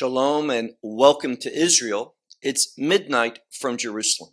Shalom 0.00 0.48
and 0.48 0.70
welcome 0.80 1.36
to 1.36 1.54
Israel. 1.54 2.14
It's 2.40 2.72
midnight 2.78 3.40
from 3.50 3.76
Jerusalem, 3.76 4.32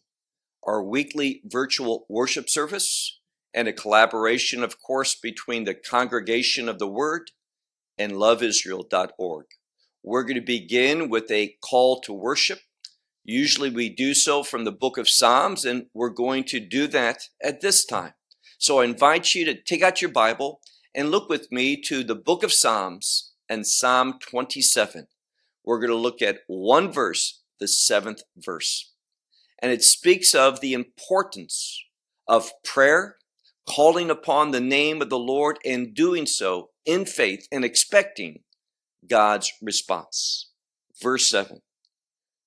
our 0.64 0.82
weekly 0.82 1.42
virtual 1.44 2.06
worship 2.08 2.50
service, 2.50 3.20
and 3.54 3.68
a 3.68 3.74
collaboration, 3.74 4.64
of 4.64 4.82
course, 4.82 5.14
between 5.14 5.66
the 5.66 5.74
Congregation 5.74 6.70
of 6.70 6.80
the 6.80 6.88
Word 6.88 7.32
and 7.98 8.14
loveisrael.org. 8.14 9.46
We're 10.04 10.24
going 10.24 10.36
to 10.36 10.42
begin 10.42 11.10
with 11.10 11.30
a 11.30 11.58
call 11.62 12.00
to 12.00 12.14
worship. 12.14 12.60
Usually 13.26 13.70
we 13.70 13.90
do 13.90 14.14
so 14.14 14.44
from 14.44 14.64
the 14.64 14.72
book 14.72 14.98
of 14.98 15.10
Psalms, 15.10 15.66
and 15.66 15.88
we're 15.94 16.08
going 16.08 16.46
to 16.46 16.62
do 16.62 16.88
that 16.88 17.24
at 17.44 17.60
this 17.60 17.84
time. 17.84 18.14
So 18.58 18.80
I 18.80 18.86
invite 18.86 19.36
you 19.36 19.44
to 19.44 19.62
take 19.62 19.82
out 19.82 20.02
your 20.02 20.12
Bible 20.12 20.62
and 20.96 21.12
look 21.12 21.28
with 21.28 21.52
me 21.52 21.76
to 21.82 22.06
the 22.06 22.16
book 22.16 22.42
of 22.44 22.54
Psalms 22.54 23.34
and 23.50 23.68
Psalm 23.68 24.18
27 24.22 25.08
we're 25.68 25.80
going 25.80 25.92
to 25.92 25.98
look 25.98 26.22
at 26.22 26.40
one 26.48 26.94
verse, 26.94 27.42
the 27.60 27.68
seventh 27.68 28.22
verse. 28.38 28.94
And 29.62 29.70
it 29.70 29.84
speaks 29.84 30.34
of 30.34 30.62
the 30.62 30.72
importance 30.72 31.84
of 32.26 32.54
prayer, 32.64 33.18
calling 33.68 34.10
upon 34.10 34.52
the 34.52 34.62
name 34.62 35.02
of 35.02 35.10
the 35.10 35.20
Lord, 35.20 35.60
and 35.66 35.94
doing 35.94 36.26
so 36.26 36.70
in 36.86 37.04
faith 37.06 37.50
and 37.52 37.66
expecting 37.66 38.44
God's 39.10 39.52
response. 39.62 40.52
Verse 41.02 41.30
7 41.30 41.62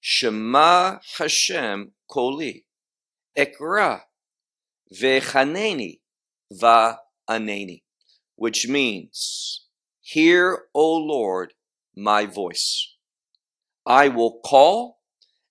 Shema 0.00 1.00
Hashem 1.18 1.92
Koli, 2.08 2.64
Ekra, 3.36 4.00
Vechaneni, 4.94 6.00
Va'aneni, 6.50 7.82
which 8.36 8.66
means, 8.66 9.66
Hear, 10.00 10.62
O 10.74 10.96
Lord, 10.96 11.52
my 11.94 12.24
voice. 12.24 12.89
I 13.86 14.08
will 14.08 14.40
call, 14.44 14.98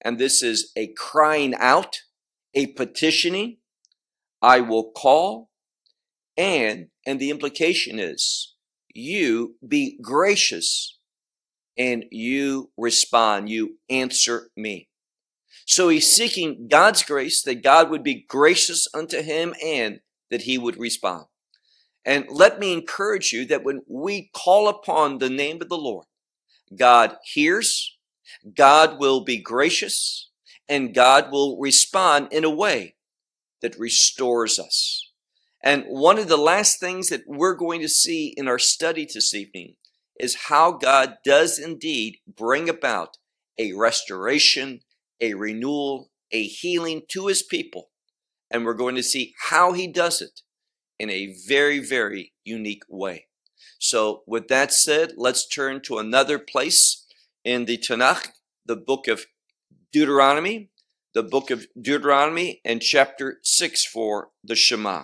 and 0.01 0.17
this 0.17 0.41
is 0.41 0.71
a 0.75 0.87
crying 0.87 1.53
out, 1.55 1.97
a 2.53 2.67
petitioning. 2.67 3.57
I 4.41 4.61
will 4.61 4.91
call, 4.91 5.49
and, 6.37 6.87
and 7.05 7.19
the 7.19 7.29
implication 7.29 7.99
is, 7.99 8.55
you 8.93 9.55
be 9.65 9.97
gracious 10.01 10.97
and 11.77 12.05
you 12.11 12.71
respond, 12.77 13.49
you 13.49 13.77
answer 13.89 14.49
me. 14.55 14.89
So 15.65 15.89
he's 15.89 16.13
seeking 16.13 16.67
God's 16.67 17.03
grace, 17.03 17.43
that 17.43 17.63
God 17.63 17.89
would 17.89 18.03
be 18.03 18.25
gracious 18.27 18.87
unto 18.93 19.21
him 19.21 19.53
and 19.63 19.99
that 20.29 20.41
he 20.43 20.57
would 20.57 20.79
respond. 20.79 21.25
And 22.05 22.25
let 22.29 22.59
me 22.59 22.73
encourage 22.73 23.31
you 23.31 23.45
that 23.45 23.63
when 23.63 23.81
we 23.87 24.31
call 24.33 24.67
upon 24.67 25.17
the 25.17 25.29
name 25.29 25.61
of 25.61 25.69
the 25.69 25.77
Lord, 25.77 26.05
God 26.75 27.17
hears, 27.23 27.97
God 28.55 28.99
will 28.99 29.21
be 29.21 29.37
gracious 29.37 30.29
and 30.67 30.93
God 30.93 31.31
will 31.31 31.59
respond 31.59 32.29
in 32.31 32.43
a 32.43 32.49
way 32.49 32.95
that 33.61 33.79
restores 33.79 34.59
us. 34.59 35.11
And 35.61 35.83
one 35.87 36.17
of 36.17 36.29
the 36.29 36.37
last 36.37 36.79
things 36.79 37.09
that 37.09 37.23
we're 37.27 37.55
going 37.55 37.81
to 37.81 37.89
see 37.89 38.33
in 38.37 38.47
our 38.47 38.59
study 38.59 39.05
this 39.05 39.33
evening 39.33 39.75
is 40.19 40.45
how 40.47 40.71
God 40.71 41.17
does 41.25 41.59
indeed 41.59 42.17
bring 42.27 42.69
about 42.69 43.17
a 43.57 43.73
restoration, 43.73 44.81
a 45.19 45.33
renewal, 45.33 46.11
a 46.31 46.43
healing 46.43 47.01
to 47.09 47.27
his 47.27 47.43
people. 47.43 47.89
And 48.51 48.65
we're 48.65 48.73
going 48.73 48.95
to 48.95 49.03
see 49.03 49.33
how 49.49 49.73
he 49.73 49.87
does 49.87 50.21
it 50.21 50.41
in 50.97 51.09
a 51.09 51.35
very, 51.47 51.79
very 51.79 52.33
unique 52.43 52.83
way. 52.87 53.27
So 53.79 54.23
with 54.27 54.47
that 54.49 54.73
said, 54.73 55.13
let's 55.17 55.47
turn 55.47 55.81
to 55.83 55.97
another 55.97 56.39
place 56.39 56.98
in 57.43 57.65
the 57.65 57.77
Tanakh, 57.77 58.29
the 58.65 58.75
book 58.75 59.07
of 59.07 59.25
Deuteronomy, 59.91 60.69
the 61.13 61.23
book 61.23 61.49
of 61.51 61.65
Deuteronomy 61.79 62.61
and 62.63 62.81
chapter 62.81 63.39
6 63.43 63.85
for 63.85 64.29
the 64.43 64.55
Shema, 64.55 65.03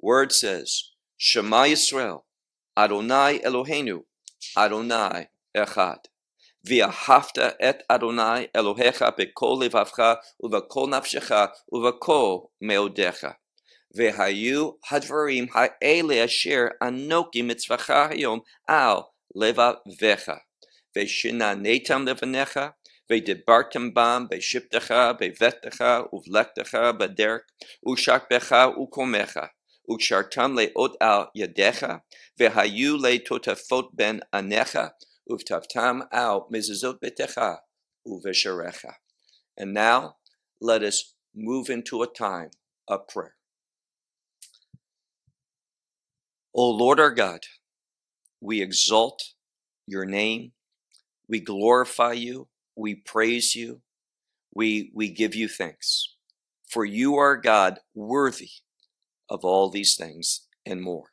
word 0.00 0.32
says, 0.32 0.90
Shema 1.16 1.64
Yisrael, 1.64 2.22
Adonai 2.76 3.38
Eloheinu, 3.40 4.04
Adonai 4.56 5.28
Echad. 5.56 6.06
V'ahavta 6.66 7.54
et 7.58 7.82
Adonai 7.88 8.48
Elohecha 8.54 9.16
b'kol 9.16 9.62
levavcha 9.62 10.18
u'v'kol 10.42 10.88
nafshecha 10.88 11.50
u'v'kol 11.72 12.50
meodecha. 12.62 13.36
Ve'hayu 13.96 14.74
hadvarim 14.90 15.48
ha'ele 15.50 16.22
asher 16.22 16.74
anoki 16.82 17.42
mitzvacha 17.42 18.10
hayom 18.10 18.42
al 18.68 19.12
levavecha. 19.34 20.40
ושננתם 20.97 22.07
לבניך, 22.07 22.59
ודיברתם 23.11 23.93
בם 23.93 24.25
בשבתך, 24.29 24.93
בביתך 25.19 25.83
ובלכתך 26.13 26.77
בדרך, 26.99 27.41
ושכבך 27.87 28.55
וקומך, 28.83 29.39
וקשרתם 29.91 30.55
לעוד 30.59 30.95
על 30.99 31.21
ידיך, 31.35 31.85
והיו 32.39 32.97
לטוטפות 32.97 33.89
בין 33.93 34.19
עניך, 34.33 34.79
וכתבתם 35.31 35.99
על 36.11 36.37
מזוזות 36.49 36.99
ביתך 37.01 37.41
ובשעריך. 38.05 38.85
And 39.59 39.73
now, 39.73 40.17
let 40.61 40.83
us 40.83 41.15
move 41.33 41.69
into 41.69 42.03
a 42.03 42.07
time 42.07 42.51
of 42.87 43.07
prayer. 43.07 43.35
O 46.53 46.69
Lord 46.69 46.99
our 46.99 47.11
God, 47.11 47.41
we 48.41 48.61
exalt 48.61 49.33
your 49.87 50.05
name 50.05 50.51
we 51.30 51.38
glorify 51.38 52.12
you. 52.12 52.48
We 52.76 52.96
praise 52.96 53.54
you. 53.54 53.82
We, 54.52 54.90
we 54.92 55.10
give 55.10 55.32
you 55.32 55.46
thanks. 55.46 56.16
For 56.68 56.84
you 56.84 57.14
are 57.14 57.36
God 57.36 57.78
worthy 57.94 58.50
of 59.28 59.44
all 59.44 59.70
these 59.70 59.94
things 59.94 60.48
and 60.66 60.82
more. 60.82 61.12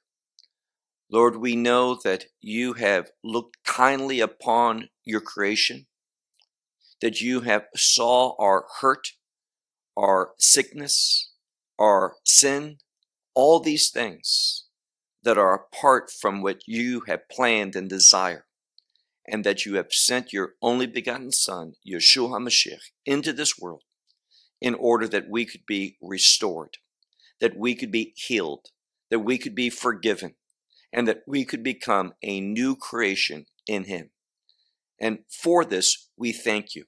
Lord, 1.11 1.38
we 1.38 1.55
know 1.55 2.00
that 2.03 2.25
you 2.41 2.73
have 2.73 3.11
looked 3.23 3.63
kindly 3.63 4.19
upon 4.19 4.89
your 5.05 5.22
creation, 5.22 5.85
that 6.99 7.22
you 7.22 7.41
have 7.41 7.66
saw 7.75 8.35
our 8.39 8.66
hurt, 8.81 9.09
our 9.95 10.31
sickness, 10.39 11.31
our 11.78 12.16
sin, 12.25 12.78
all 13.35 13.59
these 13.59 13.91
things 13.91 14.66
that 15.22 15.38
are 15.38 15.53
apart 15.53 16.09
from 16.09 16.41
what 16.41 16.61
you 16.66 17.03
have 17.07 17.29
planned 17.29 17.75
and 17.75 17.88
desire 17.88 18.47
and 19.27 19.43
that 19.43 19.65
you 19.65 19.75
have 19.75 19.91
sent 19.91 20.31
your 20.31 20.53
only 20.61 20.88
begotten 20.88 21.31
Son, 21.31 21.73
Yeshua 21.85 22.29
HaMashiach, 22.29 22.91
into 23.05 23.33
this 23.33 23.57
world 23.59 23.83
in 24.61 24.73
order 24.73 25.07
that 25.07 25.29
we 25.29 25.45
could 25.45 25.65
be 25.67 25.97
restored, 26.01 26.77
that 27.39 27.57
we 27.57 27.75
could 27.75 27.91
be 27.91 28.13
healed, 28.16 28.67
that 29.11 29.19
we 29.19 29.37
could 29.37 29.53
be 29.53 29.69
forgiven, 29.69 30.35
and 30.91 31.07
that 31.07 31.23
we 31.27 31.45
could 31.45 31.63
become 31.63 32.13
a 32.23 32.39
new 32.39 32.75
creation 32.75 33.45
in 33.67 33.83
Him. 33.83 34.09
And 34.99 35.19
for 35.29 35.63
this, 35.63 36.09
we 36.17 36.31
thank 36.31 36.73
you. 36.73 36.85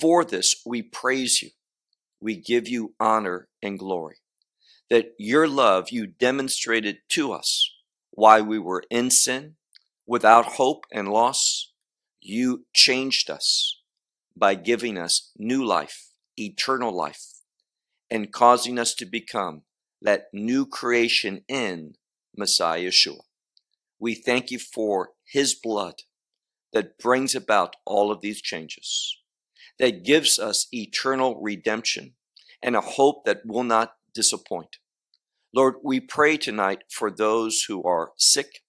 For 0.00 0.24
this, 0.24 0.62
we 0.64 0.82
praise 0.82 1.42
you. 1.42 1.50
We 2.20 2.36
give 2.36 2.68
you 2.68 2.94
honor 2.98 3.48
and 3.62 3.78
glory. 3.78 4.16
That 4.90 5.12
your 5.18 5.46
love 5.46 5.90
you 5.90 6.06
demonstrated 6.06 6.98
to 7.10 7.32
us 7.32 7.70
while 8.10 8.44
we 8.44 8.58
were 8.58 8.84
in 8.90 9.10
sin, 9.10 9.56
without 10.08 10.46
hope 10.46 10.86
and 10.90 11.06
loss, 11.06 11.70
you 12.20 12.64
changed 12.72 13.28
us 13.30 13.82
by 14.34 14.54
giving 14.54 14.96
us 14.96 15.30
new 15.36 15.62
life, 15.64 16.08
eternal 16.36 16.90
life, 16.90 17.24
and 18.10 18.32
causing 18.32 18.78
us 18.78 18.94
to 18.94 19.04
become 19.04 19.62
that 20.00 20.28
new 20.32 20.64
creation 20.64 21.42
in 21.46 21.94
Messiah 22.34 22.88
Yeshua. 22.88 23.20
We 24.00 24.14
thank 24.14 24.50
you 24.50 24.58
for 24.58 25.10
his 25.30 25.54
blood 25.54 26.02
that 26.72 26.98
brings 26.98 27.34
about 27.34 27.76
all 27.84 28.10
of 28.10 28.22
these 28.22 28.40
changes, 28.40 29.14
that 29.78 30.04
gives 30.04 30.38
us 30.38 30.68
eternal 30.72 31.38
redemption 31.40 32.14
and 32.62 32.74
a 32.74 32.80
hope 32.80 33.26
that 33.26 33.44
will 33.44 33.64
not 33.64 33.92
disappoint. 34.14 34.78
Lord, 35.54 35.76
we 35.82 36.00
pray 36.00 36.38
tonight 36.38 36.84
for 36.88 37.10
those 37.10 37.64
who 37.68 37.82
are 37.82 38.12
sick, 38.16 38.62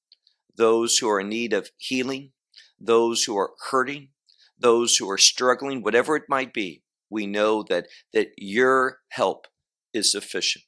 those 0.60 0.98
who 0.98 1.10
are 1.10 1.22
in 1.22 1.30
need 1.30 1.54
of 1.54 1.72
healing, 1.78 2.34
those 2.78 3.24
who 3.24 3.38
are 3.38 3.52
hurting, 3.72 4.10
those 4.60 4.98
who 4.98 5.10
are 5.10 5.18
struggling, 5.18 5.82
whatever 5.82 6.18
it 6.18 6.24
might 6.28 6.54
be, 6.54 6.84
we 7.10 7.26
know 7.26 7.64
that, 7.64 7.88
that 8.12 8.28
your 8.38 9.00
help 9.08 9.48
is 9.94 10.12
sufficient. 10.12 10.66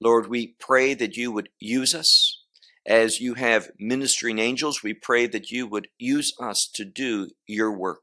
Lord, 0.00 0.28
we 0.28 0.54
pray 0.60 0.94
that 0.94 1.16
you 1.16 1.32
would 1.32 1.48
use 1.58 1.92
us 1.92 2.44
as 2.86 3.20
you 3.20 3.34
have 3.34 3.72
ministering 3.80 4.38
angels. 4.38 4.84
We 4.84 4.94
pray 4.94 5.26
that 5.26 5.50
you 5.50 5.66
would 5.66 5.88
use 5.98 6.32
us 6.40 6.70
to 6.74 6.84
do 6.84 7.30
your 7.48 7.76
work, 7.76 8.02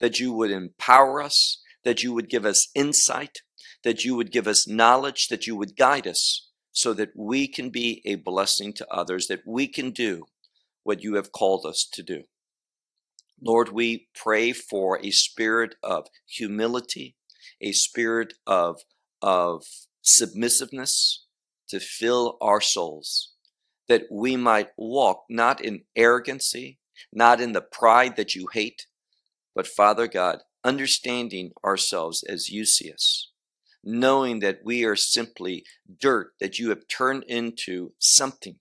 that 0.00 0.18
you 0.18 0.32
would 0.32 0.50
empower 0.50 1.22
us, 1.22 1.62
that 1.84 2.02
you 2.02 2.14
would 2.14 2.30
give 2.30 2.46
us 2.46 2.68
insight, 2.74 3.42
that 3.84 4.06
you 4.06 4.16
would 4.16 4.32
give 4.32 4.48
us 4.48 4.66
knowledge, 4.66 5.28
that 5.28 5.46
you 5.46 5.54
would 5.54 5.76
guide 5.76 6.06
us 6.06 6.49
so 6.72 6.92
that 6.94 7.10
we 7.16 7.48
can 7.48 7.70
be 7.70 8.02
a 8.04 8.14
blessing 8.16 8.72
to 8.74 8.86
others, 8.88 9.26
that 9.26 9.42
we 9.46 9.66
can 9.66 9.90
do 9.90 10.24
what 10.82 11.02
you 11.02 11.14
have 11.14 11.32
called 11.32 11.66
us 11.66 11.86
to 11.92 12.02
do. 12.02 12.24
Lord, 13.42 13.70
we 13.70 14.08
pray 14.14 14.52
for 14.52 14.98
a 15.02 15.10
spirit 15.10 15.74
of 15.82 16.06
humility, 16.26 17.16
a 17.60 17.72
spirit 17.72 18.34
of, 18.46 18.82
of 19.22 19.64
submissiveness 20.02 21.24
to 21.68 21.80
fill 21.80 22.36
our 22.40 22.60
souls, 22.60 23.32
that 23.88 24.02
we 24.10 24.36
might 24.36 24.68
walk 24.76 25.24
not 25.28 25.60
in 25.60 25.82
arrogancy, 25.96 26.78
not 27.12 27.40
in 27.40 27.52
the 27.52 27.62
pride 27.62 28.16
that 28.16 28.34
you 28.34 28.48
hate, 28.52 28.86
but 29.54 29.66
Father 29.66 30.06
God, 30.06 30.40
understanding 30.64 31.52
ourselves 31.64 32.22
as 32.22 32.50
you 32.50 32.64
see 32.64 32.92
us, 32.92 33.29
knowing 33.82 34.40
that 34.40 34.60
we 34.64 34.84
are 34.84 34.96
simply 34.96 35.64
dirt 35.98 36.32
that 36.40 36.58
you 36.58 36.68
have 36.70 36.86
turned 36.88 37.24
into 37.24 37.92
something 37.98 38.56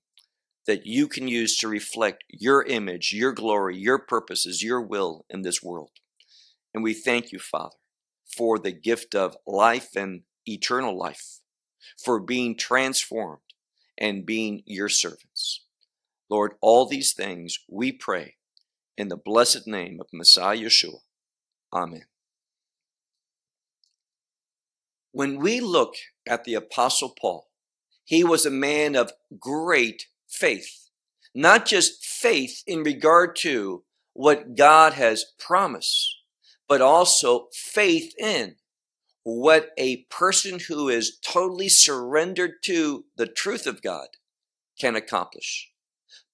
that 0.69 0.85
you 0.85 1.07
can 1.07 1.27
use 1.27 1.57
to 1.57 1.67
reflect 1.67 2.23
your 2.29 2.63
image, 2.63 3.11
your 3.11 3.33
glory, 3.33 3.75
your 3.75 3.97
purposes, 3.97 4.61
your 4.61 4.79
will 4.79 5.25
in 5.29 5.41
this 5.41 5.63
world. 5.63 5.89
And 6.73 6.83
we 6.83 6.93
thank 6.93 7.31
you, 7.31 7.39
Father, 7.39 7.75
for 8.37 8.59
the 8.59 8.71
gift 8.71 9.15
of 9.15 9.35
life 9.47 9.95
and 9.95 10.21
eternal 10.45 10.95
life, 10.95 11.39
for 11.97 12.19
being 12.19 12.55
transformed 12.55 13.41
and 13.97 14.27
being 14.27 14.61
your 14.65 14.89
servants. 14.89 15.63
Lord, 16.29 16.53
all 16.61 16.85
these 16.85 17.13
things 17.13 17.57
we 17.67 17.91
pray 17.91 18.35
in 18.95 19.07
the 19.07 19.17
blessed 19.17 19.65
name 19.65 19.97
of 19.99 20.07
Messiah 20.13 20.57
Yeshua. 20.57 20.99
Amen. 21.73 22.03
When 25.11 25.39
we 25.39 25.59
look 25.59 25.95
at 26.27 26.43
the 26.43 26.53
Apostle 26.53 27.15
Paul, 27.19 27.47
he 28.03 28.23
was 28.23 28.45
a 28.45 28.51
man 28.51 28.95
of 28.95 29.11
great 29.39 30.05
faith, 30.27 30.89
not 31.33 31.65
just 31.65 32.05
faith 32.05 32.63
in 32.67 32.83
regard 32.83 33.35
to 33.37 33.83
what 34.13 34.55
God 34.55 34.93
has 34.93 35.25
promised, 35.39 36.17
but 36.67 36.81
also 36.81 37.47
faith 37.53 38.13
in 38.19 38.55
what 39.23 39.69
a 39.77 40.03
person 40.09 40.59
who 40.67 40.89
is 40.89 41.17
totally 41.23 41.69
surrendered 41.69 42.63
to 42.63 43.05
the 43.15 43.27
truth 43.27 43.65
of 43.65 43.81
God 43.81 44.07
can 44.79 44.95
accomplish. 44.95 45.71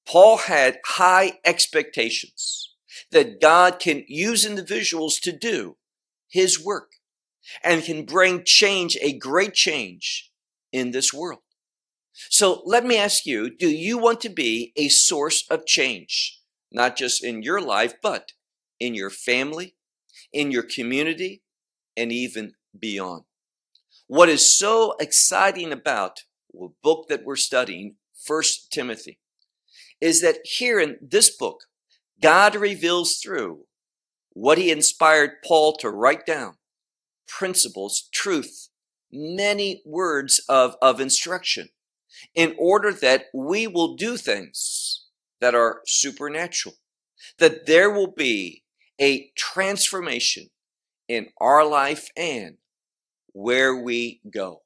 Paul 0.06 0.38
had 0.38 0.80
high 0.86 1.40
expectations 1.46 2.74
that 3.12 3.42
God 3.42 3.80
can 3.80 4.04
use 4.08 4.46
individuals 4.46 5.20
to 5.20 5.32
do 5.32 5.78
his 6.30 6.64
work 6.64 6.92
and 7.64 7.84
can 7.84 8.06
bring 8.06 8.44
change, 8.44 8.98
a 9.02 9.18
great 9.18 9.54
change 9.54 10.32
in 10.72 10.92
this 10.92 11.14
world. 11.14 11.42
So 12.30 12.62
let 12.66 12.86
me 12.86 12.98
ask 12.98 13.26
you, 13.26 13.50
do 13.56 13.70
you 13.70 13.98
want 13.98 14.22
to 14.22 14.30
be 14.30 14.72
a 14.76 14.88
source 14.88 15.46
of 15.50 15.66
change, 15.66 16.40
not 16.72 16.96
just 16.96 17.24
in 17.24 17.44
your 17.44 17.62
life, 17.62 17.96
but 18.02 18.32
in 18.80 18.96
your 18.96 19.10
family, 19.10 19.76
in 20.32 20.52
your 20.52 20.64
community, 20.64 21.44
and 21.98 22.12
even 22.12 22.54
beyond? 22.78 23.24
What 24.08 24.30
is 24.30 24.58
so 24.58 24.96
exciting 25.00 25.72
about 25.72 26.24
the 26.54 26.70
book 26.84 27.08
that 27.10 27.26
we're 27.26 27.36
studying, 27.36 27.96
First 28.14 28.72
Timothy, 28.72 29.20
is 30.00 30.22
that 30.22 30.38
here 30.44 30.80
in 30.80 30.98
this 31.02 31.36
book, 31.36 31.62
God 32.22 32.56
reveals 32.56 33.18
through 33.18 33.66
what 34.32 34.58
he 34.58 34.72
inspired 34.72 35.42
Paul 35.46 35.74
to 35.78 35.90
write 35.90 36.26
down 36.26 36.56
principles, 37.28 38.10
truth, 38.14 38.70
many 39.12 39.82
words 39.86 40.44
of, 40.50 40.76
of 40.82 41.00
instruction 41.00 41.70
in 42.34 42.56
order 42.58 42.92
that 42.92 43.26
we 43.34 43.68
will 43.68 43.96
do 43.96 44.18
things 44.18 45.06
that 45.42 45.56
are 45.56 45.82
supernatural, 45.86 46.76
that 47.40 47.66
there 47.66 47.90
will 47.90 48.12
be 48.12 48.64
a 49.00 49.32
transformation 49.36 50.50
in 51.08 51.28
our 51.40 51.66
life 51.68 52.10
and 52.16 52.58
where 53.34 53.76
we 53.76 54.22
go, 54.32 54.62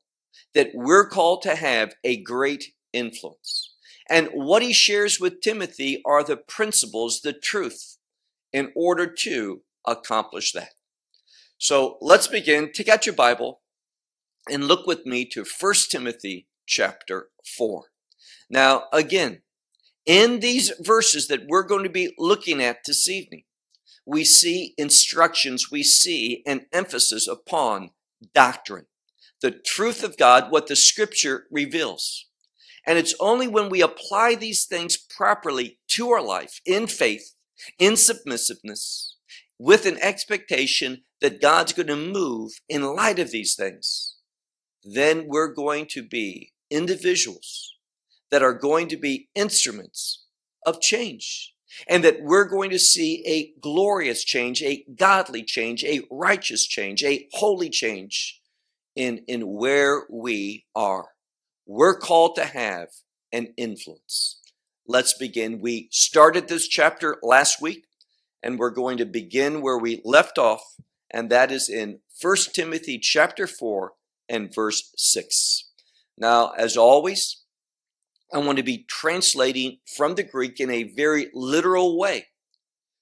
that 0.54 0.70
we're 0.74 1.08
called 1.08 1.42
to 1.42 1.56
have 1.56 1.94
a 2.04 2.22
great 2.22 2.74
influence. 2.94 3.74
And 4.10 4.30
what 4.34 4.62
he 4.62 4.74
shares 4.74 5.20
with 5.20 5.42
Timothy 5.42 6.02
are 6.06 6.24
the 6.24 6.38
principles, 6.38 7.22
the 7.22 7.34
truth, 7.34 7.98
in 8.52 8.72
order 8.76 9.12
to 9.20 9.62
accomplish 9.86 10.52
that. 10.54 10.70
So 11.60 11.98
let's 12.00 12.28
begin. 12.28 12.72
Take 12.72 12.88
out 12.88 13.06
your 13.06 13.16
Bible 13.16 13.60
and 14.50 14.64
look 14.64 14.88
with 14.88 15.06
me 15.06 15.26
to 15.26 15.44
1 15.44 15.74
Timothy 15.92 16.48
chapter 16.66 17.28
4. 17.58 17.84
Now, 18.50 18.86
again, 18.94 19.42
in 20.06 20.40
these 20.40 20.72
verses 20.80 21.28
that 21.28 21.48
we're 21.50 21.68
going 21.68 21.84
to 21.84 21.90
be 21.90 22.14
looking 22.18 22.64
at 22.64 22.86
this 22.86 23.10
evening, 23.10 23.44
we 24.06 24.24
see 24.24 24.74
instructions, 24.78 25.70
we 25.70 25.84
see 25.84 26.44
an 26.48 26.66
emphasis 26.72 27.28
upon 27.28 27.92
doctrine, 28.34 28.86
the 29.42 29.52
truth 29.52 30.02
of 30.02 30.18
God, 30.18 30.52
what 30.52 30.68
the 30.68 30.78
scripture 30.78 31.46
reveals. 31.52 32.26
And 32.88 32.98
it's 32.98 33.14
only 33.20 33.50
when 33.50 33.68
we 33.68 33.82
apply 33.82 34.36
these 34.36 34.64
things 34.64 34.96
properly 34.96 35.78
to 35.90 36.10
our 36.10 36.24
life 36.24 36.62
in 36.66 36.88
faith, 36.88 37.36
in 37.78 37.98
submissiveness, 37.98 39.18
with 39.60 39.86
an 39.86 39.98
expectation 40.02 41.04
that 41.20 41.42
God's 41.42 41.74
going 41.74 41.88
to 41.88 41.96
move 41.96 42.54
in 42.70 42.96
light 42.96 43.20
of 43.20 43.32
these 43.32 43.56
things, 43.56 44.16
then 44.84 45.26
we're 45.28 45.54
going 45.54 45.86
to 45.88 46.02
be 46.02 46.54
individuals 46.72 47.76
that 48.32 48.42
are 48.42 48.54
going 48.54 48.88
to 48.88 48.98
be 48.98 49.28
instruments 49.36 50.26
of 50.66 50.80
change 50.80 51.54
and 51.88 52.04
that 52.04 52.22
we're 52.22 52.48
going 52.48 52.70
to 52.70 52.80
see 52.80 53.24
a 53.28 53.60
glorious 53.60 54.24
change, 54.24 54.64
a 54.64 54.86
godly 54.96 55.44
change, 55.44 55.84
a 55.84 56.02
righteous 56.10 56.66
change, 56.66 57.04
a 57.04 57.28
holy 57.34 57.70
change 57.70 58.42
in, 58.96 59.24
in 59.28 59.42
where 59.42 60.04
we 60.10 60.66
are. 60.76 61.10
We're 61.66 62.00
called 62.00 62.36
to 62.36 62.46
have 62.46 62.88
an 63.32 63.54
influence. 63.58 64.39
Let's 64.88 65.13
begin. 65.13 65.60
We 65.60 65.89
started 65.92 66.48
this 66.48 66.68
chapter 66.68 67.18
last 67.22 67.62
week 67.62 67.86
and 68.41 68.58
we're 68.58 68.69
going 68.69 68.98
to 68.98 69.05
begin 69.05 69.62
where 69.62 69.77
we 69.77 70.01
left 70.03 70.38
off 70.38 70.75
and 71.12 71.29
that 71.29 71.51
is 71.51 71.69
in 71.69 72.00
1 72.22 72.36
Timothy 72.53 73.00
chapter 73.00 73.48
4 73.48 73.93
and 74.27 74.53
verse 74.53 74.91
6. 74.96 75.69
Now, 76.17 76.50
as 76.50 76.77
always, 76.77 77.43
I 78.31 78.38
want 78.39 78.58
to 78.58 78.63
be 78.63 78.86
translating 78.88 79.79
from 79.96 80.15
the 80.15 80.24
Greek 80.24 80.60
in 80.60 80.69
a 80.69 80.84
very 80.84 81.29
literal 81.34 81.98
way. 81.98 82.27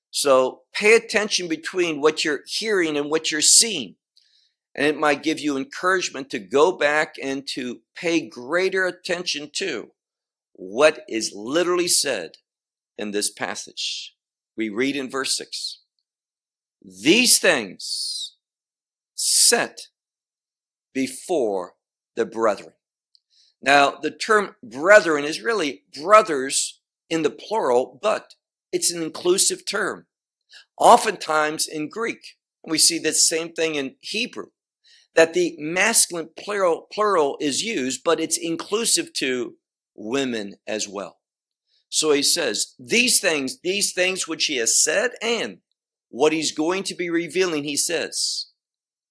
So 0.10 0.62
pay 0.74 0.96
attention 0.96 1.48
between 1.48 2.00
what 2.00 2.24
you're 2.24 2.44
hearing 2.46 2.96
and 2.96 3.10
what 3.10 3.30
you're 3.30 3.42
seeing. 3.42 3.96
And 4.74 4.86
it 4.86 4.98
might 4.98 5.24
give 5.24 5.40
you 5.40 5.58
encouragement 5.58 6.30
to 6.30 6.40
go 6.40 6.72
back 6.72 7.16
and 7.22 7.46
to 7.50 7.82
pay 7.96 8.28
greater 8.28 8.86
attention 8.86 9.50
to 9.56 9.92
what 10.54 11.04
is 11.10 11.34
literally 11.36 11.88
said 11.88 12.38
in 12.98 13.12
this 13.12 13.30
passage. 13.30 14.17
We 14.58 14.70
read 14.70 14.96
in 14.96 15.10
verse 15.10 15.38
6 15.38 15.82
These 16.84 17.40
things 17.40 18.36
set 19.14 19.88
before 20.94 21.74
the 22.16 22.26
brethren. 22.26 22.74
Now, 23.62 23.92
the 23.92 24.12
term 24.12 24.56
brethren 24.64 25.24
is 25.24 25.42
really 25.42 25.84
brothers 26.00 26.82
in 27.10 27.22
the 27.22 27.30
plural, 27.30 28.00
but 28.02 28.34
it's 28.72 28.92
an 28.92 29.02
inclusive 29.02 29.66
term. 29.66 30.08
Oftentimes 30.78 31.68
in 31.68 31.90
Greek, 31.90 32.38
we 32.66 32.78
see 32.78 33.00
the 33.00 33.14
same 33.14 33.54
thing 33.54 33.76
in 33.76 33.96
Hebrew, 34.02 34.48
that 35.16 35.34
the 35.34 35.56
masculine 35.58 36.30
plural, 36.38 36.88
plural 36.92 37.38
is 37.40 37.64
used, 37.64 38.04
but 38.04 38.20
it's 38.20 38.38
inclusive 38.38 39.14
to 39.14 39.56
women 39.96 40.56
as 40.68 40.88
well. 40.88 41.18
So 41.90 42.12
he 42.12 42.24
says, 42.24 42.76
these 42.78 43.20
things, 43.20 43.60
these 43.62 43.94
things 43.94 44.28
which 44.28 44.46
he 44.46 44.58
has 44.58 44.82
said, 44.82 45.12
and 45.22 45.60
what 46.10 46.34
he's 46.34 46.52
going 46.52 46.84
to 46.84 46.96
be 46.96 47.10
revealing, 47.10 47.64
he 47.64 47.78
says, 47.78 48.48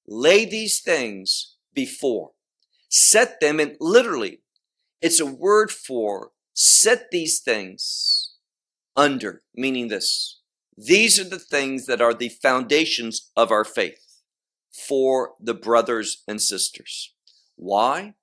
lay 0.07 0.45
these 0.45 0.81
things 0.81 1.57
before. 1.75 2.33
Set 2.89 3.41
them 3.41 3.61
and 3.61 3.77
literally 3.81 4.41
it's 5.01 5.21
a 5.21 5.27
word 5.27 5.71
for 5.71 6.31
set 6.55 7.11
these 7.11 7.41
things 7.41 8.33
under 8.97 9.43
meaning 9.55 9.89
this 9.89 10.41
these 10.79 11.19
are 11.19 11.29
the 11.29 11.39
things 11.39 11.87
that 11.87 12.01
are 12.01 12.15
the 12.15 12.29
foundations 12.29 13.31
of 13.37 13.51
our 13.51 13.65
faith 13.65 14.21
for 14.71 15.33
the 15.41 15.55
brothers 15.55 16.23
and 16.29 16.41
sisters. 16.41 17.15
Why? 17.57 18.15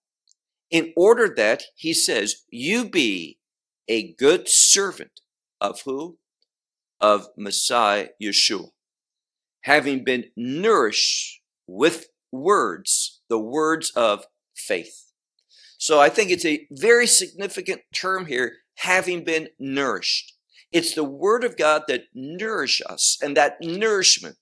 In 0.70 0.94
order 0.96 1.34
that 1.36 1.64
he 1.76 1.94
says 1.94 2.44
you 2.50 2.88
be 2.88 3.40
a 3.88 4.14
good 4.14 4.48
servant 4.48 5.22
of 5.60 5.82
who 5.82 6.18
of 7.00 7.28
messiah 7.38 8.08
yeshua 8.22 8.70
having 9.62 10.04
been 10.04 10.26
nourished 10.36 11.42
with 11.68 12.08
words 12.32 13.22
the 13.34 13.40
words 13.40 13.92
of 13.96 14.28
faith. 14.56 15.12
So 15.80 16.00
I 16.00 16.10
think 16.10 16.30
it's 16.30 16.46
a 16.46 16.68
very 16.72 17.08
significant 17.08 17.82
term 17.94 18.28
here, 18.28 18.58
having 18.78 19.24
been 19.24 19.50
nourished. 19.60 20.38
It's 20.72 20.94
the 20.94 21.04
word 21.04 21.44
of 21.44 21.58
God 21.58 21.84
that 21.88 22.04
nourishes 22.14 22.86
us, 22.86 23.18
and 23.22 23.36
that 23.36 23.58
nourishment 23.60 24.38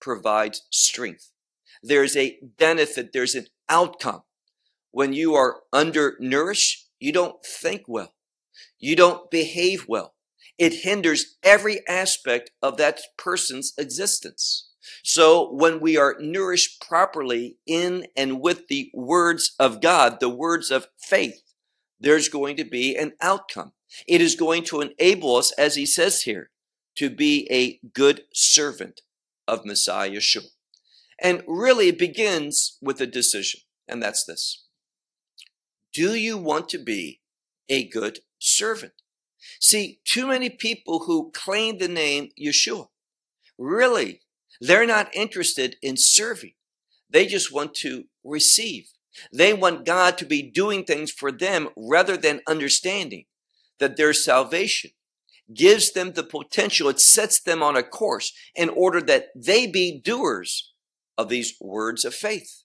provides 0.00 0.62
strength. 0.70 1.32
There's 1.82 2.16
a 2.16 2.38
benefit, 2.58 3.10
there's 3.12 3.34
an 3.34 3.46
outcome. 3.68 4.22
When 4.92 5.12
you 5.12 5.34
are 5.34 5.62
undernourished, 5.72 6.88
you 6.98 7.12
don't 7.12 7.44
think 7.44 7.82
well. 7.88 8.14
You 8.80 8.96
don't 8.96 9.30
behave 9.30 9.86
well. 9.86 10.14
It 10.58 10.82
hinders 10.82 11.36
every 11.42 11.86
aspect 11.86 12.50
of 12.62 12.76
that 12.78 13.00
person's 13.16 13.72
existence. 13.78 14.68
So 15.02 15.52
when 15.52 15.80
we 15.80 15.96
are 15.96 16.16
nourished 16.18 16.80
properly 16.80 17.56
in 17.66 18.06
and 18.16 18.40
with 18.40 18.68
the 18.68 18.90
words 18.92 19.54
of 19.58 19.80
God, 19.80 20.18
the 20.20 20.28
words 20.28 20.70
of 20.70 20.88
faith, 20.98 21.42
there's 21.98 22.28
going 22.28 22.56
to 22.56 22.64
be 22.64 22.96
an 22.96 23.12
outcome. 23.20 23.72
It 24.08 24.20
is 24.20 24.34
going 24.34 24.64
to 24.64 24.80
enable 24.80 25.36
us, 25.36 25.52
as 25.52 25.76
he 25.76 25.84
says 25.84 26.22
here, 26.22 26.50
to 26.96 27.10
be 27.10 27.46
a 27.50 27.78
good 27.92 28.22
servant 28.32 29.02
of 29.46 29.64
Messiah 29.64 30.10
Yeshua. 30.10 30.46
And 31.20 31.42
really, 31.46 31.88
it 31.88 31.98
begins 31.98 32.78
with 32.80 33.00
a 33.00 33.06
decision, 33.06 33.60
and 33.86 34.02
that's 34.02 34.24
this 34.24 34.64
Do 35.92 36.14
you 36.14 36.38
want 36.38 36.68
to 36.70 36.78
be 36.78 37.20
a 37.68 37.86
good 37.86 38.20
servant? 38.40 38.94
See, 39.60 40.00
too 40.04 40.26
many 40.26 40.50
people 40.50 41.04
who 41.06 41.30
claim 41.32 41.78
the 41.78 41.88
name 41.88 42.30
Yeshua, 42.40 42.88
really, 43.58 44.20
they're 44.60 44.86
not 44.86 45.14
interested 45.14 45.76
in 45.82 45.96
serving. 45.96 46.54
They 47.08 47.26
just 47.26 47.52
want 47.52 47.74
to 47.76 48.04
receive. 48.24 48.88
They 49.32 49.52
want 49.52 49.84
God 49.84 50.18
to 50.18 50.24
be 50.24 50.42
doing 50.42 50.84
things 50.84 51.10
for 51.10 51.32
them 51.32 51.68
rather 51.76 52.16
than 52.16 52.42
understanding 52.46 53.24
that 53.78 53.96
their 53.96 54.12
salvation 54.12 54.92
gives 55.52 55.92
them 55.92 56.12
the 56.12 56.22
potential. 56.22 56.88
It 56.88 57.00
sets 57.00 57.40
them 57.40 57.62
on 57.62 57.76
a 57.76 57.82
course 57.82 58.32
in 58.54 58.68
order 58.68 59.00
that 59.02 59.28
they 59.34 59.66
be 59.66 60.00
doers 60.00 60.72
of 61.18 61.28
these 61.28 61.54
words 61.60 62.04
of 62.04 62.14
faith, 62.14 62.62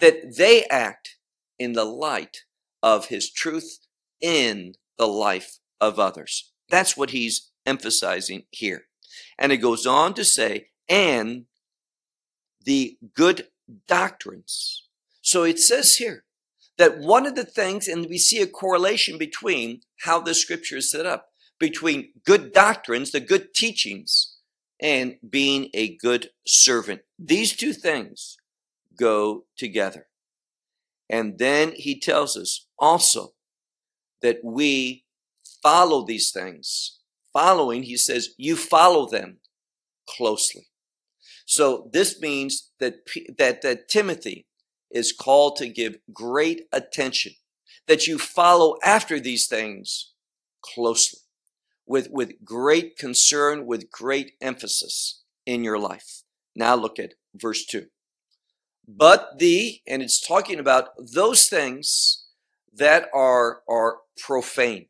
that 0.00 0.36
they 0.36 0.64
act 0.66 1.16
in 1.58 1.72
the 1.72 1.84
light 1.84 2.38
of 2.82 3.06
his 3.06 3.30
truth 3.30 3.78
in 4.20 4.74
the 4.98 5.06
life 5.06 5.58
of 5.80 5.98
others. 5.98 6.52
That's 6.68 6.96
what 6.96 7.10
he's 7.10 7.50
emphasizing 7.64 8.44
here. 8.50 8.84
And 9.38 9.52
it 9.52 9.58
goes 9.58 9.86
on 9.86 10.14
to 10.14 10.24
say, 10.24 10.68
and 10.88 11.44
the 12.64 12.98
good 13.14 13.48
doctrines. 13.86 14.84
So 15.22 15.44
it 15.44 15.58
says 15.58 15.96
here 15.96 16.24
that 16.78 16.98
one 16.98 17.26
of 17.26 17.34
the 17.34 17.44
things, 17.44 17.88
and 17.88 18.06
we 18.08 18.18
see 18.18 18.40
a 18.40 18.46
correlation 18.46 19.18
between 19.18 19.80
how 20.02 20.20
the 20.20 20.34
scripture 20.34 20.78
is 20.78 20.90
set 20.90 21.06
up, 21.06 21.28
between 21.58 22.12
good 22.24 22.52
doctrines, 22.52 23.12
the 23.12 23.20
good 23.20 23.54
teachings, 23.54 24.36
and 24.80 25.16
being 25.28 25.70
a 25.72 25.96
good 25.96 26.30
servant. 26.46 27.00
These 27.18 27.56
two 27.56 27.72
things 27.72 28.36
go 28.98 29.44
together. 29.56 30.08
And 31.08 31.38
then 31.38 31.72
he 31.72 31.98
tells 31.98 32.36
us 32.36 32.66
also 32.78 33.32
that 34.22 34.38
we 34.42 35.04
follow 35.62 36.04
these 36.04 36.30
things. 36.30 36.98
Following, 37.32 37.82
he 37.82 37.96
says, 37.96 38.30
you 38.38 38.56
follow 38.56 39.06
them 39.06 39.38
closely. 40.08 40.68
So 41.44 41.88
this 41.92 42.20
means 42.20 42.70
that, 42.80 42.94
that, 43.38 43.62
that 43.62 43.88
Timothy 43.88 44.46
is 44.90 45.12
called 45.12 45.56
to 45.56 45.68
give 45.68 45.98
great 46.12 46.62
attention, 46.72 47.32
that 47.86 48.06
you 48.06 48.18
follow 48.18 48.76
after 48.84 49.20
these 49.20 49.46
things 49.46 50.12
closely, 50.62 51.20
with, 51.86 52.08
with 52.10 52.44
great 52.44 52.96
concern, 52.96 53.66
with 53.66 53.90
great 53.90 54.32
emphasis 54.40 55.22
in 55.44 55.62
your 55.62 55.78
life. 55.78 56.22
Now 56.54 56.74
look 56.74 56.98
at 56.98 57.14
verse 57.34 57.64
2. 57.66 57.86
But 58.88 59.38
the, 59.38 59.80
and 59.86 60.02
it's 60.02 60.24
talking 60.24 60.58
about 60.58 60.90
those 60.98 61.48
things 61.48 62.25
that 62.76 63.08
are, 63.14 63.60
are 63.68 63.98
profane. 64.18 64.86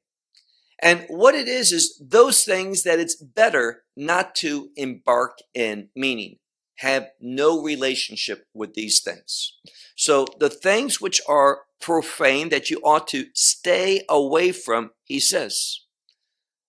And 0.83 1.07
what 1.09 1.35
it 1.35 1.49
is, 1.49 1.73
is 1.73 2.01
those 2.05 2.45
things 2.45 2.83
that 2.83 2.99
it's 2.99 3.17
better 3.17 3.85
not 3.97 4.35
to 4.37 4.71
embark 4.77 5.39
in, 5.55 5.89
meaning 5.97 6.39
have 6.81 7.09
no 7.21 7.63
relationship 7.63 8.47
with 8.53 8.75
these 8.75 9.01
things. 9.01 9.55
So 9.97 10.27
the 10.39 10.51
things 10.51 11.01
which 11.01 11.23
are 11.27 11.61
profane 11.81 12.51
that 12.51 12.69
you 12.69 12.79
ought 12.85 13.09
to 13.09 13.27
stay 13.33 14.03
away 14.09 14.53
from, 14.53 14.91
he 15.05 15.19
says. 15.19 15.81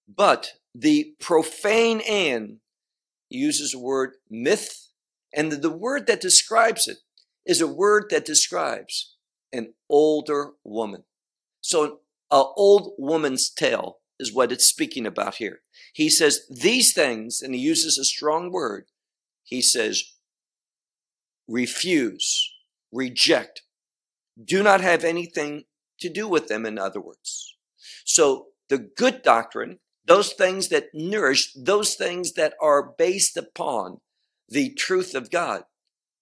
But 0.08 0.54
the 0.74 1.14
profane 1.20 2.02
and 2.08 2.58
uses 3.30 3.72
the 3.72 3.80
word 3.80 4.12
myth, 4.30 4.88
and 5.34 5.52
the, 5.52 5.58
the 5.58 5.70
word 5.70 6.08
that 6.08 6.22
describes 6.22 6.88
it 6.88 7.00
is 7.46 7.60
a 7.60 7.68
word 7.68 8.06
that 8.10 8.26
describes 8.26 9.16
an 9.52 9.74
older 9.90 10.52
woman. 10.64 11.04
So 11.68 12.00
an 12.32 12.46
old 12.56 12.94
woman's 12.98 13.50
tale 13.50 13.98
is 14.22 14.34
what 14.34 14.54
it's 14.54 14.66
speaking 14.66 15.06
about 15.06 15.36
here. 15.36 15.60
He 15.92 16.10
says 16.10 16.48
these 16.50 16.94
things, 16.94 17.42
and 17.42 17.54
he 17.54 17.60
uses 17.60 17.98
a 17.98 18.06
strong 18.06 18.54
word. 18.54 18.86
He 19.44 19.62
says, 19.62 20.14
refuse, 21.46 22.50
reject, 22.90 23.64
do 24.42 24.64
not 24.64 24.80
have 24.80 25.04
anything 25.04 25.66
to 26.00 26.08
do 26.08 26.26
with 26.26 26.48
them, 26.48 26.66
in 26.66 26.80
other 26.80 27.02
words. 27.02 27.58
So 28.06 28.48
the 28.70 28.78
good 28.78 29.22
doctrine, 29.22 29.80
those 30.06 30.32
things 30.32 30.70
that 30.70 30.94
nourish, 30.94 31.52
those 31.54 31.96
things 31.96 32.32
that 32.34 32.54
are 32.62 32.94
based 32.98 33.36
upon 33.36 34.00
the 34.48 34.70
truth 34.70 35.14
of 35.14 35.30
God, 35.30 35.64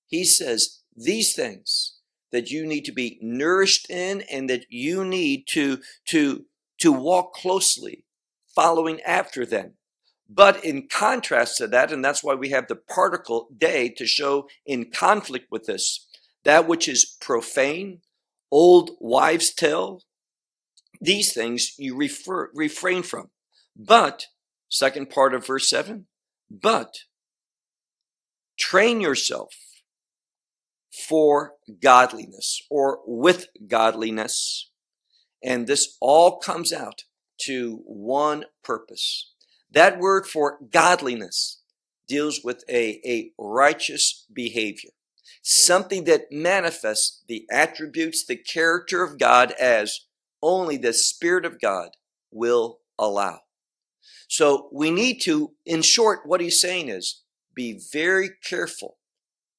he 0.08 0.24
says 0.24 0.82
these 0.98 1.36
things 1.36 1.95
that 2.36 2.52
you 2.52 2.66
need 2.66 2.84
to 2.84 2.92
be 2.92 3.18
nourished 3.22 3.90
in 3.90 4.20
and 4.30 4.50
that 4.50 4.66
you 4.70 5.06
need 5.06 5.48
to, 5.48 5.80
to, 6.04 6.44
to 6.78 6.92
walk 6.92 7.34
closely 7.34 8.04
following 8.54 9.00
after 9.04 9.46
them. 9.46 9.76
But 10.28 10.62
in 10.66 10.90
contrast 10.90 11.56
to 11.58 11.68
that, 11.68 11.94
and 11.94 12.04
that's 12.04 12.26
why 12.26 12.34
we 12.34 12.50
have 12.50 12.68
the 12.68 12.76
particle 12.76 13.48
de 13.58 13.88
to 13.92 14.06
show 14.06 14.50
in 14.66 14.92
conflict 14.92 15.48
with 15.50 15.66
this, 15.66 16.08
that 16.44 16.68
which 16.68 16.90
is 16.90 17.16
profane, 17.22 18.02
old 18.52 18.92
wives' 19.00 19.54
tale, 19.54 20.02
these 21.00 21.32
things 21.32 21.74
you 21.78 21.96
refer, 21.96 22.50
refrain 22.54 23.02
from. 23.02 23.30
But, 23.78 24.26
second 24.68 25.10
part 25.10 25.34
of 25.34 25.48
verse 25.48 25.70
7, 25.70 26.08
but 26.52 26.96
train 28.58 29.00
yourself 29.00 29.54
for 31.08 31.54
godliness 31.82 32.62
or 32.70 33.00
with 33.06 33.48
godliness. 33.68 34.70
And 35.44 35.68
this 35.68 35.98
all 36.00 36.40
comes 36.40 36.72
out 36.72 37.04
to 37.42 37.82
one 37.86 38.46
purpose. 38.64 39.32
That 39.72 40.00
word 40.00 40.26
for 40.26 40.58
godliness 40.72 41.62
deals 42.08 42.42
with 42.44 42.64
a, 42.70 43.02
a 43.06 43.32
righteous 43.38 44.26
behavior, 44.32 44.92
something 45.42 46.06
that 46.06 46.32
manifests 46.32 47.24
the 47.28 47.46
attributes, 47.52 48.26
the 48.26 48.38
character 48.38 49.04
of 49.04 49.20
God 49.20 49.52
as 49.60 50.02
only 50.42 50.78
the 50.78 50.94
Spirit 50.94 51.46
of 51.46 51.60
God 51.60 51.90
will 52.32 52.80
allow. 52.98 53.40
So 54.28 54.70
we 54.72 54.92
need 54.92 55.20
to, 55.24 55.54
in 55.66 55.82
short, 55.82 56.22
what 56.26 56.42
he's 56.42 56.62
saying 56.62 56.90
is 56.90 57.24
be 57.54 57.80
very 57.92 58.30
careful 58.48 58.98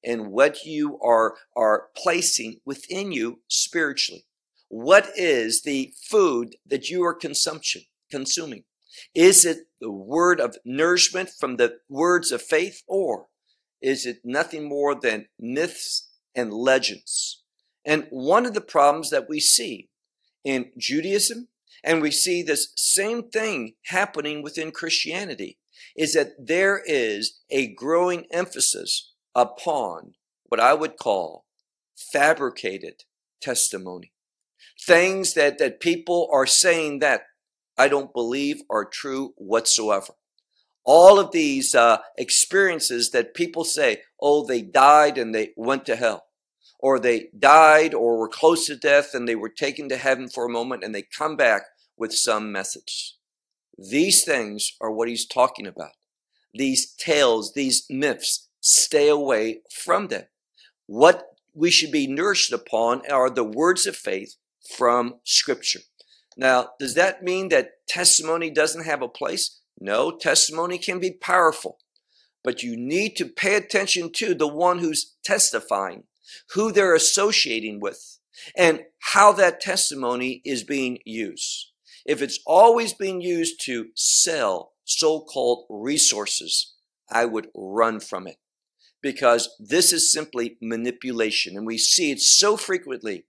and 0.05 0.29
what 0.29 0.65
you 0.65 0.99
are, 1.01 1.37
are 1.57 1.89
placing 1.97 2.61
within 2.65 3.13
you 3.13 3.41
spiritually. 3.49 4.25
What 4.69 5.09
is 5.17 5.63
the 5.63 5.93
food 6.11 6.57
that 6.67 6.89
you 6.89 7.05
are 7.05 7.15
consumption, 7.15 7.83
consuming? 8.11 8.65
Is 9.15 9.45
it 9.45 9.69
the 9.81 9.91
word 9.91 10.41
of 10.41 10.57
nourishment 10.65 11.31
from 11.31 11.57
the 11.57 11.79
words 11.89 12.33
of 12.33 12.43
faith, 12.43 12.83
or 12.87 13.27
is 13.81 14.07
it 14.07 14.21
nothing 14.25 14.69
more 14.69 14.95
than 14.95 15.29
myths 15.39 16.09
and 16.35 16.53
legends? 16.53 17.43
And 17.85 18.07
one 18.11 18.47
of 18.47 18.55
the 18.55 18.61
problems 18.61 19.11
that 19.11 19.29
we 19.29 19.39
see 19.39 19.89
in 20.45 20.73
Judaism, 20.77 21.49
and 21.85 22.01
we 22.01 22.11
see 22.11 22.43
this 22.43 22.73
same 22.77 23.29
thing 23.29 23.75
happening 23.87 24.43
within 24.43 24.73
Christianity, 24.73 25.59
is 25.97 26.15
that 26.15 26.33
there 26.39 26.83
is 26.85 27.41
a 27.51 27.73
growing 27.75 28.27
emphasis 28.31 29.13
upon 29.37 30.15
what 30.47 30.59
I 30.59 30.73
would 30.73 30.97
call 30.97 31.45
fabricated 31.95 33.05
testimony. 33.41 34.13
Things 34.85 35.35
that, 35.35 35.59
that 35.59 35.79
people 35.79 36.29
are 36.33 36.47
saying 36.47 37.01
that 37.01 37.23
I 37.79 37.89
don't 37.89 38.15
believe 38.15 38.63
are 38.71 38.87
true 38.87 39.35
whatsoever. 39.37 40.15
All 40.85 41.19
of 41.19 41.33
these 41.33 41.75
uh, 41.75 41.99
experiences 42.17 43.11
that 43.11 43.35
people 43.35 43.65
say, 43.65 44.03
oh, 44.21 44.47
they 44.47 44.63
died 44.63 45.19
and 45.19 45.35
they 45.35 45.51
went 45.57 45.85
to 45.87 45.97
hell, 45.97 46.25
or 46.79 46.99
they 46.99 47.29
died 47.39 47.93
or 47.93 48.19
were 48.19 48.29
close 48.29 48.67
to 48.67 48.77
death 48.77 49.11
and 49.13 49.29
they 49.29 49.37
were 49.37 49.51
taken 49.51 49.89
to 49.91 49.97
heaven 49.97 50.29
for 50.29 50.47
a 50.47 50.51
moment 50.51 50.83
and 50.85 50.95
they 50.95 51.03
come 51.03 51.37
back 51.37 51.63
with 51.99 52.15
some 52.15 52.53
message. 52.53 53.17
These 53.77 54.25
things 54.25 54.77
are 54.81 54.93
what 54.93 55.09
he's 55.09 55.27
talking 55.27 55.67
about. 55.67 55.93
These 56.55 56.95
tales, 56.95 57.53
these 57.53 57.85
myths, 57.91 58.46
stay 58.67 59.09
away 59.09 59.61
from 59.71 60.09
them. 60.09 60.25
What 60.87 61.25
we 61.55 61.71
should 61.71 61.93
be 61.93 62.09
nourished 62.09 62.53
upon 62.53 63.09
are 63.11 63.31
the 63.31 63.45
words 63.45 63.87
of 63.87 63.97
faith 63.97 64.35
from 64.77 65.21
scripture. 65.25 65.81
Now, 66.37 66.71
does 66.79 66.95
that 66.95 67.23
mean 67.23 67.49
that 67.49 67.87
testimony 67.89 68.51
doesn't 68.51 68.85
have 68.85 69.03
a 69.03 69.09
place? 69.09 69.61
No, 69.79 70.11
testimony 70.11 70.79
can 70.79 70.99
be 70.99 71.13
powerful, 71.13 71.79
but 72.43 72.63
you 72.63 72.77
need 72.77 73.15
to 73.17 73.27
pay 73.27 73.55
attention 73.55 74.11
to 74.15 74.35
the 74.35 74.49
one 74.49 74.81
who's 74.81 75.15
testifying, 75.25 76.05
who 76.51 76.73
they're 76.73 76.95
associating 76.95 77.79
with, 77.81 78.19
and 78.57 78.83
how 79.13 79.33
that 79.33 79.61
testimony 79.61 80.43
is 80.45 80.65
being 80.65 80.99
used. 81.05 81.71
If 82.05 82.21
it's 82.21 82.41
always 82.45 82.93
being 82.93 83.21
used 83.21 83.65
to 83.67 83.91
sell 83.95 84.73
so-called 84.85 85.67
resources, 85.71 86.75
I 87.11 87.25
would 87.27 87.49
run 87.55 88.01
from 88.01 88.27
it 88.27 88.39
because 89.07 89.55
this 89.61 89.93
is 89.93 90.11
simply 90.11 90.57
manipulation. 90.61 91.57
And 91.57 91.65
we 91.65 91.79
see 91.79 92.11
it 92.11 92.19
so 92.21 92.57
frequently 92.57 93.25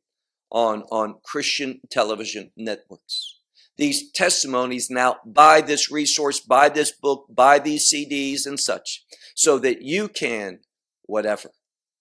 on, 0.50 0.82
on 0.92 1.20
Christian 1.24 1.82
television 1.92 2.50
networks. 2.58 3.38
These 3.78 4.12
testimonies 4.12 4.90
now 4.90 5.18
buy 5.24 5.62
this 5.62 5.92
resource, 5.92 6.40
buy 6.40 6.70
this 6.70 6.92
book, 6.92 7.28
buy 7.30 7.60
these 7.60 7.94
CDs 7.94 8.48
and 8.48 8.60
such, 8.60 9.06
so 9.36 9.60
that 9.60 9.84
you 9.84 10.08
can, 10.08 10.62
whatever, 11.04 11.52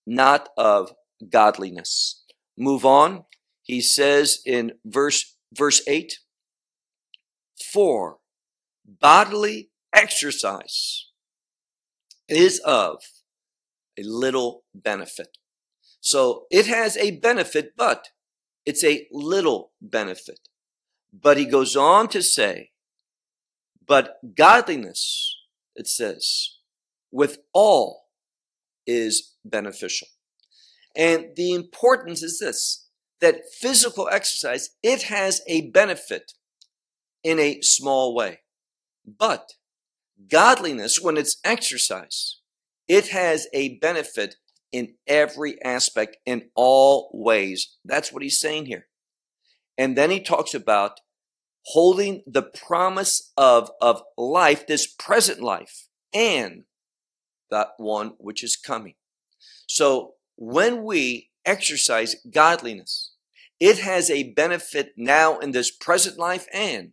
not 0.07 0.49
of 0.57 0.93
godliness. 1.29 2.25
Move 2.57 2.87
on. 2.87 3.27
He 3.63 3.83
says 3.83 4.41
in 4.47 4.73
verse, 4.87 5.37
verse 5.53 5.83
8, 5.87 6.15
for 7.75 8.21
bodily 8.87 9.69
exercise 9.93 11.11
is 12.27 12.59
of 12.61 13.03
a 13.99 14.03
little 14.03 14.65
benefit. 14.75 15.39
So 16.01 16.47
it 16.51 16.67
has 16.67 16.97
a 16.97 17.19
benefit, 17.19 17.73
but 17.77 18.09
it's 18.65 18.85
a 18.85 19.07
little 19.11 19.73
benefit. 19.81 20.41
But 21.13 21.37
he 21.37 21.47
goes 21.47 21.77
on 21.77 22.09
to 22.09 22.23
say, 22.23 22.71
but 23.87 24.19
godliness, 24.37 25.35
it 25.75 25.87
says, 25.87 26.57
with 27.11 27.39
all 27.53 28.09
is 28.87 29.35
beneficial. 29.45 30.09
And 30.97 31.37
the 31.37 31.53
importance 31.53 32.23
is 32.23 32.39
this, 32.39 32.89
that 33.21 33.43
physical 33.61 34.09
exercise, 34.11 34.71
it 34.83 35.05
has 35.05 35.43
a 35.47 35.71
benefit 35.71 36.33
in 37.23 37.39
a 37.39 37.61
small 37.63 38.15
way. 38.15 38.41
But 39.07 39.53
godliness, 40.29 41.01
when 41.01 41.17
it's 41.17 41.39
exercised, 41.45 42.41
it 42.89 43.09
has 43.09 43.47
a 43.53 43.79
benefit 43.79 44.37
in 44.73 44.95
every 45.07 45.63
aspect, 45.63 46.17
in 46.27 46.51
all 46.55 47.11
ways. 47.13 47.77
That's 47.85 48.13
what 48.13 48.23
he's 48.23 48.41
saying 48.41 48.67
here. 48.67 48.87
And 49.79 49.97
then 49.97 50.11
he 50.11 50.21
talks 50.21 50.55
about 50.55 51.01
holding 51.67 52.23
the 52.27 52.43
promise 52.43 53.33
of, 53.37 53.71
of 53.81 54.03
life, 54.17 54.67
this 54.67 54.87
present 54.87 55.41
life, 55.41 55.89
and 56.15 56.65
that 57.51 57.69
one 57.77 58.13
which 58.19 58.43
is 58.45 58.57
coming. 58.57 58.95
So 59.67 60.15
when 60.37 60.85
we 60.85 61.31
exercise 61.45 62.17
godliness, 62.31 63.13
it 63.59 63.79
has 63.79 64.11
a 64.11 64.33
benefit 64.33 64.93
now 64.97 65.39
in 65.39 65.53
this 65.53 65.71
present 65.71 66.19
life 66.19 66.47
and 66.53 66.93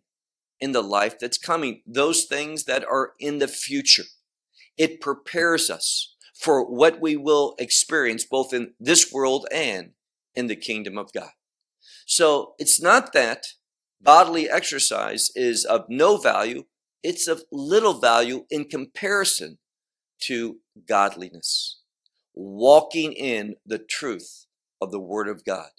in 0.60 0.72
the 0.72 0.82
life 0.82 1.20
that's 1.20 1.38
coming, 1.38 1.82
those 1.86 2.24
things 2.24 2.64
that 2.64 2.86
are 2.86 3.14
in 3.20 3.40
the 3.40 3.48
future. 3.48 4.06
It 4.78 5.02
prepares 5.02 5.70
us 5.70 6.16
for 6.34 6.66
what 6.66 7.00
we 7.00 7.16
will 7.16 7.56
experience 7.60 8.26
both 8.26 8.54
in 8.54 8.74
this 8.80 9.12
world 9.12 9.48
and 9.52 9.92
in 10.36 10.48
the 10.48 10.56
kingdom 10.56 10.98
of 10.98 11.14
God. 11.14 11.32
So 12.06 12.56
it's 12.58 12.82
not 12.82 13.14
that 13.14 13.46
bodily 14.02 14.50
exercise 14.50 15.30
is 15.36 15.64
of 15.64 15.86
no 15.88 16.18
value. 16.18 16.64
It's 17.02 17.28
of 17.28 17.44
little 17.52 18.00
value 18.00 18.46
in 18.50 18.66
comparison 18.66 19.60
to 20.24 20.58
godliness. 20.88 21.80
Walking 22.34 23.14
in 23.14 23.56
the 23.66 23.80
truth 23.80 24.48
of 24.82 24.92
the 24.92 25.00
word 25.00 25.28
of 25.28 25.46
God, 25.46 25.70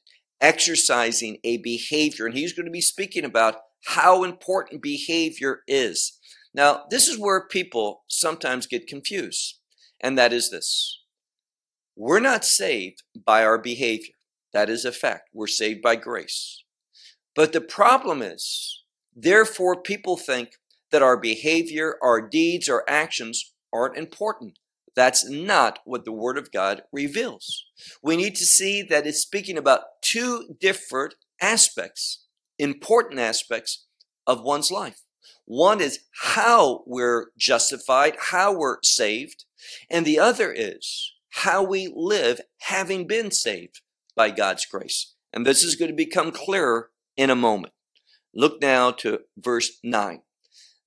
exercising 0.41 1.39
a 1.43 1.59
behavior. 1.59 2.27
And 2.27 2.37
he's 2.37 2.53
going 2.53 2.67
to 2.67 2.73
be 2.73 2.81
speaking 2.81 3.25
about 3.25 3.57
how 3.87 4.25
important 4.25 4.81
behavior 4.81 5.61
is. 5.67 6.19
Now, 6.55 6.85
this 6.88 7.09
is 7.09 7.19
where 7.19 7.49
people 7.49 8.05
sometimes 8.09 8.69
get 8.69 8.87
confused, 8.87 9.59
and 10.01 10.17
that 10.17 10.33
is 10.33 10.51
this. 10.51 11.01
We're 11.97 12.21
not 12.21 12.45
saved 12.45 13.03
by 13.27 13.45
our 13.45 13.59
behavior. 13.59 14.14
That 14.53 14.71
is 14.71 14.85
a 14.85 14.93
fact. 14.93 15.31
We're 15.33 15.49
saved 15.49 15.83
by 15.83 15.97
grace. 15.97 16.62
But 17.35 17.53
the 17.53 17.61
problem 17.61 18.23
is, 18.23 18.83
therefore, 19.14 19.83
people 19.83 20.17
think 20.17 20.51
that 20.93 21.03
our 21.03 21.17
behavior, 21.17 21.97
our 22.01 22.21
deeds, 22.21 22.69
our 22.69 22.85
actions 22.88 23.53
aren't 23.73 23.97
important. 23.97 24.59
That's 24.95 25.29
not 25.29 25.81
what 25.85 26.05
the 26.05 26.12
Word 26.12 26.38
of 26.38 26.53
God 26.53 26.83
reveals. 26.93 27.67
We 28.01 28.17
need 28.17 28.37
to 28.37 28.45
see 28.45 28.81
that 28.83 29.07
it's 29.09 29.21
speaking 29.21 29.59
about 29.59 29.81
two 30.03 30.55
different 30.61 31.17
aspects, 31.43 32.25
important 32.61 33.19
aspects 33.19 33.87
of 34.25 34.43
one's 34.43 34.71
life. 34.71 35.04
One 35.45 35.81
is 35.81 36.01
how 36.23 36.83
we're 36.87 37.27
justified, 37.37 38.17
how 38.31 38.57
we're 38.57 38.79
saved, 38.83 39.45
and 39.91 40.05
the 40.05 40.19
other 40.19 40.53
is 40.53 41.13
how 41.31 41.63
we 41.63 41.93
live 41.95 42.41
having 42.61 43.07
been 43.07 43.31
saved 43.31 43.81
by 44.15 44.31
God's 44.31 44.67
grace. 44.67 45.15
And 45.33 45.45
this 45.45 45.65
is 45.65 45.75
going 45.75 45.91
to 45.91 45.97
become 45.97 46.31
clearer 46.31 46.91
in 47.17 47.31
a 47.31 47.37
moment. 47.37 47.73
Look 48.33 48.61
now 48.61 48.91
to 48.93 49.21
verse 49.37 49.79
9. 49.83 50.21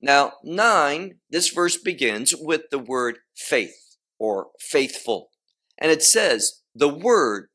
Now, 0.02 0.34
9, 0.44 1.16
this 1.30 1.50
verse 1.50 1.78
begins 1.78 2.36
with 2.36 2.70
the 2.72 2.80
word 2.80 3.20
faith 3.36 3.98
or 4.20 4.50
faithful. 4.60 5.32
And 5.78 5.92
it 5.92 6.04
says 6.04 6.62
the 6.76 6.90
word 6.90 7.50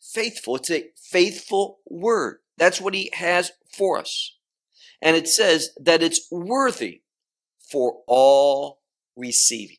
faithful. 0.00 0.56
It's 0.56 0.70
a 0.70 0.90
faithful 0.96 1.80
word. 1.88 2.38
That's 2.56 2.80
what 2.80 2.94
he 2.94 3.10
has 3.14 3.52
for 3.72 3.98
us. 3.98 4.36
And 5.04 5.16
it 5.16 5.28
says 5.28 5.70
that 5.78 6.02
it's 6.02 6.26
worthy 6.32 7.02
for 7.70 7.98
all 8.08 8.80
receiving. 9.14 9.76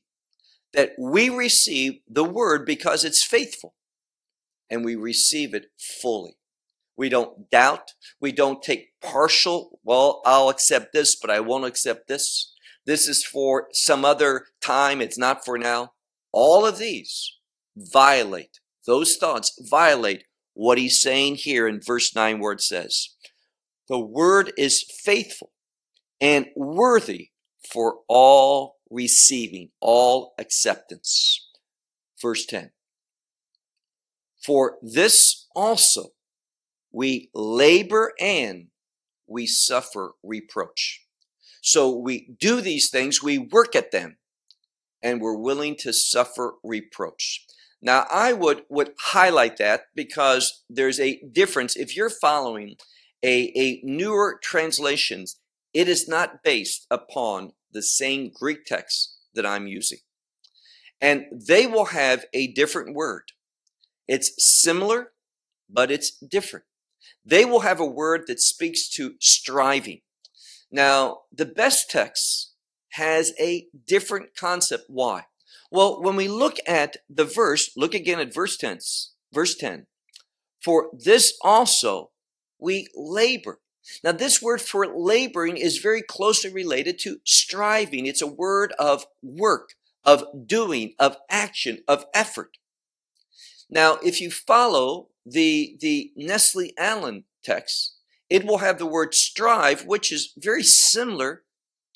That 0.73 0.91
we 0.99 1.29
receive 1.29 2.01
the 2.07 2.23
word 2.23 2.65
because 2.65 3.03
it's 3.03 3.25
faithful 3.25 3.73
and 4.69 4.85
we 4.85 4.95
receive 4.95 5.55
it 5.55 5.71
fully. 5.79 6.37
We 6.95 7.09
don't 7.09 7.49
doubt. 7.49 7.93
We 8.21 8.31
don't 8.31 8.61
take 8.61 8.99
partial, 9.01 9.79
well, 9.83 10.21
I'll 10.25 10.49
accept 10.49 10.93
this, 10.93 11.15
but 11.15 11.31
I 11.31 11.39
won't 11.39 11.65
accept 11.65 12.07
this. 12.07 12.53
This 12.85 13.07
is 13.07 13.25
for 13.25 13.67
some 13.71 14.05
other 14.05 14.45
time. 14.61 15.01
It's 15.01 15.17
not 15.17 15.43
for 15.43 15.57
now. 15.57 15.93
All 16.31 16.65
of 16.67 16.77
these 16.77 17.33
violate, 17.75 18.59
those 18.85 19.17
thoughts 19.17 19.59
violate 19.69 20.25
what 20.53 20.77
he's 20.77 21.01
saying 21.01 21.35
here 21.35 21.67
in 21.67 21.81
verse 21.81 22.15
9 22.15 22.39
where 22.39 22.53
it 22.53 22.61
says, 22.61 23.14
the 23.87 23.99
word 23.99 24.51
is 24.57 24.83
faithful 25.03 25.51
and 26.19 26.47
worthy 26.55 27.29
for 27.71 27.99
all 28.07 28.77
receiving, 28.89 29.69
all 29.79 30.33
acceptance. 30.37 31.49
Verse 32.21 32.45
10. 32.45 32.71
For 34.43 34.77
this 34.81 35.47
also 35.55 36.09
we 36.91 37.29
labor 37.33 38.13
and 38.21 38.67
we 39.27 39.45
suffer 39.45 40.13
reproach. 40.23 41.01
So 41.61 41.89
we 41.89 42.35
do 42.39 42.61
these 42.61 42.89
things, 42.89 43.23
we 43.23 43.37
work 43.37 43.75
at 43.75 43.91
them, 43.91 44.17
and 45.01 45.19
we're 45.19 45.35
willing 45.35 45.75
to 45.77 45.91
suffer 45.91 46.55
reproach. 46.63 47.45
Now, 47.81 48.05
I 48.09 48.33
would, 48.33 48.63
would 48.69 48.93
highlight 48.99 49.57
that 49.57 49.87
because 49.93 50.63
there's 50.69 50.99
a 50.99 51.21
difference. 51.31 51.75
If 51.75 51.97
you're 51.97 52.09
following 52.09 52.75
a, 53.25 53.51
a 53.55 53.81
newer 53.83 54.39
translations, 54.41 55.39
it 55.73 55.89
is 55.89 56.07
not 56.07 56.43
based 56.43 56.85
upon 56.91 57.53
the 57.71 57.81
same 57.81 58.31
Greek 58.31 58.65
text 58.65 59.17
that 59.33 59.47
I'm 59.47 59.65
using. 59.65 59.97
And 61.01 61.25
they 61.31 61.65
will 61.65 61.85
have 61.85 62.25
a 62.33 62.53
different 62.53 62.95
word. 62.95 63.23
It's 64.07 64.31
similar, 64.37 65.11
but 65.67 65.89
it's 65.89 66.11
different. 66.11 66.65
They 67.25 67.45
will 67.45 67.61
have 67.61 67.79
a 67.79 67.85
word 67.85 68.25
that 68.27 68.39
speaks 68.39 68.87
to 68.91 69.15
striving. 69.19 70.01
Now, 70.71 71.21
the 71.33 71.45
best 71.45 71.89
text 71.89 72.53
has 72.91 73.33
a 73.39 73.67
different 73.87 74.35
concept. 74.37 74.83
Why? 74.87 75.23
Well, 75.71 76.01
when 76.01 76.15
we 76.15 76.27
look 76.27 76.57
at 76.67 76.97
the 77.09 77.25
verse, 77.25 77.71
look 77.75 77.95
again 77.95 78.19
at 78.19 78.33
verse 78.33 78.55
10. 78.55 78.79
Verse 79.33 79.55
10. 79.55 79.87
For 80.63 80.89
this 80.93 81.37
also 81.41 82.11
we 82.65 82.87
labor. 82.95 83.59
Now, 84.03 84.11
this 84.11 84.41
word 84.41 84.61
for 84.61 84.87
laboring 84.87 85.57
is 85.57 85.77
very 85.77 86.01
closely 86.01 86.51
related 86.51 86.97
to 86.99 87.19
striving. 87.23 88.07
It's 88.07 88.21
a 88.21 88.27
word 88.27 88.73
of 88.79 89.05
work, 89.21 89.75
of 90.03 90.25
doing, 90.47 90.95
of 90.99 91.17
action, 91.29 91.79
of 91.87 92.05
effort. 92.13 92.57
Now, 93.69 93.99
if 94.03 94.19
you 94.19 94.31
follow 94.31 95.09
the, 95.25 95.77
the 95.79 96.11
Nestle 96.15 96.71
Aland 96.79 97.25
text, 97.43 97.97
it 98.27 98.43
will 98.43 98.57
have 98.57 98.79
the 98.79 98.87
word 98.87 99.13
strive, 99.13 99.85
which 99.85 100.11
is 100.11 100.33
very 100.35 100.63
similar 100.63 101.43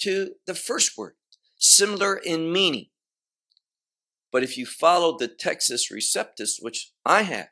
to 0.02 0.36
the 0.46 0.54
first 0.54 0.96
word, 0.96 1.16
similar 1.58 2.16
in 2.16 2.52
meaning. 2.52 2.86
But 4.32 4.44
if 4.44 4.58
you 4.58 4.68
follow 4.68 5.18
the 5.18 5.28
Textus 5.28 5.92
Receptus, 5.92 6.62
which 6.62 6.92
I 7.04 7.24
have, 7.24 7.50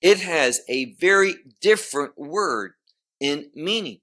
it 0.00 0.20
has 0.20 0.60
a 0.68 0.94
very 0.94 1.34
different 1.60 2.16
word 2.16 2.72
in 3.20 3.50
meaning. 3.54 4.00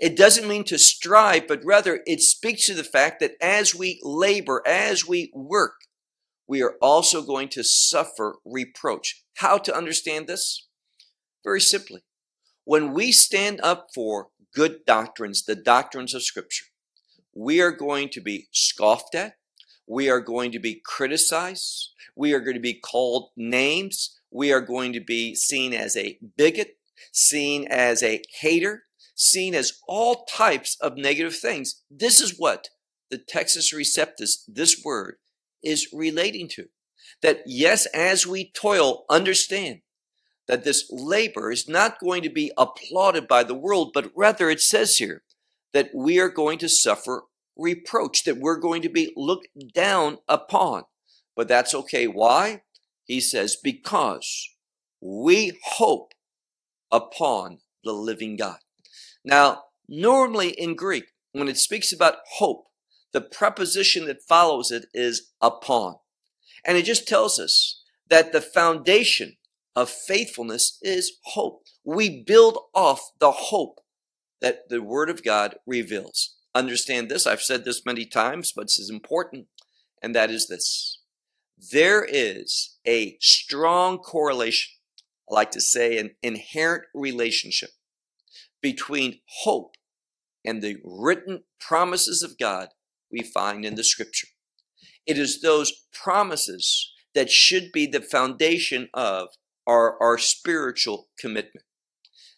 It 0.00 0.16
doesn't 0.16 0.48
mean 0.48 0.64
to 0.64 0.78
strive, 0.78 1.46
but 1.46 1.64
rather 1.64 2.00
it 2.06 2.20
speaks 2.20 2.66
to 2.66 2.74
the 2.74 2.84
fact 2.84 3.20
that 3.20 3.34
as 3.40 3.74
we 3.74 4.00
labor, 4.02 4.62
as 4.66 5.06
we 5.06 5.30
work, 5.32 5.74
we 6.48 6.62
are 6.62 6.76
also 6.80 7.22
going 7.22 7.48
to 7.50 7.62
suffer 7.62 8.36
reproach. 8.44 9.22
How 9.34 9.58
to 9.58 9.76
understand 9.76 10.26
this? 10.26 10.66
Very 11.44 11.60
simply. 11.60 12.02
When 12.64 12.92
we 12.92 13.12
stand 13.12 13.60
up 13.62 13.88
for 13.94 14.28
good 14.52 14.84
doctrines, 14.86 15.44
the 15.44 15.54
doctrines 15.54 16.14
of 16.14 16.24
Scripture, 16.24 16.66
we 17.32 17.60
are 17.60 17.72
going 17.72 18.08
to 18.10 18.20
be 18.20 18.48
scoffed 18.50 19.14
at. 19.14 19.34
We 19.86 20.10
are 20.10 20.20
going 20.20 20.50
to 20.52 20.58
be 20.58 20.80
criticized. 20.84 21.90
We 22.16 22.32
are 22.32 22.40
going 22.40 22.56
to 22.56 22.60
be 22.60 22.74
called 22.74 23.30
names. 23.36 24.15
We 24.30 24.52
are 24.52 24.60
going 24.60 24.92
to 24.92 25.00
be 25.00 25.34
seen 25.34 25.72
as 25.72 25.96
a 25.96 26.18
bigot, 26.36 26.76
seen 27.12 27.66
as 27.68 28.02
a 28.02 28.22
hater, 28.40 28.84
seen 29.14 29.54
as 29.54 29.80
all 29.88 30.24
types 30.26 30.76
of 30.80 30.96
negative 30.96 31.36
things. 31.36 31.82
This 31.90 32.20
is 32.20 32.38
what 32.38 32.68
the 33.10 33.18
Textus 33.18 33.72
Receptus, 33.72 34.42
this 34.48 34.82
word, 34.84 35.16
is 35.62 35.88
relating 35.92 36.48
to. 36.48 36.66
That 37.22 37.40
yes, 37.46 37.86
as 37.94 38.26
we 38.26 38.50
toil, 38.50 39.04
understand 39.08 39.80
that 40.48 40.64
this 40.64 40.86
labor 40.90 41.50
is 41.50 41.68
not 41.68 41.98
going 41.98 42.22
to 42.22 42.30
be 42.30 42.52
applauded 42.56 43.26
by 43.26 43.42
the 43.42 43.54
world, 43.54 43.92
but 43.94 44.12
rather 44.14 44.50
it 44.50 44.60
says 44.60 44.96
here 44.96 45.22
that 45.72 45.90
we 45.94 46.18
are 46.20 46.28
going 46.28 46.58
to 46.58 46.68
suffer 46.68 47.24
reproach, 47.56 48.24
that 48.24 48.38
we're 48.38 48.58
going 48.58 48.82
to 48.82 48.88
be 48.88 49.12
looked 49.16 49.48
down 49.74 50.18
upon. 50.28 50.84
But 51.34 51.48
that's 51.48 51.74
okay. 51.74 52.06
Why? 52.06 52.62
He 53.06 53.20
says, 53.20 53.56
because 53.56 54.50
we 55.00 55.58
hope 55.62 56.12
upon 56.90 57.58
the 57.84 57.92
living 57.92 58.36
God. 58.36 58.58
Now, 59.24 59.62
normally 59.88 60.50
in 60.50 60.76
Greek, 60.76 61.06
when 61.32 61.48
it 61.48 61.56
speaks 61.56 61.92
about 61.92 62.16
hope, 62.34 62.66
the 63.12 63.20
preposition 63.20 64.06
that 64.06 64.22
follows 64.22 64.70
it 64.70 64.86
is 64.92 65.32
upon. 65.40 65.96
And 66.64 66.76
it 66.76 66.84
just 66.84 67.06
tells 67.06 67.38
us 67.38 67.82
that 68.08 68.32
the 68.32 68.40
foundation 68.40 69.36
of 69.74 69.88
faithfulness 69.88 70.78
is 70.82 71.18
hope. 71.24 71.62
We 71.84 72.22
build 72.22 72.58
off 72.74 73.12
the 73.20 73.30
hope 73.30 73.80
that 74.40 74.68
the 74.68 74.82
Word 74.82 75.10
of 75.10 75.22
God 75.22 75.56
reveals. 75.66 76.34
Understand 76.54 77.08
this, 77.08 77.26
I've 77.26 77.42
said 77.42 77.64
this 77.64 77.84
many 77.84 78.06
times, 78.06 78.52
but 78.54 78.64
is 78.66 78.90
important, 78.90 79.46
and 80.02 80.14
that 80.14 80.30
is 80.30 80.48
this. 80.48 80.95
There 81.72 82.04
is 82.04 82.76
a 82.86 83.16
strong 83.20 83.98
correlation, 83.98 84.72
I 85.30 85.34
like 85.34 85.50
to 85.52 85.60
say 85.60 85.98
an 85.98 86.10
inherent 86.22 86.84
relationship 86.94 87.70
between 88.60 89.20
hope 89.42 89.74
and 90.44 90.62
the 90.62 90.76
written 90.84 91.44
promises 91.58 92.22
of 92.22 92.38
God 92.38 92.68
we 93.10 93.22
find 93.22 93.64
in 93.64 93.74
the 93.74 93.84
scripture. 93.84 94.28
It 95.06 95.18
is 95.18 95.40
those 95.40 95.72
promises 95.92 96.92
that 97.14 97.30
should 97.30 97.72
be 97.72 97.86
the 97.86 98.02
foundation 98.02 98.88
of 98.92 99.28
our, 99.66 100.00
our 100.02 100.18
spiritual 100.18 101.08
commitment. 101.18 101.64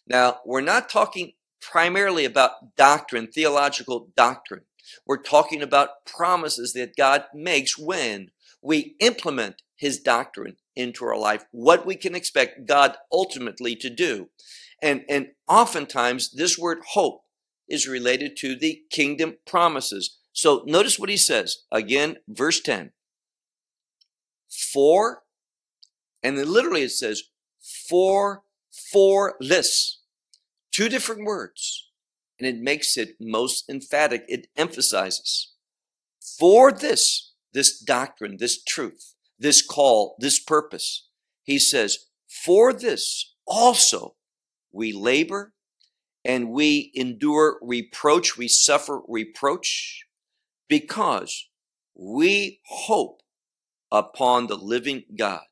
Now, 0.07 0.37
we're 0.45 0.61
not 0.61 0.89
talking 0.89 1.33
primarily 1.61 2.25
about 2.25 2.75
doctrine, 2.77 3.27
theological 3.27 4.09
doctrine. 4.15 4.61
We're 5.05 5.21
talking 5.21 5.61
about 5.61 6.05
promises 6.05 6.73
that 6.73 6.95
God 6.95 7.25
makes 7.33 7.77
when 7.77 8.31
we 8.61 8.95
implement 8.99 9.61
his 9.75 9.99
doctrine 9.99 10.55
into 10.75 11.05
our 11.05 11.17
life, 11.17 11.45
what 11.51 11.85
we 11.85 11.95
can 11.95 12.15
expect 12.15 12.67
God 12.67 12.97
ultimately 13.11 13.75
to 13.77 13.89
do. 13.89 14.29
And, 14.81 15.03
and 15.09 15.27
oftentimes 15.47 16.31
this 16.31 16.57
word 16.57 16.79
hope 16.91 17.21
is 17.67 17.87
related 17.87 18.35
to 18.37 18.55
the 18.55 18.81
kingdom 18.89 19.37
promises. 19.45 20.17
So 20.33 20.63
notice 20.65 20.99
what 20.99 21.09
he 21.09 21.17
says 21.17 21.57
again, 21.71 22.17
verse 22.27 22.59
10. 22.59 22.91
For, 24.73 25.23
and 26.23 26.37
then 26.37 26.51
literally 26.51 26.83
it 26.83 26.91
says, 26.91 27.23
for, 27.87 28.43
for 28.91 29.35
this. 29.39 30.01
Two 30.71 30.89
different 30.89 31.25
words. 31.25 31.89
And 32.39 32.47
it 32.47 32.61
makes 32.61 32.97
it 32.97 33.15
most 33.19 33.69
emphatic. 33.69 34.23
It 34.27 34.47
emphasizes 34.55 35.53
for 36.39 36.71
this, 36.71 37.28
this 37.53 37.79
doctrine, 37.79 38.37
this 38.39 38.61
truth, 38.63 39.15
this 39.37 39.61
call, 39.65 40.15
this 40.19 40.39
purpose. 40.39 41.07
He 41.43 41.59
says, 41.59 41.97
for 42.27 42.73
this 42.73 43.33
also 43.47 44.15
we 44.71 44.93
labor 44.93 45.53
and 46.23 46.51
we 46.51 46.91
endure 46.93 47.57
reproach, 47.61 48.37
we 48.37 48.47
suffer 48.47 49.01
reproach 49.07 50.05
because 50.67 51.49
we 51.95 52.59
hope 52.65 53.21
upon 53.91 54.47
the 54.47 54.55
living 54.55 55.03
God, 55.17 55.47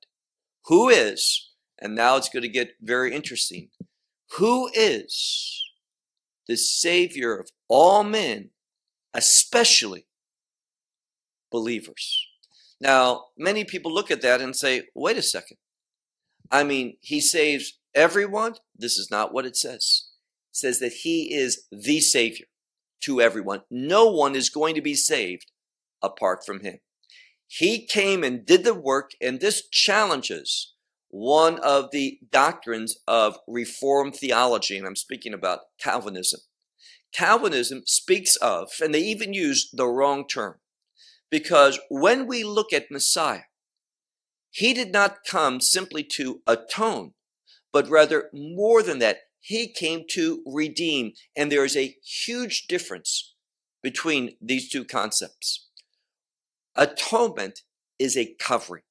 who 0.66 0.90
is, 0.90 1.50
and 1.80 1.96
now 1.96 2.18
it's 2.18 2.30
going 2.30 2.44
to 2.44 2.50
get 2.50 2.76
very 2.82 3.14
interesting, 3.14 3.70
who 4.38 4.70
is 4.74 5.64
the 6.48 6.58
Savior 6.58 7.38
of 7.38 7.50
all 7.68 8.04
men, 8.04 8.52
especially 9.14 10.06
believers. 11.52 12.26
Now, 12.80 13.26
many 13.38 13.64
people 13.64 13.94
look 13.94 14.12
at 14.12 14.22
that 14.22 14.42
and 14.42 14.56
say, 14.56 14.84
wait 14.94 15.18
a 15.18 15.22
second. 15.22 15.58
I 16.52 16.64
mean, 16.64 16.98
he 17.02 17.20
saves 17.20 17.80
everyone. 17.96 18.56
This 18.76 18.98
is 18.98 19.10
not 19.10 19.34
what 19.34 19.46
it 19.46 19.56
says. 19.56 20.08
It 20.52 20.58
says 20.58 20.80
that 20.80 20.94
he 21.04 21.34
is 21.34 21.66
the 21.72 22.00
Savior 22.00 22.46
to 23.02 23.22
everyone. 23.22 23.62
No 23.70 24.08
one 24.08 24.36
is 24.36 24.50
going 24.50 24.76
to 24.76 24.82
be 24.82 24.96
saved 24.96 25.52
apart 26.02 26.46
from 26.46 26.62
him. 26.62 26.80
He 27.48 27.86
came 27.86 28.24
and 28.24 28.46
did 28.46 28.64
the 28.64 28.74
work, 28.74 29.12
and 29.22 29.40
this 29.40 29.68
challenges 29.70 30.74
one 31.10 31.60
of 31.60 31.92
the 31.92 32.20
doctrines 32.32 32.98
of 33.08 33.38
Reformed 33.48 34.16
theology, 34.16 34.78
and 34.78 34.86
I'm 34.86 34.96
speaking 34.96 35.34
about 35.34 35.62
Calvinism. 35.80 36.42
Calvinism 37.14 37.84
speaks 37.86 38.36
of, 38.38 38.70
and 38.82 38.94
they 38.94 39.00
even 39.00 39.34
use 39.34 39.70
the 39.72 39.88
wrong 39.88 40.28
term, 40.28 40.56
because 41.30 41.80
when 41.90 42.28
we 42.28 42.44
look 42.44 42.72
at 42.74 42.92
Messiah, 42.92 43.44
he 44.50 44.74
did 44.74 44.92
not 44.92 45.20
come 45.26 45.60
simply 45.62 46.04
to 46.04 46.42
atone, 46.48 47.14
but 47.72 47.90
rather 47.90 48.30
more 48.34 48.82
than 48.82 49.00
that, 49.00 49.20
he 49.40 49.68
came 49.68 50.06
to 50.12 50.44
redeem. 50.46 51.14
And 51.36 51.52
there 51.52 51.66
is 51.66 51.78
a 51.78 51.96
huge 52.04 52.68
difference 52.68 53.36
between 53.84 54.36
these 54.42 54.70
two 54.70 54.84
concepts. 54.84 55.68
Atonement 56.76 57.62
is 58.00 58.18
a 58.18 58.36
covering. 58.40 58.84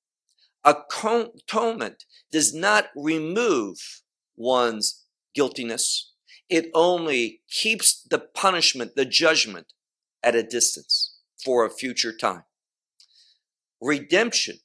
Atonement 0.65 2.05
does 2.33 2.55
not 2.55 2.89
remove 2.97 4.03
one's 4.37 5.05
guiltiness. 5.35 6.13
It 6.49 6.71
only 6.75 7.43
keeps 7.51 8.03
the 8.03 8.19
punishment, 8.19 8.97
the 8.97 9.05
judgment 9.05 9.73
at 10.23 10.35
a 10.35 10.43
distance 10.43 11.16
for 11.47 11.65
a 11.65 11.71
future 11.71 12.13
time. 12.13 12.43
Redemption 13.81 14.57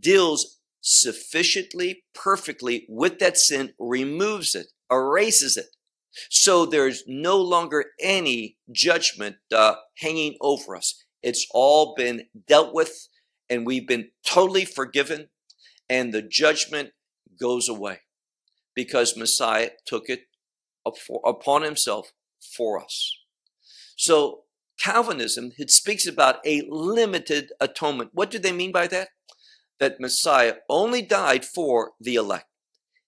deals 0.00 0.60
sufficiently, 0.80 2.04
perfectly 2.14 2.86
with 2.88 3.18
that 3.18 3.36
sin, 3.36 3.74
removes 3.78 4.54
it, 4.54 4.68
erases 4.90 5.58
it. 5.58 5.66
So 6.30 6.64
there's 6.64 7.04
no 7.06 7.36
longer 7.36 7.84
any 8.00 8.56
judgment 8.70 9.36
uh, 9.54 9.74
hanging 9.98 10.36
over 10.40 10.74
us. 10.74 11.04
It's 11.22 11.46
all 11.52 11.94
been 11.94 12.22
dealt 12.48 12.74
with 12.74 13.08
and 13.50 13.66
we've 13.66 13.86
been 13.86 14.08
totally 14.26 14.64
forgiven 14.64 15.28
and 15.90 16.14
the 16.14 16.22
judgment 16.22 16.92
goes 17.38 17.68
away 17.68 18.00
because 18.74 19.18
Messiah 19.18 19.70
took 19.86 20.08
it 20.08 20.22
upon 21.26 21.62
himself 21.62 22.12
for 22.56 22.82
us. 22.82 23.18
So 23.96 24.44
Calvinism, 24.82 25.52
it 25.58 25.70
speaks 25.70 26.06
about 26.06 26.44
a 26.44 26.66
limited 26.68 27.52
atonement. 27.60 28.10
What 28.12 28.30
do 28.30 28.38
they 28.38 28.52
mean 28.52 28.72
by 28.72 28.86
that? 28.88 29.08
that 29.82 29.98
Messiah 29.98 30.54
only 30.68 31.02
died 31.02 31.44
for 31.44 31.90
the 32.00 32.14
elect. 32.14 32.46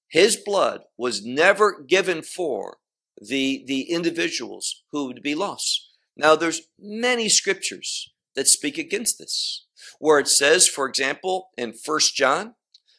His 0.09 0.35
blood 0.35 0.81
was 0.99 1.25
never 1.25 1.81
given 1.81 2.21
for 2.21 2.79
the, 3.17 3.63
the 3.69 3.83
individuals 3.83 4.83
who 4.91 5.07
would 5.07 5.23
be 5.23 5.37
lost. 5.37 5.91
Now, 6.17 6.35
there's 6.35 6.63
many 6.77 7.29
scriptures 7.29 8.13
that 8.35 8.49
speak 8.49 8.77
against 8.77 9.21
this, 9.21 9.67
where 10.01 10.19
it 10.19 10.27
says, 10.27 10.67
for 10.67 10.89
example, 10.89 11.51
in 11.57 11.75
First 11.75 12.17
John, 12.17 12.57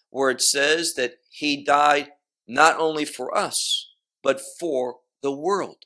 where 0.10 0.30
it 0.30 0.42
says 0.42 0.94
that 0.94 1.16
he 1.30 1.62
died 1.62 2.12
not 2.48 2.80
only 2.80 3.04
for 3.04 3.38
us, 3.38 3.90
but 4.24 4.40
for 4.58 5.00
the 5.22 5.36
world, 5.36 5.80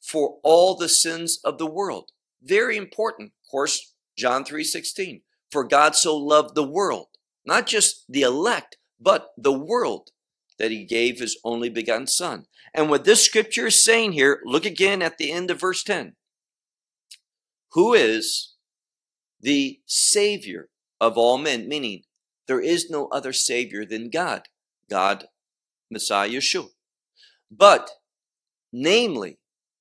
for 0.00 0.38
all 0.42 0.74
the 0.74 0.88
sins 0.88 1.38
of 1.44 1.58
the 1.58 1.70
world. 1.70 2.10
Very 2.42 2.76
important. 2.76 3.32
Of 3.44 3.50
course, 3.50 3.94
John 4.16 4.44
3:16. 4.44 5.22
For 5.50 5.64
God 5.64 5.96
so 5.96 6.16
loved 6.16 6.54
the 6.54 6.66
world, 6.66 7.08
not 7.44 7.66
just 7.66 8.04
the 8.08 8.22
elect, 8.22 8.76
but 9.00 9.30
the 9.36 9.52
world, 9.52 10.10
that 10.58 10.70
he 10.70 10.84
gave 10.84 11.18
his 11.18 11.38
only 11.42 11.70
begotten 11.70 12.06
son. 12.06 12.46
And 12.74 12.90
what 12.90 13.04
this 13.04 13.24
scripture 13.24 13.68
is 13.68 13.82
saying 13.82 14.12
here, 14.12 14.42
look 14.44 14.66
again 14.66 15.00
at 15.00 15.16
the 15.16 15.32
end 15.32 15.50
of 15.50 15.60
verse 15.60 15.82
10. 15.82 16.16
Who 17.72 17.94
is 17.94 18.54
the 19.40 19.80
savior 19.86 20.68
of 21.00 21.16
all 21.16 21.38
men, 21.38 21.68
meaning 21.68 22.02
there 22.46 22.60
is 22.60 22.90
no 22.90 23.06
other 23.08 23.32
savior 23.32 23.84
than 23.84 24.10
God, 24.10 24.48
God, 24.90 25.28
Messiah 25.90 26.28
Yeshua. 26.28 26.70
But 27.50 27.90
namely, 28.72 29.37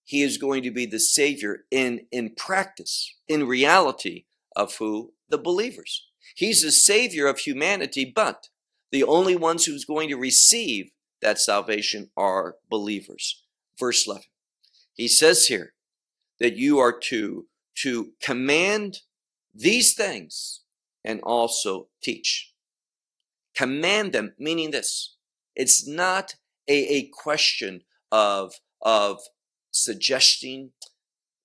he 0.08 0.22
is 0.22 0.38
going 0.38 0.64
to 0.64 0.72
be 0.72 0.86
the 0.86 1.02
savior 1.02 1.66
in, 1.70 2.06
in 2.14 2.34
practice, 2.34 3.14
in 3.28 3.46
reality 3.46 4.24
of 4.56 4.78
who? 4.78 5.12
The 5.28 5.38
believers. 5.38 6.08
He's 6.34 6.62
the 6.62 6.72
savior 6.72 7.28
of 7.28 7.40
humanity, 7.40 8.10
but 8.16 8.48
the 8.90 9.04
only 9.04 9.36
ones 9.36 9.66
who's 9.66 9.84
going 9.84 10.08
to 10.08 10.16
receive 10.16 10.92
that 11.22 11.40
salvation 11.40 12.10
are 12.16 12.56
believers. 12.70 13.44
Verse 13.78 14.08
11. 14.08 14.24
He 14.94 15.10
says 15.10 15.48
here 15.48 15.74
that 16.40 16.56
you 16.56 16.80
are 16.80 16.98
to, 17.10 17.48
to 17.80 18.12
command 18.24 19.02
these 19.54 19.94
things 19.94 20.62
and 21.04 21.20
also 21.20 21.90
teach. 22.02 22.54
Command 23.54 24.14
them, 24.14 24.36
meaning 24.40 24.72
this. 24.72 25.18
It's 25.54 25.86
not 25.86 26.36
a, 26.70 26.96
a 26.96 27.10
question 27.10 27.82
of, 28.10 28.54
of 28.82 29.20
suggesting, 29.84 30.72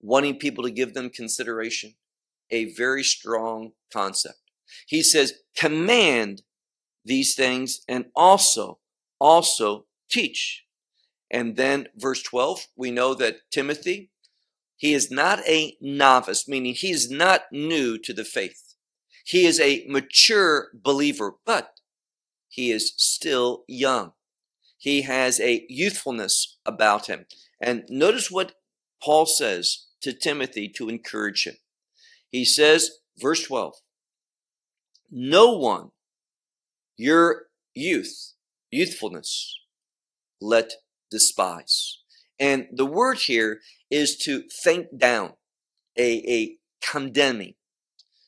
wanting 0.00 0.38
people 0.38 0.64
to 0.64 0.70
give 0.70 0.94
them 0.94 1.10
consideration. 1.10 1.94
A 2.50 2.72
very 2.74 3.02
strong 3.02 3.72
concept. 3.92 4.38
He 4.86 5.02
says, 5.02 5.34
command 5.56 6.42
these 7.04 7.34
things 7.34 7.80
and 7.88 8.06
also, 8.14 8.78
also 9.18 9.86
teach. 10.10 10.64
And 11.30 11.56
then 11.56 11.88
verse 11.96 12.22
12, 12.22 12.66
we 12.76 12.90
know 12.90 13.14
that 13.14 13.50
Timothy, 13.50 14.10
he 14.76 14.92
is 14.92 15.10
not 15.10 15.40
a 15.46 15.76
novice, 15.80 16.48
meaning 16.48 16.74
he 16.74 16.90
is 16.90 17.10
not 17.10 17.42
new 17.52 17.98
to 17.98 18.12
the 18.12 18.24
faith. 18.24 18.74
He 19.24 19.46
is 19.46 19.60
a 19.60 19.86
mature 19.88 20.68
believer, 20.74 21.34
but 21.46 21.74
he 22.48 22.70
is 22.70 22.92
still 22.96 23.64
young. 23.66 24.12
He 24.82 25.02
has 25.02 25.38
a 25.38 25.64
youthfulness 25.68 26.58
about 26.66 27.06
him. 27.06 27.26
And 27.60 27.84
notice 27.88 28.32
what 28.32 28.54
Paul 29.00 29.26
says 29.26 29.86
to 30.00 30.12
Timothy 30.12 30.68
to 30.70 30.88
encourage 30.88 31.46
him. 31.46 31.54
He 32.32 32.44
says, 32.44 32.90
verse 33.16 33.44
12, 33.44 33.74
no 35.12 35.52
one 35.52 35.90
your 36.96 37.44
youth, 37.74 38.32
youthfulness, 38.72 39.56
let 40.40 40.72
despise. 41.12 41.98
And 42.40 42.66
the 42.72 42.86
word 42.86 43.18
here 43.18 43.60
is 43.88 44.16
to 44.24 44.42
think 44.64 44.98
down, 44.98 45.34
a, 45.96 46.28
a 46.28 46.56
condemning. 46.84 47.54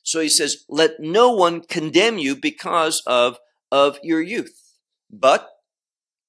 So 0.03 0.21
he 0.21 0.29
says, 0.29 0.63
let 0.69 1.01
no 1.01 1.33
one 1.33 1.63
condemn 1.67 2.17
you 2.17 2.33
because 2.33 3.03
of, 3.05 3.39
of 3.73 3.99
your 4.03 4.21
youth. 4.21 4.77
But 5.11 5.49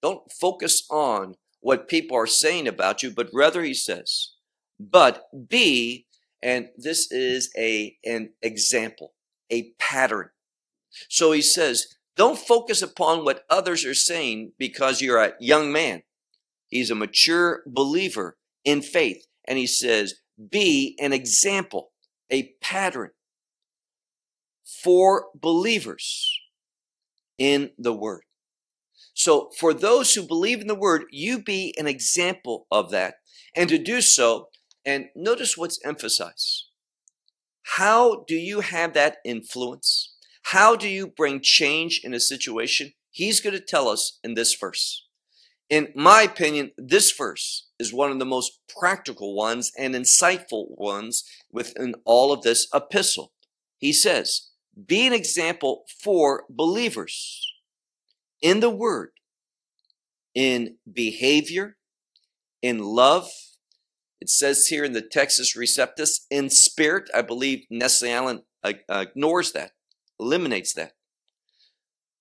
don't 0.02 0.30
focus 0.30 0.86
on 0.90 1.34
what 1.60 1.88
people 1.88 2.16
are 2.16 2.26
saying 2.26 2.68
about 2.68 3.02
you, 3.02 3.10
but 3.10 3.28
rather 3.32 3.62
he 3.62 3.74
says, 3.74 4.32
but 4.78 5.24
be, 5.48 6.06
and 6.42 6.68
this 6.76 7.10
is 7.10 7.50
a, 7.56 7.96
an 8.04 8.30
example, 8.42 9.14
a 9.50 9.72
pattern. 9.78 10.30
So 11.08 11.32
he 11.32 11.42
says, 11.42 11.96
don't 12.16 12.38
focus 12.38 12.82
upon 12.82 13.24
what 13.24 13.44
others 13.50 13.84
are 13.84 13.94
saying 13.94 14.52
because 14.58 15.02
you're 15.02 15.22
a 15.22 15.34
young 15.40 15.72
man. 15.72 16.02
He's 16.68 16.90
a 16.90 16.94
mature 16.94 17.62
believer 17.66 18.36
in 18.64 18.82
faith. 18.82 19.26
And 19.46 19.58
he 19.58 19.66
says, 19.66 20.14
be 20.50 20.96
an 21.00 21.12
example, 21.12 21.92
a 22.30 22.54
pattern 22.60 23.10
for 24.64 25.26
believers 25.34 26.30
in 27.38 27.70
the 27.78 27.92
word. 27.92 28.22
So 29.26 29.50
for 29.58 29.74
those 29.74 30.14
who 30.14 30.22
believe 30.22 30.60
in 30.60 30.68
the 30.68 30.76
word, 30.76 31.06
you 31.10 31.42
be 31.42 31.74
an 31.76 31.88
example 31.88 32.68
of 32.70 32.92
that. 32.92 33.14
And 33.56 33.68
to 33.70 33.76
do 33.76 34.00
so, 34.00 34.50
and 34.84 35.06
notice 35.16 35.56
what's 35.56 35.84
emphasized. 35.84 36.66
How 37.74 38.22
do 38.28 38.36
you 38.36 38.60
have 38.60 38.94
that 38.94 39.16
influence? 39.24 40.14
How 40.44 40.76
do 40.76 40.88
you 40.88 41.08
bring 41.08 41.40
change 41.40 42.02
in 42.04 42.14
a 42.14 42.20
situation? 42.20 42.92
He's 43.10 43.40
going 43.40 43.54
to 43.54 43.60
tell 43.60 43.88
us 43.88 44.20
in 44.22 44.34
this 44.34 44.54
verse. 44.54 45.04
In 45.68 45.88
my 45.96 46.22
opinion, 46.22 46.70
this 46.78 47.10
verse 47.10 47.66
is 47.80 47.92
one 47.92 48.12
of 48.12 48.20
the 48.20 48.24
most 48.24 48.60
practical 48.78 49.34
ones 49.34 49.72
and 49.76 49.96
insightful 49.96 50.66
ones 50.78 51.24
within 51.50 51.96
all 52.04 52.30
of 52.30 52.42
this 52.42 52.68
epistle. 52.72 53.32
He 53.78 53.92
says, 53.92 54.50
be 54.86 55.04
an 55.04 55.12
example 55.12 55.82
for 56.00 56.44
believers 56.48 57.42
in 58.40 58.60
the 58.60 58.70
word, 58.70 59.10
in 60.36 60.76
behavior, 60.90 61.78
in 62.62 62.78
love. 62.78 63.28
It 64.20 64.28
says 64.28 64.66
here 64.66 64.84
in 64.84 64.92
the 64.92 65.02
Textus 65.02 65.56
Receptus, 65.56 66.26
in 66.30 66.50
spirit. 66.50 67.08
I 67.14 67.22
believe 67.22 67.64
Nestle 67.70 68.12
Aland 68.12 68.42
uh, 68.62 68.74
ignores 68.88 69.52
that 69.52 69.72
eliminates 70.20 70.74
that. 70.74 70.92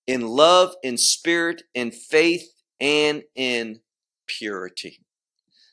In 0.06 0.22
love, 0.22 0.74
in 0.82 0.96
spirit, 0.96 1.62
in 1.74 1.90
faith, 1.90 2.52
and 2.80 3.22
in 3.34 3.80
purity. 4.26 5.00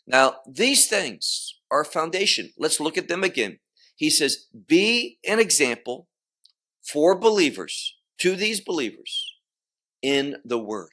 Now, 0.05 0.37
these 0.47 0.87
things 0.87 1.55
are 1.71 1.85
foundation. 1.85 2.51
Let's 2.57 2.79
look 2.79 2.97
at 2.97 3.07
them 3.07 3.23
again. 3.23 3.59
He 3.95 4.09
says, 4.09 4.47
be 4.67 5.19
an 5.25 5.39
example 5.39 6.07
for 6.81 7.17
believers, 7.17 7.95
to 8.19 8.35
these 8.35 8.59
believers 8.59 9.33
in 10.01 10.37
the 10.43 10.59
word. 10.59 10.89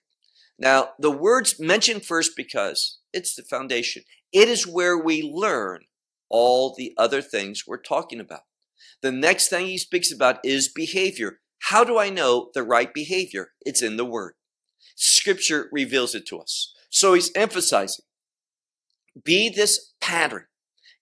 Now, 0.61 0.91
the 0.99 1.11
word's 1.11 1.59
mentioned 1.59 2.05
first 2.05 2.33
because 2.37 2.99
it's 3.15 3.35
the 3.35 3.43
foundation. 3.43 4.03
It 4.31 4.47
is 4.49 4.67
where 4.67 4.97
we 4.97 5.23
learn 5.23 5.81
all 6.29 6.75
the 6.77 6.93
other 6.99 7.23
things 7.23 7.65
we're 7.67 7.79
talking 7.79 8.21
about. 8.21 8.43
The 9.01 9.11
next 9.11 9.49
thing 9.49 9.67
he 9.67 9.79
speaks 9.79 10.13
about 10.13 10.39
is 10.45 10.69
behavior. 10.69 11.39
How 11.65 11.83
do 11.83 11.99
I 11.99 12.11
know 12.11 12.51
the 12.53 12.63
right 12.63 12.93
behavior? 12.93 13.53
It's 13.63 13.83
in 13.83 13.97
the 13.97 14.05
Word. 14.05 14.35
Scripture 14.95 15.71
reveals 15.73 16.15
it 16.15 16.27
to 16.27 16.39
us. 16.39 16.75
So 16.91 17.15
he's 17.15 17.33
emphasizing 17.35 18.05
be 19.25 19.49
this 19.49 19.93
pattern, 20.01 20.45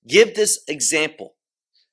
give 0.07 0.35
this 0.35 0.63
example. 0.69 1.35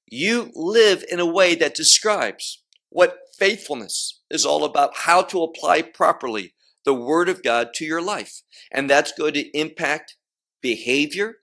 You 0.08 0.52
live 0.54 1.04
in 1.12 1.20
a 1.20 1.26
way 1.26 1.56
that 1.56 1.76
describes 1.76 2.64
what 2.90 3.18
faithfulness 3.38 4.22
is 4.30 4.46
all 4.46 4.64
about, 4.64 4.92
how 4.96 5.24
to 5.24 5.44
apply 5.44 5.82
properly 5.82 6.54
the 6.86 6.94
Word 6.94 7.30
of 7.30 7.44
God 7.44 7.74
to 7.76 7.86
your 7.86 8.02
life. 8.02 8.42
And 8.72 8.90
that's 8.90 9.12
going 9.12 9.34
to 9.34 9.58
impact 9.58 10.16
behavior. 10.62 11.38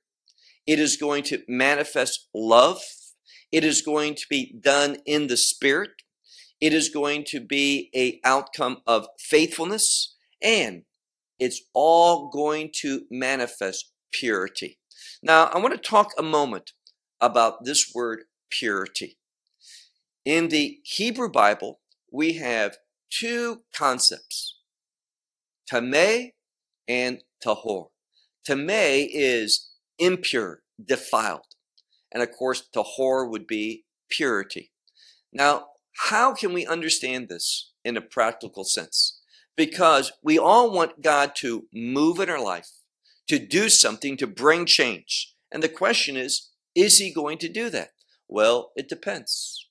It 0.66 0.78
is 0.78 0.96
going 0.96 1.24
to 1.24 1.42
manifest 1.48 2.28
love 2.34 2.80
it 3.52 3.64
is 3.64 3.82
going 3.82 4.14
to 4.14 4.26
be 4.30 4.54
done 4.58 4.96
in 5.04 5.26
the 5.26 5.36
spirit. 5.36 5.90
It 6.60 6.72
is 6.72 6.88
going 6.88 7.24
to 7.28 7.40
be 7.40 7.90
a 7.94 8.18
outcome 8.24 8.78
of 8.86 9.08
faithfulness 9.18 10.16
and 10.42 10.82
it's 11.38 11.60
all 11.74 12.30
going 12.30 12.70
to 12.80 13.02
manifest 13.10 13.92
purity. 14.10 14.78
Now, 15.22 15.50
I 15.52 15.58
want 15.58 15.74
to 15.74 15.78
talk 15.78 16.12
a 16.16 16.22
moment 16.22 16.72
about 17.20 17.64
this 17.64 17.92
word 17.94 18.24
purity. 18.48 19.18
In 20.24 20.48
the 20.48 20.78
Hebrew 20.84 21.30
Bible, 21.30 21.80
we 22.10 22.34
have 22.34 22.78
two 23.10 23.62
concepts, 23.74 24.56
tameh 25.70 26.32
and 26.88 27.22
tahor. 27.44 27.88
Tameh 28.46 29.08
is 29.10 29.70
impure, 29.98 30.62
defiled. 30.84 31.54
And 32.12 32.22
of 32.22 32.30
course, 32.32 32.68
tahor 32.74 33.28
would 33.28 33.46
be 33.46 33.84
purity. 34.10 34.72
Now, 35.32 35.66
how 36.10 36.34
can 36.34 36.52
we 36.52 36.66
understand 36.66 37.28
this 37.28 37.72
in 37.84 37.96
a 37.96 38.02
practical 38.02 38.64
sense? 38.64 39.20
Because 39.56 40.12
we 40.22 40.38
all 40.38 40.70
want 40.72 41.02
God 41.02 41.34
to 41.36 41.66
move 41.72 42.18
in 42.18 42.30
our 42.30 42.42
life, 42.42 42.70
to 43.28 43.38
do 43.38 43.68
something 43.68 44.16
to 44.16 44.26
bring 44.26 44.66
change. 44.66 45.34
And 45.50 45.62
the 45.62 45.68
question 45.68 46.16
is, 46.16 46.50
is 46.74 46.98
he 46.98 47.12
going 47.12 47.38
to 47.38 47.48
do 47.48 47.68
that? 47.70 47.90
Well, 48.28 48.72
it 48.76 48.88
depends. 48.88 49.68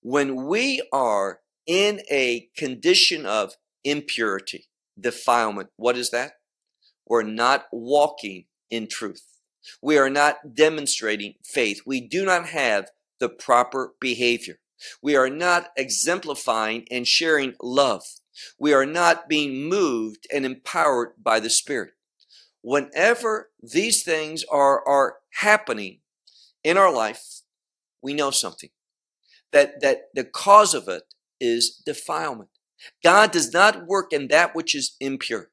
When 0.00 0.46
we 0.46 0.82
are 0.92 1.40
in 1.66 2.00
a 2.10 2.48
condition 2.56 3.26
of 3.26 3.54
impurity, 3.82 4.68
defilement, 4.98 5.70
what 5.76 5.96
is 5.96 6.10
that? 6.10 6.32
We're 7.06 7.22
not 7.22 7.66
walking 7.70 8.46
in 8.70 8.88
truth. 8.88 9.22
We 9.82 9.98
are 9.98 10.10
not 10.10 10.54
demonstrating 10.54 11.34
faith. 11.44 11.82
We 11.86 12.00
do 12.00 12.24
not 12.24 12.48
have 12.48 12.90
the 13.20 13.28
proper 13.28 13.94
behavior. 14.00 14.58
We 15.02 15.16
are 15.16 15.30
not 15.30 15.68
exemplifying 15.76 16.86
and 16.90 17.06
sharing 17.06 17.54
love. 17.62 18.02
We 18.58 18.72
are 18.72 18.86
not 18.86 19.28
being 19.28 19.68
moved 19.68 20.26
and 20.32 20.44
empowered 20.44 21.12
by 21.22 21.40
the 21.40 21.50
Spirit. 21.50 21.92
Whenever 22.62 23.50
these 23.62 24.02
things 24.02 24.44
are, 24.50 24.86
are 24.86 25.16
happening 25.40 26.00
in 26.62 26.76
our 26.76 26.92
life, 26.92 27.42
we 28.02 28.12
know 28.12 28.30
something. 28.30 28.70
That, 29.52 29.80
that 29.80 30.08
the 30.14 30.24
cause 30.24 30.74
of 30.74 30.88
it 30.88 31.04
is 31.40 31.80
defilement. 31.86 32.50
God 33.02 33.30
does 33.30 33.52
not 33.52 33.86
work 33.86 34.12
in 34.12 34.28
that 34.28 34.54
which 34.54 34.74
is 34.74 34.96
impure, 35.00 35.50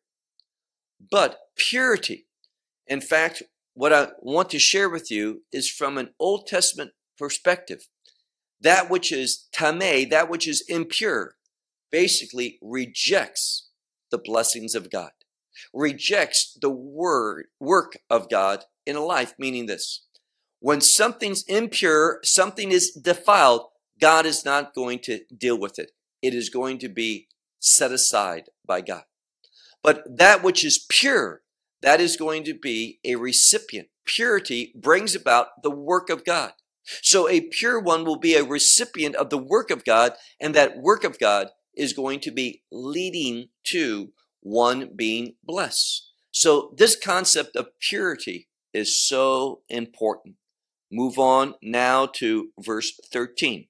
but 1.11 1.39
purity. 1.55 2.27
In 2.87 3.01
fact, 3.01 3.43
what 3.73 3.93
I 3.93 4.09
want 4.19 4.49
to 4.51 4.59
share 4.59 4.89
with 4.89 5.09
you 5.09 5.43
is 5.51 5.69
from 5.69 5.97
an 5.97 6.11
Old 6.19 6.47
Testament 6.47 6.91
perspective. 7.17 7.87
That 8.61 8.89
which 8.89 9.11
is 9.11 9.47
tameh, 9.53 10.09
that 10.09 10.29
which 10.29 10.47
is 10.47 10.63
impure, 10.67 11.35
basically 11.91 12.59
rejects 12.61 13.69
the 14.11 14.17
blessings 14.17 14.75
of 14.75 14.89
God, 14.89 15.11
rejects 15.73 16.57
the 16.61 16.69
word, 16.69 17.47
work 17.59 17.97
of 18.09 18.29
God 18.29 18.65
in 18.85 18.95
a 18.95 19.03
life, 19.03 19.33
meaning 19.37 19.65
this. 19.65 20.05
When 20.59 20.81
something's 20.81 21.43
impure, 21.43 22.19
something 22.23 22.71
is 22.71 22.91
defiled, 22.91 23.67
God 23.99 24.25
is 24.25 24.45
not 24.45 24.73
going 24.73 24.99
to 24.99 25.21
deal 25.35 25.57
with 25.57 25.77
it. 25.77 25.91
It 26.23 26.33
is 26.33 26.49
going 26.49 26.79
to 26.79 26.89
be 26.89 27.27
set 27.59 27.91
aside 27.91 28.45
by 28.65 28.79
God. 28.81 29.03
But 29.83 30.17
that 30.17 30.41
which 30.41 30.63
is 30.63 30.85
pure, 30.89 31.41
that 31.81 31.99
is 31.99 32.15
going 32.15 32.45
to 32.45 32.53
be 32.53 32.99
a 33.03 33.15
recipient. 33.15 33.89
Purity 34.05 34.73
brings 34.73 35.15
about 35.15 35.61
the 35.61 35.69
work 35.69 36.09
of 36.09 36.23
God. 36.23 36.53
So 37.01 37.29
a 37.29 37.41
pure 37.41 37.79
one 37.79 38.05
will 38.05 38.17
be 38.17 38.35
a 38.35 38.43
recipient 38.43 39.15
of 39.15 39.29
the 39.29 39.37
work 39.37 39.69
of 39.69 39.83
God, 39.83 40.13
and 40.39 40.55
that 40.55 40.77
work 40.77 41.03
of 41.03 41.19
God 41.19 41.49
is 41.75 41.91
going 41.91 42.21
to 42.21 42.31
be 42.31 42.63
leading 42.71 43.49
to 43.65 44.13
one 44.41 44.91
being 44.95 45.35
blessed. 45.43 46.09
So 46.31 46.73
this 46.77 46.95
concept 46.95 47.55
of 47.57 47.77
purity 47.79 48.47
is 48.73 48.97
so 48.97 49.61
important. 49.67 50.35
Move 50.91 51.19
on 51.19 51.55
now 51.61 52.05
to 52.05 52.49
verse 52.59 52.97
13. 53.11 53.67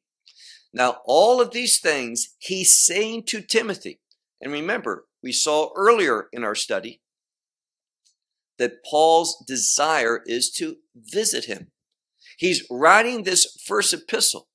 Now, 0.74 0.98
all 1.06 1.40
of 1.40 1.52
these 1.52 1.80
things 1.80 2.36
he's 2.40 2.76
saying 2.76 3.24
to 3.28 3.42
Timothy. 3.42 4.00
And 4.42 4.52
remember, 4.52 5.06
we 5.22 5.32
saw 5.32 5.70
earlier 5.76 6.28
in 6.34 6.44
our 6.44 6.56
study 6.56 7.02
that 8.58 8.84
Paul's 8.84 9.44
desire 9.48 10.22
is 10.26 10.52
to 10.52 10.78
visit 10.96 11.46
him. 11.46 11.72
He's 12.38 12.66
writing 12.70 13.24
this 13.24 13.62
first 13.66 13.94
epistle 13.94 14.48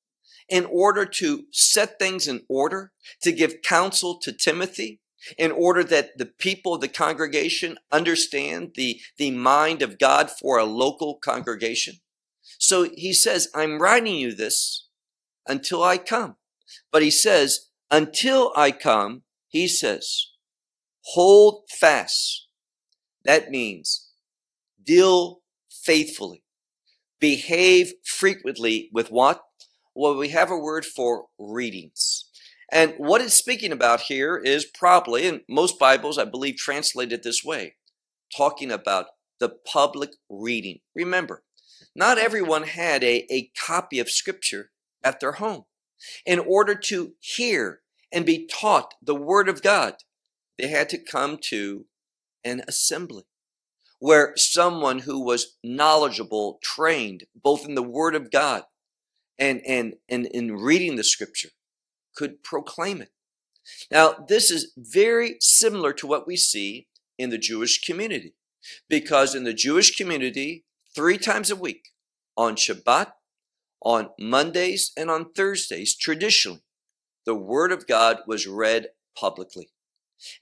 in 0.48 0.64
order 0.64 1.04
to 1.04 1.44
set 1.52 1.98
things 1.98 2.26
in 2.26 2.42
order, 2.48 2.92
to 3.22 3.32
give 3.32 3.62
counsel 3.62 4.18
to 4.18 4.32
Timothy, 4.32 5.00
in 5.36 5.52
order 5.52 5.84
that 5.84 6.16
the 6.16 6.26
people 6.26 6.74
of 6.74 6.80
the 6.80 6.88
congregation 6.88 7.76
understand 7.92 8.72
the, 8.74 9.00
the 9.18 9.30
mind 9.30 9.82
of 9.82 9.98
God 9.98 10.30
for 10.30 10.58
a 10.58 10.64
local 10.64 11.16
congregation. 11.16 11.96
So 12.58 12.88
he 12.94 13.12
says, 13.12 13.48
I'm 13.54 13.80
writing 13.80 14.16
you 14.16 14.34
this 14.34 14.87
until 15.48 15.82
I 15.82 15.98
come. 15.98 16.36
But 16.92 17.02
he 17.02 17.10
says, 17.10 17.68
until 17.90 18.52
I 18.54 18.70
come, 18.70 19.22
he 19.48 19.66
says, 19.66 20.28
hold 21.06 21.64
fast. 21.70 22.46
That 23.24 23.50
means 23.50 24.10
deal 24.84 25.40
faithfully. 25.70 26.42
Behave 27.20 27.94
frequently 28.04 28.90
with 28.92 29.10
what? 29.10 29.42
Well, 29.94 30.16
we 30.16 30.28
have 30.28 30.50
a 30.50 30.58
word 30.58 30.84
for 30.84 31.26
readings. 31.38 32.26
And 32.70 32.94
what 32.98 33.20
it's 33.20 33.34
speaking 33.34 33.72
about 33.72 34.02
here 34.02 34.36
is 34.36 34.66
probably, 34.66 35.26
and 35.26 35.40
most 35.48 35.78
Bibles, 35.78 36.18
I 36.18 36.26
believe, 36.26 36.56
translate 36.56 37.12
it 37.12 37.22
this 37.22 37.42
way, 37.42 37.76
talking 38.36 38.70
about 38.70 39.06
the 39.40 39.48
public 39.48 40.10
reading. 40.28 40.80
Remember, 40.94 41.42
not 41.94 42.18
everyone 42.18 42.64
had 42.64 43.02
a, 43.02 43.26
a 43.32 43.50
copy 43.58 43.98
of 43.98 44.10
Scripture 44.10 44.70
at 45.02 45.20
their 45.20 45.32
home. 45.32 45.64
In 46.24 46.38
order 46.38 46.74
to 46.74 47.12
hear 47.20 47.80
and 48.12 48.24
be 48.24 48.46
taught 48.46 48.94
the 49.02 49.14
Word 49.14 49.48
of 49.48 49.62
God, 49.62 49.94
they 50.58 50.68
had 50.68 50.88
to 50.90 50.98
come 50.98 51.38
to 51.48 51.86
an 52.44 52.62
assembly 52.68 53.24
where 54.00 54.32
someone 54.36 55.00
who 55.00 55.20
was 55.20 55.56
knowledgeable, 55.64 56.58
trained 56.62 57.24
both 57.34 57.66
in 57.66 57.74
the 57.74 57.82
Word 57.82 58.14
of 58.14 58.30
God 58.30 58.62
and, 59.38 59.60
and, 59.66 59.94
and 60.08 60.26
in 60.26 60.54
reading 60.54 60.96
the 60.96 61.04
Scripture 61.04 61.50
could 62.14 62.42
proclaim 62.42 63.00
it. 63.00 63.10
Now, 63.90 64.24
this 64.28 64.50
is 64.50 64.72
very 64.76 65.36
similar 65.40 65.92
to 65.94 66.06
what 66.06 66.26
we 66.26 66.36
see 66.36 66.86
in 67.18 67.30
the 67.30 67.38
Jewish 67.38 67.84
community, 67.84 68.34
because 68.88 69.34
in 69.34 69.44
the 69.44 69.52
Jewish 69.52 69.96
community, 69.96 70.64
three 70.94 71.18
times 71.18 71.50
a 71.50 71.56
week, 71.56 71.88
on 72.36 72.54
Shabbat, 72.54 73.12
on 73.82 74.10
Mondays, 74.18 74.92
and 74.96 75.10
on 75.10 75.32
Thursdays, 75.32 75.96
traditionally, 75.96 76.62
the 77.24 77.34
Word 77.34 77.72
of 77.72 77.86
God 77.86 78.18
was 78.26 78.46
read 78.46 78.88
publicly. 79.16 79.70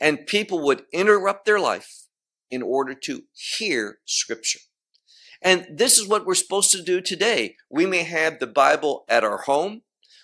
And 0.00 0.26
people 0.26 0.64
would 0.64 0.84
interrupt 0.92 1.44
their 1.44 1.60
life 1.60 2.06
in 2.50 2.62
order 2.62 2.94
to 2.94 3.24
hear 3.32 3.98
Scripture. 4.04 4.60
And 5.42 5.66
this 5.70 5.98
is 5.98 6.08
what 6.08 6.24
we're 6.24 6.34
supposed 6.34 6.72
to 6.72 6.82
do 6.82 7.00
today. 7.00 7.56
We 7.70 7.86
may 7.86 8.04
have 8.04 8.38
the 8.38 8.46
Bible 8.46 9.04
at 9.08 9.24
our 9.24 9.42
home, 9.42 9.82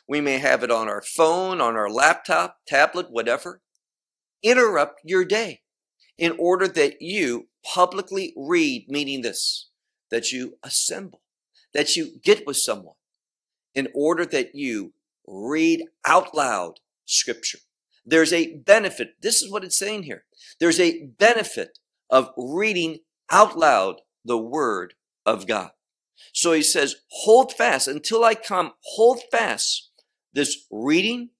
we 0.09 0.20
may 0.20 0.38
have 0.38 0.62
it 0.62 0.70
on 0.70 0.88
our 0.88 1.03
phone, 1.03 1.61
on 1.61 1.77
our 1.77 1.88
laptop, 1.88 2.59
tablet, 2.66 3.11
whatever. 3.11 3.62
Interrupt 4.42 5.01
your 5.05 5.25
day 5.25 5.61
in 6.18 6.35
order 6.38 6.66
that 6.68 7.01
you 7.01 7.48
publicly 7.64 8.35
read, 8.37 8.87
meaning 8.88 9.22
this, 9.22 9.68
that 10.11 10.33
you 10.33 10.59
assemble, 10.62 11.22
that 11.72 11.96
you 11.96 12.18
get 12.22 12.46
with 12.46 12.57
someone, 12.57 12.96
in 13.75 13.89
order 13.95 14.25
that 14.27 14.55
you 14.55 14.93
read 15.27 15.85
out 16.05 16.35
loud 16.35 16.75
scripture. 17.05 17.59
There's 18.05 18.33
a 18.33 18.57
benefit. 18.57 19.17
This 19.23 19.43
is 19.43 19.51
what 19.51 19.65
it's 19.65 19.79
saying 19.79 20.05
here. 20.05 20.25
There's 20.59 20.81
a 20.81 21.07
benefit 21.07 21.79
of 22.11 22.31
reading 22.37 22.99
out 23.31 23.57
loud 23.57 24.01
the 24.25 24.39
word 24.39 24.95
of 25.25 25.47
God. 25.47 25.71
So 26.33 26.53
he 26.53 26.63
says, 26.63 26.97
hold 27.11 27.53
fast 27.53 27.89
until 27.89 28.25
I 28.25 28.35
come, 28.35 28.73
hold 28.83 29.21
fast 29.31 29.91
this 30.33 30.66
reading 30.70 31.31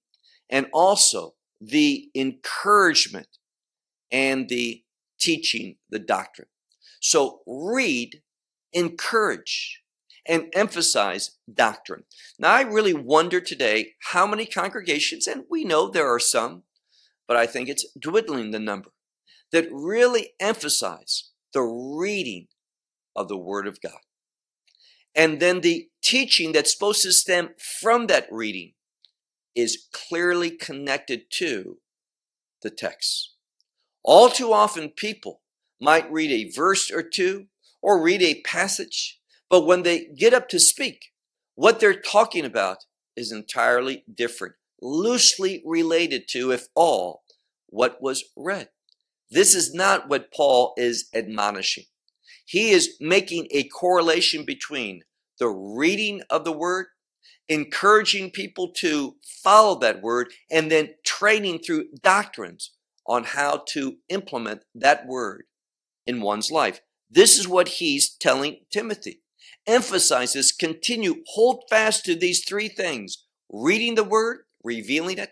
and 0.49 0.67
also 0.73 1.35
the 1.59 2.09
encouragement 2.15 3.27
and 4.11 4.49
the 4.49 4.83
teaching 5.19 5.77
the 5.89 5.99
doctrine. 5.99 6.49
So 6.99 7.41
read, 7.47 8.21
encourage, 8.71 9.82
and 10.27 10.47
emphasize 10.53 11.37
doctrine. 11.53 12.03
Now, 12.39 12.53
I 12.53 12.61
really 12.61 12.93
wonder 12.93 13.41
today 13.41 13.93
how 14.11 14.25
many 14.25 14.45
congregations, 14.45 15.27
and 15.27 15.43
we 15.49 15.63
know 15.63 15.89
there 15.89 16.13
are 16.13 16.19
some, 16.19 16.63
but 17.27 17.37
I 17.37 17.45
think 17.45 17.69
it's 17.69 17.85
dwindling 17.99 18.51
the 18.51 18.59
number, 18.59 18.91
that 19.51 19.67
really 19.71 20.31
emphasize 20.39 21.31
the 21.53 21.61
reading 21.61 22.47
of 23.15 23.27
the 23.27 23.37
Word 23.37 23.67
of 23.67 23.81
God. 23.81 23.99
And 25.15 25.39
then 25.39 25.61
the 25.61 25.89
teaching 26.01 26.51
that's 26.51 26.73
supposed 26.73 27.03
to 27.03 27.11
stem 27.11 27.49
from 27.57 28.07
that 28.07 28.27
reading 28.31 28.73
is 29.55 29.87
clearly 29.91 30.49
connected 30.49 31.29
to 31.29 31.77
the 32.63 32.71
text. 32.71 33.33
All 34.03 34.29
too 34.29 34.51
often, 34.51 34.89
people 34.89 35.41
might 35.79 36.11
read 36.11 36.31
a 36.31 36.51
verse 36.51 36.89
or 36.89 37.03
two 37.03 37.45
or 37.81 38.01
read 38.01 38.21
a 38.21 38.41
passage 38.41 39.19
but 39.49 39.65
when 39.65 39.83
they 39.83 40.05
get 40.05 40.33
up 40.33 40.49
to 40.49 40.59
speak, 40.59 41.11
what 41.55 41.79
they're 41.79 41.99
talking 41.99 42.45
about 42.45 42.85
is 43.15 43.31
entirely 43.31 44.03
different, 44.13 44.55
loosely 44.81 45.61
related 45.65 46.27
to, 46.29 46.51
if 46.51 46.67
all, 46.75 47.23
what 47.67 48.01
was 48.01 48.23
read. 48.35 48.69
This 49.29 49.55
is 49.55 49.73
not 49.73 50.09
what 50.09 50.31
Paul 50.31 50.73
is 50.77 51.09
admonishing. 51.13 51.85
He 52.45 52.71
is 52.71 52.97
making 52.99 53.47
a 53.51 53.63
correlation 53.63 54.45
between 54.45 55.01
the 55.39 55.47
reading 55.47 56.21
of 56.29 56.43
the 56.43 56.51
word, 56.51 56.87
encouraging 57.49 58.29
people 58.29 58.71
to 58.77 59.15
follow 59.43 59.79
that 59.79 60.01
word, 60.01 60.31
and 60.51 60.71
then 60.71 60.89
training 61.03 61.59
through 61.59 61.85
doctrines 62.01 62.73
on 63.07 63.23
how 63.23 63.63
to 63.69 63.97
implement 64.09 64.61
that 64.75 65.07
word 65.07 65.45
in 66.05 66.21
one's 66.21 66.51
life. 66.51 66.81
This 67.09 67.37
is 67.39 67.47
what 67.47 67.67
he's 67.67 68.15
telling 68.15 68.61
Timothy. 68.71 69.22
Emphasizes, 69.65 70.51
continue, 70.51 71.23
hold 71.27 71.63
fast 71.69 72.05
to 72.05 72.15
these 72.15 72.43
three 72.43 72.67
things 72.67 73.25
reading 73.51 73.95
the 73.95 74.03
word, 74.03 74.39
revealing 74.63 75.17
it, 75.17 75.29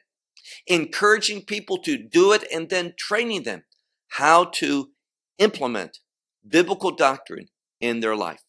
encouraging 0.68 1.42
people 1.42 1.78
to 1.80 1.98
do 1.98 2.32
it, 2.32 2.44
and 2.54 2.70
then 2.70 2.94
training 2.98 3.44
them 3.44 3.64
how 4.10 4.46
to 4.46 4.92
implement 5.38 6.00
biblical 6.48 6.92
doctrine 6.92 7.48
in 7.80 8.00
their 8.00 8.16
life. 8.16 8.42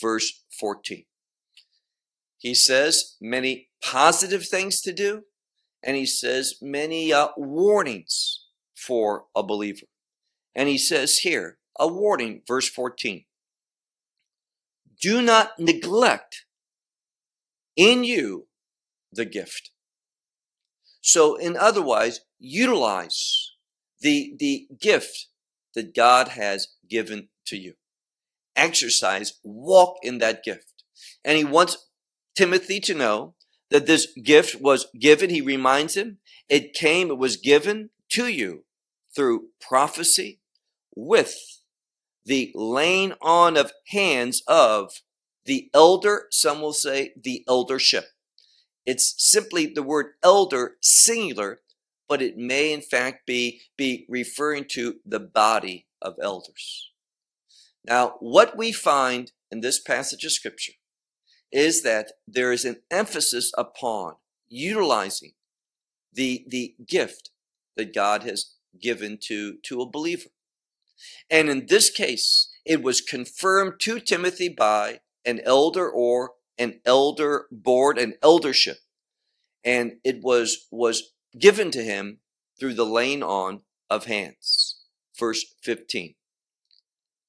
Verse 0.00 0.44
14. 0.58 1.04
He 2.38 2.54
says 2.54 3.16
many 3.20 3.68
positive 3.82 4.46
things 4.46 4.80
to 4.82 4.92
do, 4.92 5.22
and 5.82 5.96
he 5.96 6.06
says 6.06 6.56
many 6.60 7.12
uh, 7.12 7.28
warnings 7.36 8.44
for 8.74 9.24
a 9.34 9.42
believer. 9.42 9.86
And 10.54 10.68
he 10.68 10.78
says 10.78 11.18
here, 11.18 11.58
a 11.78 11.86
warning, 11.86 12.42
verse 12.46 12.68
14. 12.68 13.24
Do 15.00 15.22
not 15.22 15.58
neglect 15.58 16.44
in 17.76 18.04
you 18.04 18.48
the 19.12 19.24
gift. 19.24 19.70
So, 21.00 21.36
in 21.36 21.56
otherwise, 21.56 22.20
utilize 22.38 23.52
the, 24.00 24.34
the 24.38 24.66
gift 24.80 25.28
that 25.74 25.94
God 25.94 26.28
has 26.28 26.68
given 26.88 27.28
to 27.46 27.56
you. 27.56 27.74
Exercise, 28.56 29.34
walk 29.44 29.96
in 30.02 30.18
that 30.18 30.42
gift. 30.42 30.84
And 31.24 31.38
he 31.38 31.44
wants 31.44 31.88
Timothy 32.36 32.80
to 32.80 32.94
know 32.94 33.34
that 33.70 33.86
this 33.86 34.08
gift 34.22 34.60
was 34.60 34.86
given. 34.98 35.30
He 35.30 35.40
reminds 35.40 35.96
him 35.96 36.18
it 36.48 36.74
came, 36.74 37.10
it 37.10 37.18
was 37.18 37.36
given 37.36 37.90
to 38.10 38.26
you 38.26 38.64
through 39.14 39.48
prophecy 39.60 40.40
with 40.94 41.57
the 42.28 42.52
laying 42.54 43.14
on 43.22 43.56
of 43.56 43.72
hands 43.86 44.42
of 44.46 45.00
the 45.46 45.70
elder, 45.72 46.26
some 46.30 46.60
will 46.60 46.74
say 46.74 47.12
the 47.18 47.42
eldership. 47.48 48.04
It's 48.84 49.14
simply 49.16 49.64
the 49.66 49.82
word 49.82 50.12
elder, 50.22 50.76
singular, 50.82 51.60
but 52.06 52.20
it 52.20 52.36
may 52.36 52.70
in 52.72 52.82
fact 52.82 53.26
be, 53.26 53.62
be 53.78 54.04
referring 54.10 54.66
to 54.72 54.96
the 55.06 55.20
body 55.20 55.86
of 56.02 56.16
elders. 56.20 56.90
Now, 57.82 58.16
what 58.20 58.58
we 58.58 58.72
find 58.72 59.32
in 59.50 59.62
this 59.62 59.80
passage 59.80 60.22
of 60.24 60.32
scripture 60.32 60.74
is 61.50 61.82
that 61.82 62.12
there 62.26 62.52
is 62.52 62.66
an 62.66 62.82
emphasis 62.90 63.52
upon 63.56 64.16
utilizing 64.50 65.32
the, 66.12 66.44
the 66.46 66.74
gift 66.86 67.30
that 67.78 67.94
God 67.94 68.22
has 68.24 68.52
given 68.78 69.18
to, 69.22 69.56
to 69.62 69.80
a 69.80 69.88
believer. 69.88 70.28
And 71.30 71.48
in 71.48 71.66
this 71.66 71.90
case, 71.90 72.48
it 72.64 72.82
was 72.82 73.00
confirmed 73.00 73.74
to 73.80 74.00
Timothy 74.00 74.48
by 74.48 75.00
an 75.24 75.40
elder 75.44 75.88
or 75.88 76.32
an 76.58 76.80
elder 76.84 77.46
board, 77.50 77.98
an 77.98 78.14
eldership. 78.22 78.78
And 79.64 79.94
it 80.04 80.22
was, 80.22 80.66
was 80.70 81.12
given 81.38 81.70
to 81.72 81.82
him 81.82 82.18
through 82.58 82.74
the 82.74 82.86
laying 82.86 83.22
on 83.22 83.62
of 83.90 84.06
hands. 84.06 84.80
Verse 85.18 85.44
15. 85.62 86.14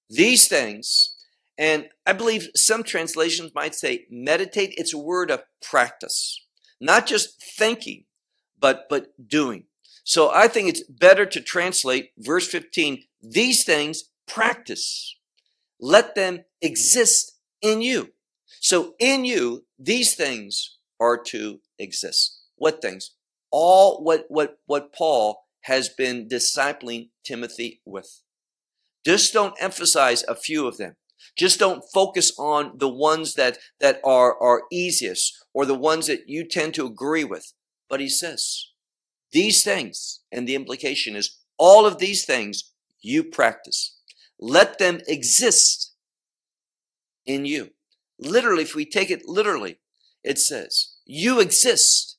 These 0.10 0.48
things, 0.48 1.16
and 1.58 1.90
I 2.06 2.14
believe 2.14 2.50
some 2.56 2.84
translations 2.84 3.52
might 3.54 3.76
say 3.76 4.06
meditate, 4.10 4.74
it's 4.78 4.94
a 4.94 4.98
word 4.98 5.30
of 5.30 5.44
practice. 5.62 6.46
Not 6.82 7.06
just 7.06 7.42
thinking, 7.42 8.06
but, 8.60 8.88
but 8.90 9.08
doing. 9.28 9.66
So 10.10 10.32
I 10.34 10.48
think 10.48 10.68
it's 10.68 10.82
better 10.90 11.24
to 11.28 11.40
translate 11.40 12.14
verse 12.18 12.48
15, 12.48 13.04
these 13.22 13.64
things 13.64 14.06
practice. 14.28 15.16
Let 15.80 16.16
them 16.16 16.46
exist 16.64 17.38
in 17.62 17.84
you. 17.84 18.14
So 18.60 18.96
in 18.98 19.24
you, 19.24 19.68
these 19.78 20.16
things 20.16 20.78
are 21.00 21.22
to 21.26 21.62
exist. 21.78 22.42
What 22.56 22.82
things? 22.82 23.12
All 23.52 24.04
what, 24.04 24.26
what, 24.30 24.58
what 24.66 24.92
Paul 24.92 25.44
has 25.66 25.90
been 25.90 26.28
discipling 26.28 27.10
Timothy 27.24 27.80
with. 27.86 28.24
Just 29.06 29.32
don't 29.32 29.54
emphasize 29.62 30.24
a 30.24 30.34
few 30.34 30.66
of 30.66 30.78
them. 30.78 30.96
Just 31.38 31.60
don't 31.60 31.84
focus 31.94 32.34
on 32.40 32.80
the 32.80 32.90
ones 32.90 33.36
that, 33.36 33.60
that 33.80 34.00
are, 34.04 34.36
are 34.42 34.64
easiest 34.72 35.46
or 35.54 35.68
the 35.68 35.76
ones 35.76 36.08
that 36.08 36.28
you 36.28 36.48
tend 36.48 36.74
to 36.74 36.88
agree 36.88 37.24
with. 37.24 37.54
But 37.88 38.00
he 38.00 38.10
says, 38.10 38.69
these 39.32 39.64
things, 39.64 40.22
and 40.32 40.48
the 40.48 40.56
implication 40.56 41.16
is 41.16 41.38
all 41.58 41.86
of 41.86 41.98
these 41.98 42.26
things 42.26 42.72
you 43.02 43.24
practice. 43.24 43.98
Let 44.40 44.80
them 44.80 45.02
exist 45.08 45.94
in 47.26 47.46
you. 47.46 47.72
Literally, 48.18 48.64
if 48.64 48.76
we 48.76 48.86
take 48.86 49.12
it 49.12 49.28
literally, 49.28 49.80
it 50.24 50.40
says, 50.40 50.96
you 51.06 51.40
exist 51.40 52.18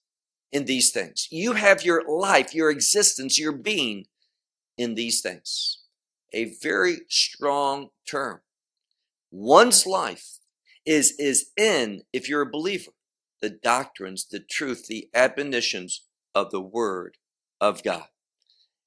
in 0.53 0.65
these 0.65 0.91
things. 0.91 1.29
You 1.31 1.55
have 1.55 1.85
your 1.85 2.03
life, 2.09 2.55
your 2.55 2.71
existence, 2.71 3.39
your 3.39 3.53
being 3.53 4.07
in 4.77 4.95
these 4.95 5.21
things. 5.21 5.79
A 6.33 6.55
very 6.63 6.99
strong 7.09 7.89
term. 8.09 8.41
One's 9.31 9.87
life 9.87 10.39
is, 10.87 11.15
is 11.19 11.51
in, 11.57 12.03
if 12.13 12.29
you're 12.29 12.43
a 12.43 12.51
believer, 12.51 12.93
the 13.41 13.51
doctrines, 13.51 14.27
the 14.31 14.41
truth, 14.41 14.87
the 14.87 15.09
admonitions 15.15 16.07
of 16.35 16.51
the 16.51 16.61
Word 16.61 17.17
of 17.61 17.83
God. 17.83 18.05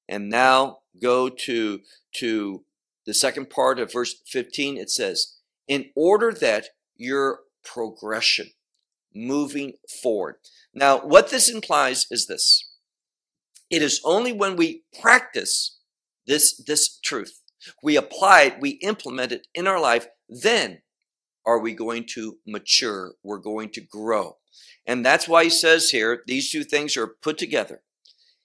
And 0.08 0.28
now 0.28 0.78
go 1.00 1.28
to, 1.28 1.80
to 2.16 2.64
the 3.06 3.14
second 3.14 3.50
part 3.50 3.78
of 3.78 3.92
verse 3.92 4.14
15. 4.26 4.76
It 4.76 4.90
says, 4.90 5.36
in 5.66 5.90
order 5.96 6.32
that 6.32 6.68
your 6.96 7.40
progression, 7.64 8.50
moving 9.14 9.74
forward. 10.02 10.36
Now, 10.74 10.98
what 10.98 11.30
this 11.30 11.48
implies 11.48 12.06
is 12.10 12.26
this. 12.26 12.70
It 13.70 13.80
is 13.80 14.00
only 14.04 14.32
when 14.32 14.56
we 14.56 14.82
practice 15.00 15.78
this, 16.26 16.56
this 16.66 16.98
truth, 16.98 17.40
we 17.82 17.96
apply 17.96 18.42
it, 18.42 18.60
we 18.60 18.70
implement 18.82 19.32
it 19.32 19.46
in 19.54 19.66
our 19.66 19.80
life, 19.80 20.06
then 20.28 20.82
are 21.46 21.58
we 21.58 21.74
going 21.74 22.06
to 22.14 22.38
mature. 22.46 23.12
We're 23.22 23.38
going 23.38 23.70
to 23.70 23.80
grow. 23.80 24.38
And 24.86 25.04
that's 25.04 25.28
why 25.28 25.44
he 25.44 25.50
says 25.50 25.90
here, 25.90 26.22
these 26.26 26.50
two 26.50 26.64
things 26.64 26.96
are 26.96 27.06
put 27.06 27.38
together 27.38 27.82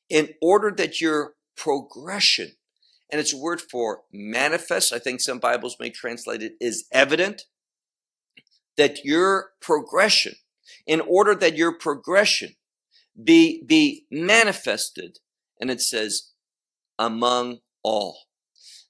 in 0.10 0.30
order 0.42 0.72
that 0.72 1.02
your 1.02 1.34
progression, 1.56 2.54
and 3.12 3.20
it's 3.20 3.34
a 3.34 3.38
word 3.38 3.62
for 3.62 4.02
manifest, 4.12 4.94
I 4.94 5.00
think 5.00 5.20
some 5.20 5.40
Bibles 5.40 5.78
may 5.80 5.90
translate 5.90 6.42
it, 6.42 6.54
is 6.60 6.86
evident, 6.92 7.44
that 8.78 9.04
your 9.04 9.52
progression, 9.60 10.34
in 10.88 11.02
order 11.02 11.36
that 11.36 11.58
your 11.58 11.78
progression 11.78 12.56
be, 13.22 13.64
be 13.66 14.06
manifested, 14.10 15.20
and 15.60 15.70
it 15.70 15.82
says, 15.82 16.32
among 16.98 17.60
all. 17.84 18.18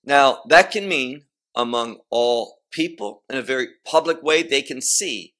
Now, 0.03 0.43
that 0.47 0.71
can 0.71 0.87
mean 0.87 1.25
among 1.55 1.97
all 2.09 2.59
people 2.71 3.23
in 3.29 3.37
a 3.37 3.41
very 3.41 3.67
public 3.85 4.21
way. 4.21 4.43
They 4.43 4.61
can 4.61 4.81
see 4.81 5.33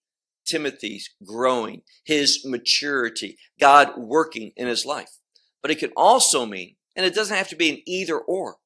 Timothy's 0.49 1.09
growing, 1.25 1.81
his 2.03 2.43
maturity, 2.45 3.37
God 3.59 3.97
working 3.97 4.51
in 4.55 4.67
his 4.67 4.85
life. 4.85 5.19
But 5.61 5.71
it 5.71 5.79
can 5.79 5.91
also 5.95 6.45
mean, 6.45 6.75
and 6.95 7.05
it 7.05 7.13
doesn't 7.13 7.35
have 7.35 7.49
to 7.49 7.55
be 7.55 7.69
an 7.69 7.81
either 7.85 8.17
or, 8.17 8.57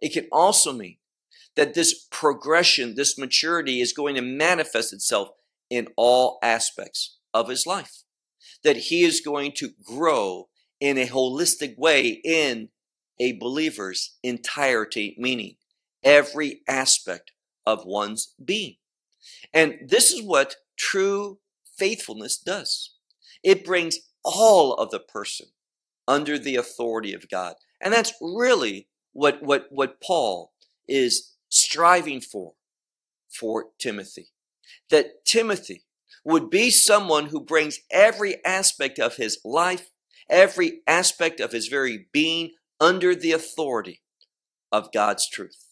it 0.00 0.12
can 0.12 0.26
also 0.32 0.72
mean 0.72 0.96
that 1.56 1.74
this 1.74 2.06
progression, 2.10 2.94
this 2.94 3.18
maturity 3.18 3.80
is 3.80 3.92
going 3.92 4.14
to 4.14 4.22
manifest 4.22 4.92
itself 4.92 5.30
in 5.70 5.88
all 5.96 6.38
aspects 6.42 7.16
of 7.34 7.48
his 7.48 7.66
life. 7.66 8.04
That 8.64 8.76
he 8.76 9.04
is 9.04 9.20
going 9.20 9.52
to 9.56 9.70
grow 9.84 10.48
in 10.80 10.98
a 10.98 11.06
holistic 11.06 11.76
way 11.76 12.20
in 12.24 12.68
a 13.20 13.32
believer's 13.32 14.16
entirety, 14.22 15.16
meaning 15.18 15.56
every 16.04 16.60
aspect 16.68 17.32
of 17.66 17.84
one's 17.84 18.34
being. 18.42 18.76
And 19.52 19.78
this 19.86 20.12
is 20.12 20.22
what 20.22 20.56
true 20.78 21.38
faithfulness 21.76 22.38
does. 22.38 22.94
It 23.42 23.64
brings 23.64 23.98
all 24.24 24.74
of 24.74 24.90
the 24.90 25.00
person 25.00 25.48
under 26.06 26.38
the 26.38 26.56
authority 26.56 27.12
of 27.12 27.28
God. 27.30 27.54
And 27.80 27.92
that's 27.92 28.14
really 28.20 28.88
what, 29.12 29.42
what, 29.42 29.66
what 29.70 30.00
Paul 30.00 30.52
is 30.88 31.34
striving 31.48 32.20
for, 32.20 32.54
for 33.28 33.66
Timothy. 33.78 34.28
That 34.90 35.24
Timothy 35.24 35.84
would 36.24 36.50
be 36.50 36.70
someone 36.70 37.26
who 37.26 37.40
brings 37.40 37.80
every 37.90 38.44
aspect 38.44 38.98
of 38.98 39.16
his 39.16 39.38
life, 39.44 39.90
every 40.28 40.80
aspect 40.86 41.40
of 41.40 41.52
his 41.52 41.68
very 41.68 42.08
being 42.12 42.52
under 42.80 43.14
the 43.14 43.32
authority 43.32 44.02
of 44.72 44.92
God's 44.92 45.28
truth. 45.28 45.68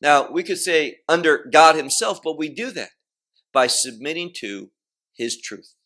Now, 0.00 0.30
we 0.30 0.42
could 0.42 0.58
say 0.58 0.98
under 1.08 1.48
God 1.50 1.76
himself, 1.76 2.20
but 2.22 2.38
we 2.38 2.48
do 2.48 2.70
that 2.72 2.90
by 3.56 3.66
submitting 3.66 4.30
to 4.34 4.70
his 5.14 5.40
truth, 5.40 5.76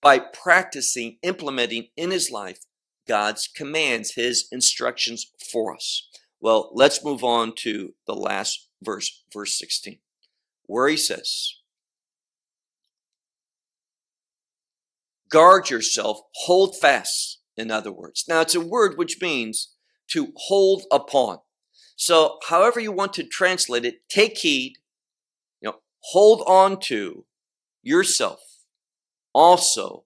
by 0.00 0.18
practicing, 0.18 1.18
implementing 1.22 1.88
in 1.94 2.10
his 2.10 2.30
life 2.30 2.60
God's 3.06 3.46
commands, 3.46 4.14
his 4.14 4.48
instructions 4.50 5.30
for 5.52 5.74
us. 5.74 6.08
Well, 6.40 6.70
let's 6.72 7.04
move 7.04 7.22
on 7.22 7.52
to 7.56 7.92
the 8.06 8.14
last 8.14 8.70
verse, 8.82 9.22
verse 9.34 9.58
16, 9.58 9.98
where 10.64 10.88
he 10.88 10.96
says, 10.96 11.56
Guard 15.28 15.68
yourself, 15.68 16.22
hold 16.36 16.74
fast, 16.80 17.42
in 17.54 17.70
other 17.70 17.92
words. 17.92 18.24
Now, 18.26 18.40
it's 18.40 18.54
a 18.54 18.62
word 18.62 18.96
which 18.96 19.20
means 19.20 19.74
to 20.12 20.32
hold 20.36 20.84
upon. 20.90 21.40
So, 21.96 22.38
however 22.48 22.80
you 22.80 22.92
want 22.92 23.12
to 23.12 23.24
translate 23.24 23.84
it, 23.84 24.08
take 24.08 24.38
heed, 24.38 24.78
hold 26.00 26.42
on 26.46 26.80
to 26.80 27.24
yourself. 27.82 28.40
Also, 29.32 30.04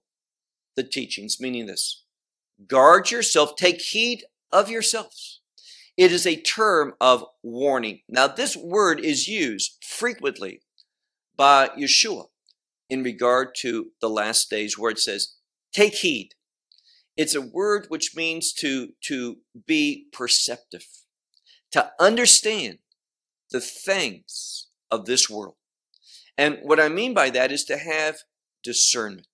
the 0.75 0.83
teachings, 0.83 1.39
meaning 1.39 1.65
this 1.65 2.03
guard 2.67 3.11
yourself, 3.11 3.55
take 3.55 3.81
heed 3.81 4.23
of 4.51 4.69
yourselves. 4.69 5.41
It 5.97 6.11
is 6.11 6.27
a 6.27 6.35
term 6.35 6.93
of 6.99 7.25
warning. 7.41 8.01
Now, 8.09 8.27
this 8.27 8.55
word 8.55 8.99
is 8.99 9.27
used 9.27 9.83
frequently 9.83 10.61
by 11.37 11.69
Yeshua 11.77 12.25
in 12.89 13.03
regard 13.03 13.55
to 13.59 13.91
the 14.01 14.09
last 14.09 14.49
days 14.49 14.77
where 14.77 14.91
it 14.91 14.99
says, 14.99 15.35
take 15.73 15.95
heed. 15.95 16.31
It's 17.17 17.35
a 17.35 17.41
word 17.41 17.85
which 17.87 18.15
means 18.15 18.51
to, 18.53 18.89
to 19.05 19.37
be 19.65 20.07
perceptive, 20.11 20.85
to 21.71 21.91
understand 21.99 22.79
the 23.51 23.61
things 23.61 24.67
of 24.91 25.05
this 25.05 25.29
world. 25.29 25.55
And 26.37 26.59
what 26.63 26.79
I 26.79 26.89
mean 26.89 27.13
by 27.13 27.29
that 27.31 27.51
is 27.51 27.63
to 27.65 27.77
have 27.77 28.17
discernment. 28.63 29.27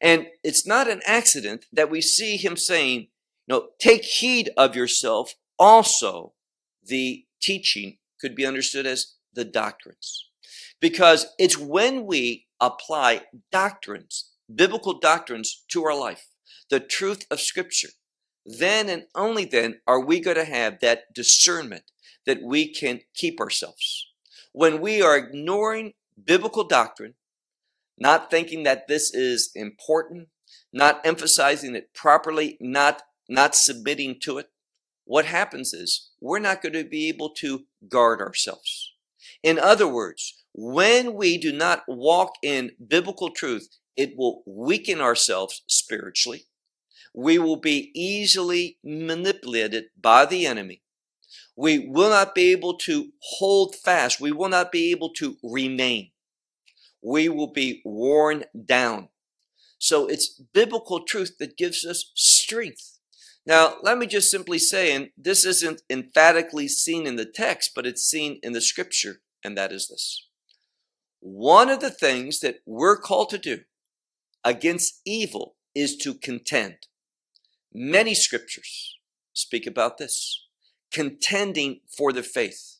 And 0.00 0.26
it's 0.42 0.66
not 0.66 0.88
an 0.88 1.00
accident 1.06 1.66
that 1.72 1.90
we 1.90 2.00
see 2.00 2.36
him 2.36 2.56
saying, 2.56 3.08
no, 3.48 3.68
take 3.78 4.04
heed 4.04 4.50
of 4.56 4.76
yourself. 4.76 5.34
Also, 5.58 6.34
the 6.84 7.24
teaching 7.40 7.98
could 8.20 8.34
be 8.34 8.46
understood 8.46 8.86
as 8.86 9.14
the 9.32 9.44
doctrines. 9.44 10.28
Because 10.80 11.26
it's 11.38 11.56
when 11.56 12.06
we 12.06 12.46
apply 12.60 13.22
doctrines, 13.50 14.30
biblical 14.54 14.98
doctrines 14.98 15.64
to 15.68 15.84
our 15.84 15.98
life, 15.98 16.26
the 16.70 16.80
truth 16.80 17.26
of 17.30 17.40
scripture, 17.40 17.90
then 18.44 18.88
and 18.88 19.04
only 19.14 19.44
then 19.44 19.80
are 19.86 20.04
we 20.04 20.20
going 20.20 20.36
to 20.36 20.44
have 20.44 20.80
that 20.80 21.14
discernment 21.14 21.84
that 22.26 22.42
we 22.42 22.72
can 22.72 23.00
keep 23.14 23.40
ourselves. 23.40 24.06
When 24.52 24.80
we 24.80 25.02
are 25.02 25.16
ignoring 25.16 25.94
biblical 26.22 26.64
doctrine, 26.64 27.14
not 27.98 28.30
thinking 28.30 28.62
that 28.64 28.88
this 28.88 29.12
is 29.14 29.50
important, 29.54 30.28
not 30.72 31.00
emphasizing 31.04 31.74
it 31.74 31.94
properly, 31.94 32.56
not, 32.60 33.02
not 33.28 33.54
submitting 33.54 34.18
to 34.22 34.38
it, 34.38 34.48
what 35.04 35.24
happens 35.24 35.72
is 35.72 36.10
we're 36.20 36.40
not 36.40 36.60
going 36.60 36.72
to 36.72 36.84
be 36.84 37.08
able 37.08 37.30
to 37.30 37.66
guard 37.88 38.20
ourselves. 38.20 38.92
In 39.42 39.58
other 39.58 39.86
words, 39.86 40.42
when 40.52 41.14
we 41.14 41.38
do 41.38 41.52
not 41.52 41.84
walk 41.86 42.32
in 42.42 42.72
biblical 42.84 43.30
truth, 43.30 43.68
it 43.96 44.14
will 44.16 44.42
weaken 44.46 45.00
ourselves 45.00 45.62
spiritually. 45.68 46.46
We 47.14 47.38
will 47.38 47.56
be 47.56 47.92
easily 47.94 48.78
manipulated 48.82 49.84
by 49.98 50.26
the 50.26 50.46
enemy. 50.46 50.82
We 51.56 51.88
will 51.88 52.10
not 52.10 52.34
be 52.34 52.52
able 52.52 52.76
to 52.78 53.12
hold 53.22 53.74
fast. 53.74 54.20
We 54.20 54.32
will 54.32 54.50
not 54.50 54.70
be 54.70 54.90
able 54.90 55.10
to 55.14 55.36
remain 55.42 56.10
we 57.06 57.28
will 57.28 57.52
be 57.52 57.82
worn 57.84 58.44
down. 58.66 59.08
So 59.78 60.08
it's 60.08 60.42
biblical 60.52 61.04
truth 61.04 61.36
that 61.38 61.56
gives 61.56 61.84
us 61.84 62.10
strength. 62.16 62.98
Now, 63.46 63.76
let 63.82 63.96
me 63.96 64.06
just 64.06 64.28
simply 64.28 64.58
say, 64.58 64.92
and 64.92 65.10
this 65.16 65.44
isn't 65.44 65.82
emphatically 65.88 66.66
seen 66.66 67.06
in 67.06 67.14
the 67.14 67.24
text, 67.24 67.72
but 67.76 67.86
it's 67.86 68.02
seen 68.02 68.40
in 68.42 68.52
the 68.52 68.60
scripture, 68.60 69.20
and 69.44 69.56
that 69.56 69.70
is 69.70 69.86
this. 69.86 70.26
One 71.20 71.70
of 71.70 71.78
the 71.78 71.90
things 71.90 72.40
that 72.40 72.56
we're 72.66 72.98
called 72.98 73.30
to 73.30 73.38
do 73.38 73.60
against 74.44 75.00
evil 75.04 75.54
is 75.76 75.96
to 75.98 76.14
contend. 76.14 76.88
Many 77.72 78.14
scriptures 78.14 78.98
speak 79.32 79.66
about 79.66 79.98
this 79.98 80.45
contending 80.96 81.80
for 81.94 82.10
the 82.10 82.22
faith, 82.22 82.78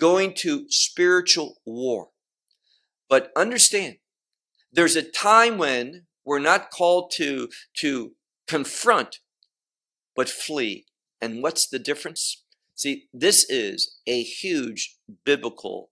going 0.00 0.34
to 0.34 0.66
spiritual 0.68 1.58
war. 1.64 2.08
But 3.08 3.30
understand, 3.36 3.98
there's 4.72 4.96
a 4.96 5.02
time 5.02 5.56
when 5.56 6.06
we're 6.24 6.40
not 6.40 6.72
called 6.72 7.12
to, 7.18 7.48
to 7.74 8.14
confront, 8.48 9.20
but 10.16 10.28
flee. 10.28 10.86
And 11.20 11.40
what's 11.40 11.68
the 11.68 11.78
difference? 11.78 12.42
See, 12.74 13.04
this 13.14 13.48
is 13.48 13.96
a 14.08 14.24
huge 14.24 14.96
biblical 15.24 15.90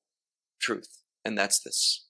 truth, 0.61 0.98
and 1.24 1.38
that's 1.38 1.61
this. 1.61 2.05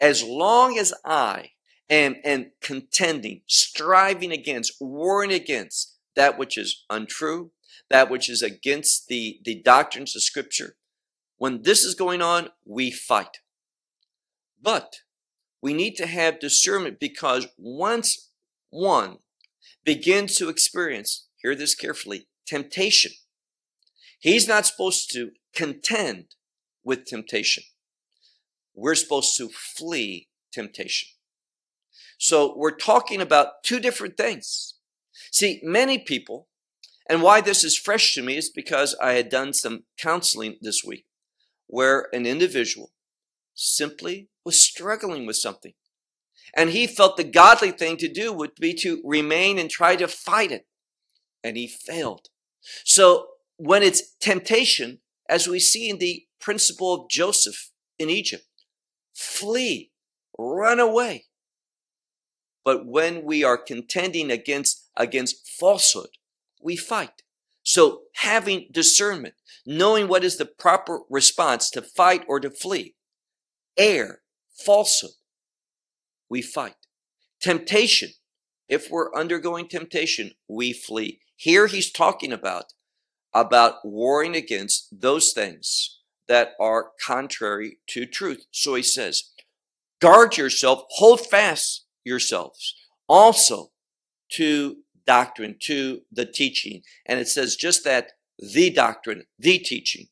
As 0.00 0.22
long 0.22 0.78
as 0.78 0.94
I 1.04 1.50
am, 1.90 2.14
am 2.24 2.52
contending, 2.62 3.42
striving 3.48 4.30
against, 4.30 4.74
warring 4.80 5.32
against 5.32 5.96
that 6.14 6.38
which 6.38 6.56
is 6.56 6.84
untrue, 6.88 7.50
that 7.88 8.10
which 8.10 8.28
is 8.28 8.42
against 8.42 9.08
the, 9.08 9.40
the 9.44 9.60
doctrines 9.62 10.14
of 10.14 10.22
Scripture, 10.22 10.76
when 11.36 11.62
this 11.62 11.84
is 11.84 11.94
going 11.94 12.22
on, 12.22 12.50
we 12.66 12.90
fight. 12.90 13.38
But 14.60 14.96
we 15.62 15.72
need 15.72 15.96
to 15.96 16.06
have 16.06 16.40
discernment 16.40 17.00
because 17.00 17.48
once 17.56 18.30
one 18.70 19.18
begins 19.84 20.36
to 20.36 20.48
experience, 20.48 21.26
hear 21.36 21.54
this 21.54 21.74
carefully, 21.74 22.28
temptation, 22.46 23.12
he's 24.18 24.46
not 24.46 24.66
supposed 24.66 25.10
to 25.12 25.30
contend 25.54 26.34
with 26.84 27.06
temptation. 27.06 27.64
We're 28.74 28.94
supposed 28.94 29.36
to 29.38 29.48
flee 29.48 30.28
temptation. 30.52 31.08
So 32.18 32.54
we're 32.54 32.76
talking 32.76 33.20
about 33.22 33.62
two 33.64 33.80
different 33.80 34.16
things. 34.16 34.74
See, 35.32 35.60
many 35.62 35.98
people, 35.98 36.48
and 37.10 37.22
why 37.22 37.40
this 37.40 37.64
is 37.64 37.76
fresh 37.76 38.14
to 38.14 38.22
me 38.22 38.36
is 38.36 38.48
because 38.48 38.94
I 39.02 39.14
had 39.14 39.28
done 39.28 39.52
some 39.52 39.82
counseling 39.98 40.58
this 40.60 40.84
week 40.84 41.06
where 41.66 42.06
an 42.12 42.24
individual 42.24 42.92
simply 43.52 44.28
was 44.44 44.62
struggling 44.62 45.26
with 45.26 45.34
something. 45.34 45.72
And 46.56 46.70
he 46.70 46.86
felt 46.86 47.16
the 47.16 47.24
godly 47.24 47.72
thing 47.72 47.96
to 47.96 48.08
do 48.08 48.32
would 48.32 48.54
be 48.54 48.74
to 48.74 49.02
remain 49.04 49.58
and 49.58 49.68
try 49.68 49.96
to 49.96 50.06
fight 50.06 50.52
it. 50.52 50.66
And 51.42 51.56
he 51.56 51.66
failed. 51.66 52.28
So 52.84 53.26
when 53.56 53.82
it's 53.82 54.14
temptation, 54.20 55.00
as 55.28 55.48
we 55.48 55.58
see 55.58 55.90
in 55.90 55.98
the 55.98 56.26
principle 56.40 56.94
of 56.94 57.10
Joseph 57.10 57.72
in 57.98 58.08
Egypt, 58.08 58.46
flee, 59.16 59.90
run 60.38 60.78
away. 60.78 61.24
But 62.64 62.86
when 62.86 63.24
we 63.24 63.42
are 63.42 63.58
contending 63.58 64.30
against, 64.30 64.88
against 64.96 65.48
falsehood, 65.48 66.10
we 66.62 66.76
fight. 66.76 67.22
So 67.62 68.02
having 68.16 68.68
discernment, 68.72 69.34
knowing 69.66 70.08
what 70.08 70.24
is 70.24 70.38
the 70.38 70.46
proper 70.46 71.00
response 71.10 71.70
to 71.70 71.82
fight 71.82 72.24
or 72.28 72.40
to 72.40 72.50
flee, 72.50 72.94
err, 73.78 74.20
falsehood, 74.64 75.10
we 76.28 76.42
fight. 76.42 76.74
Temptation, 77.40 78.10
if 78.68 78.90
we're 78.90 79.14
undergoing 79.14 79.68
temptation, 79.68 80.32
we 80.48 80.72
flee. 80.72 81.20
Here 81.36 81.66
he's 81.66 81.90
talking 81.90 82.32
about, 82.32 82.66
about 83.34 83.84
warring 83.84 84.36
against 84.36 85.00
those 85.00 85.32
things 85.32 85.98
that 86.28 86.50
are 86.60 86.92
contrary 87.04 87.78
to 87.88 88.06
truth. 88.06 88.46
So 88.52 88.74
he 88.74 88.82
says, 88.82 89.24
guard 90.00 90.36
yourself, 90.36 90.84
hold 90.90 91.20
fast 91.20 91.86
yourselves 92.04 92.74
also 93.08 93.72
to 94.30 94.76
doctrine, 95.10 95.56
to 95.58 96.02
the 96.12 96.24
teaching. 96.24 96.82
And 97.04 97.18
it 97.18 97.26
says 97.26 97.56
just 97.56 97.82
that, 97.82 98.12
the 98.38 98.70
doctrine, 98.70 99.24
the 99.40 99.58
teaching. 99.58 100.06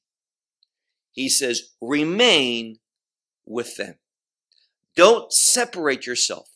He 1.13 1.29
says, 1.29 1.71
remain 1.81 2.79
with 3.47 3.77
them. 3.77 3.95
Don't 4.97 5.33
separate 5.33 6.05
yourself 6.05 6.49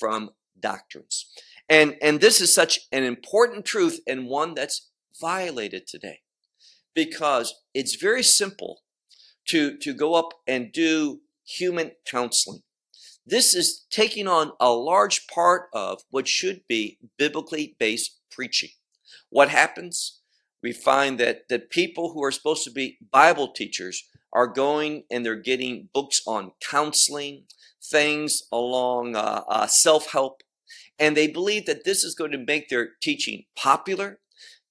from 0.00 0.30
doctrines. 0.58 1.26
And, 1.68 1.96
and 2.00 2.22
this 2.22 2.40
is 2.40 2.54
such 2.54 2.80
an 2.90 3.04
important 3.04 3.66
truth 3.66 4.00
and 4.06 4.28
one 4.28 4.54
that's 4.54 4.88
violated 5.20 5.86
today 5.86 6.20
because 6.94 7.54
it's 7.74 7.96
very 7.96 8.22
simple 8.22 8.80
to, 9.48 9.76
to 9.76 9.92
go 9.92 10.14
up 10.14 10.30
and 10.46 10.72
do 10.72 11.20
human 11.46 11.92
counseling. 12.06 12.62
This 13.26 13.54
is 13.54 13.86
taking 13.90 14.28
on 14.28 14.52
a 14.60 14.70
large 14.72 15.26
part 15.28 15.68
of 15.72 16.02
what 16.10 16.28
should 16.28 16.62
be 16.68 16.98
biblically 17.18 17.76
based 17.78 18.20
preaching. 18.30 18.70
What 19.30 19.48
happens? 19.48 20.20
We 20.62 20.72
find 20.72 21.18
that, 21.20 21.48
the 21.48 21.58
people 21.58 22.12
who 22.12 22.24
are 22.24 22.30
supposed 22.30 22.64
to 22.64 22.70
be 22.70 22.98
Bible 23.12 23.52
teachers 23.52 24.04
are 24.32 24.46
going 24.46 25.04
and 25.10 25.24
they're 25.24 25.36
getting 25.36 25.88
books 25.94 26.22
on 26.26 26.52
counseling, 26.60 27.44
things 27.82 28.42
along 28.52 29.16
uh, 29.16 29.42
uh, 29.48 29.66
self 29.66 30.12
help, 30.12 30.42
and 30.98 31.16
they 31.16 31.28
believe 31.28 31.66
that 31.66 31.84
this 31.84 32.04
is 32.04 32.14
going 32.14 32.32
to 32.32 32.38
make 32.38 32.68
their 32.68 32.90
teaching 33.02 33.44
popular, 33.56 34.20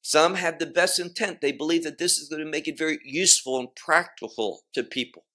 Some 0.01 0.35
have 0.35 0.59
the 0.59 0.65
best 0.65 0.99
intent. 0.99 1.41
They 1.41 1.53
believe 1.53 1.83
that 1.83 1.97
this 1.97 2.17
is 2.17 2.29
going 2.29 2.43
to 2.43 2.49
make 2.49 2.67
it 2.67 2.77
very 2.77 2.99
useful 3.05 3.59
and 3.59 3.73
practical 3.75 4.63
to 4.73 4.83
people. 4.83 5.25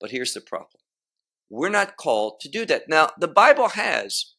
But 0.00 0.12
here's 0.12 0.32
the 0.32 0.40
problem. 0.40 0.80
We're 1.48 1.68
not 1.68 1.96
called 1.96 2.40
to 2.40 2.48
do 2.48 2.64
that. 2.66 2.88
Now, 2.88 3.10
the 3.18 3.28
Bible 3.28 3.68
has 3.70 4.34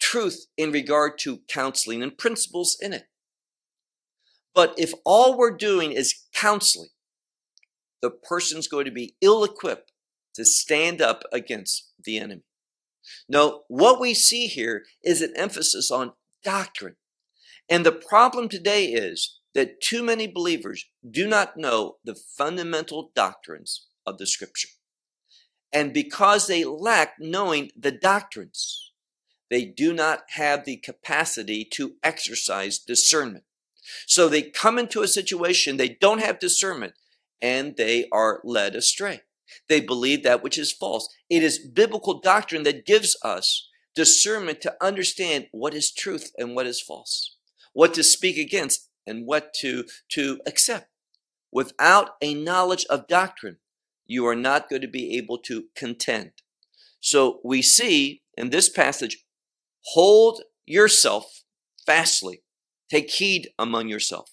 truth 0.00 0.46
in 0.56 0.72
regard 0.72 1.18
to 1.20 1.40
counseling 1.48 2.02
and 2.02 2.16
principles 2.16 2.76
in 2.80 2.92
it. 2.92 3.04
But 4.54 4.74
if 4.76 4.92
all 5.04 5.36
we're 5.36 5.56
doing 5.56 5.92
is 5.92 6.24
counseling, 6.34 6.90
the 8.02 8.10
person's 8.10 8.68
going 8.68 8.84
to 8.84 8.90
be 8.90 9.16
ill 9.20 9.44
equipped 9.44 9.92
to 10.34 10.44
stand 10.44 11.00
up 11.00 11.24
against 11.32 11.92
the 12.02 12.18
enemy. 12.18 12.42
No, 13.28 13.62
what 13.68 14.00
we 14.00 14.14
see 14.14 14.46
here 14.46 14.84
is 15.02 15.22
an 15.22 15.32
emphasis 15.36 15.90
on 15.90 16.12
doctrine. 16.44 16.96
And 17.68 17.84
the 17.84 17.92
problem 17.92 18.48
today 18.48 18.86
is 18.86 19.38
that 19.54 19.80
too 19.80 20.02
many 20.02 20.26
believers 20.26 20.84
do 21.08 21.26
not 21.26 21.56
know 21.56 21.96
the 22.04 22.18
fundamental 22.36 23.10
doctrines 23.14 23.88
of 24.06 24.18
the 24.18 24.26
scripture. 24.26 24.68
And 25.72 25.92
because 25.92 26.46
they 26.46 26.64
lack 26.64 27.14
knowing 27.18 27.70
the 27.76 27.92
doctrines, 27.92 28.92
they 29.50 29.64
do 29.64 29.92
not 29.92 30.22
have 30.30 30.64
the 30.64 30.76
capacity 30.76 31.64
to 31.72 31.94
exercise 32.02 32.78
discernment. 32.78 33.44
So 34.06 34.28
they 34.28 34.42
come 34.42 34.78
into 34.78 35.02
a 35.02 35.08
situation, 35.08 35.76
they 35.76 35.88
don't 35.88 36.20
have 36.20 36.38
discernment, 36.38 36.94
and 37.40 37.76
they 37.76 38.06
are 38.12 38.40
led 38.44 38.74
astray. 38.74 39.22
They 39.68 39.80
believe 39.80 40.22
that 40.22 40.42
which 40.42 40.58
is 40.58 40.72
false. 40.72 41.08
It 41.30 41.42
is 41.42 41.58
biblical 41.58 42.20
doctrine 42.20 42.64
that 42.64 42.84
gives 42.84 43.16
us 43.22 43.68
discernment 43.94 44.60
to 44.62 44.76
understand 44.82 45.46
what 45.52 45.74
is 45.74 45.92
truth 45.92 46.32
and 46.38 46.54
what 46.54 46.66
is 46.66 46.80
false, 46.80 47.36
what 47.72 47.94
to 47.94 48.04
speak 48.04 48.36
against 48.36 48.88
and 49.06 49.26
what 49.26 49.54
to, 49.54 49.84
to 50.10 50.40
accept. 50.46 50.88
Without 51.50 52.10
a 52.20 52.34
knowledge 52.34 52.84
of 52.90 53.08
doctrine, 53.08 53.56
you 54.08 54.26
are 54.26 54.34
not 54.34 54.68
going 54.68 54.82
to 54.82 54.88
be 54.88 55.16
able 55.16 55.38
to 55.38 55.66
contend. 55.76 56.32
So 57.00 57.40
we 57.44 57.62
see 57.62 58.22
in 58.36 58.50
this 58.50 58.68
passage, 58.68 59.24
hold 59.92 60.42
yourself 60.66 61.44
fastly, 61.86 62.42
take 62.90 63.10
heed 63.10 63.50
among 63.58 63.88
yourself. 63.88 64.30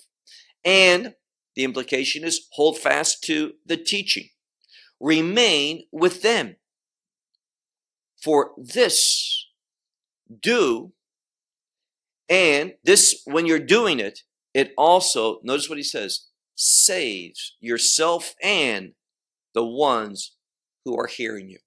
And 0.63 1.13
the 1.55 1.63
implication 1.63 2.23
is 2.23 2.47
hold 2.53 2.79
fast 2.79 3.23
to 3.25 3.53
the 3.63 3.77
teaching 3.77 4.29
remain 4.99 5.83
with 5.91 6.21
them. 6.21 6.55
For 8.21 8.51
this 8.57 9.47
do, 10.41 10.93
and 12.27 12.73
this, 12.83 13.21
when 13.25 13.45
you're 13.45 13.59
doing 13.59 13.99
it, 13.99 14.21
it 14.53 14.73
also, 14.77 15.39
notice 15.43 15.69
what 15.69 15.77
he 15.77 15.83
says, 15.83 16.27
saves 16.55 17.55
yourself 17.59 18.33
and 18.41 18.93
the 19.55 19.65
ones 19.65 20.35
who 20.83 20.95
are 20.95 21.07
hearing 21.07 21.49
you. 21.49 21.57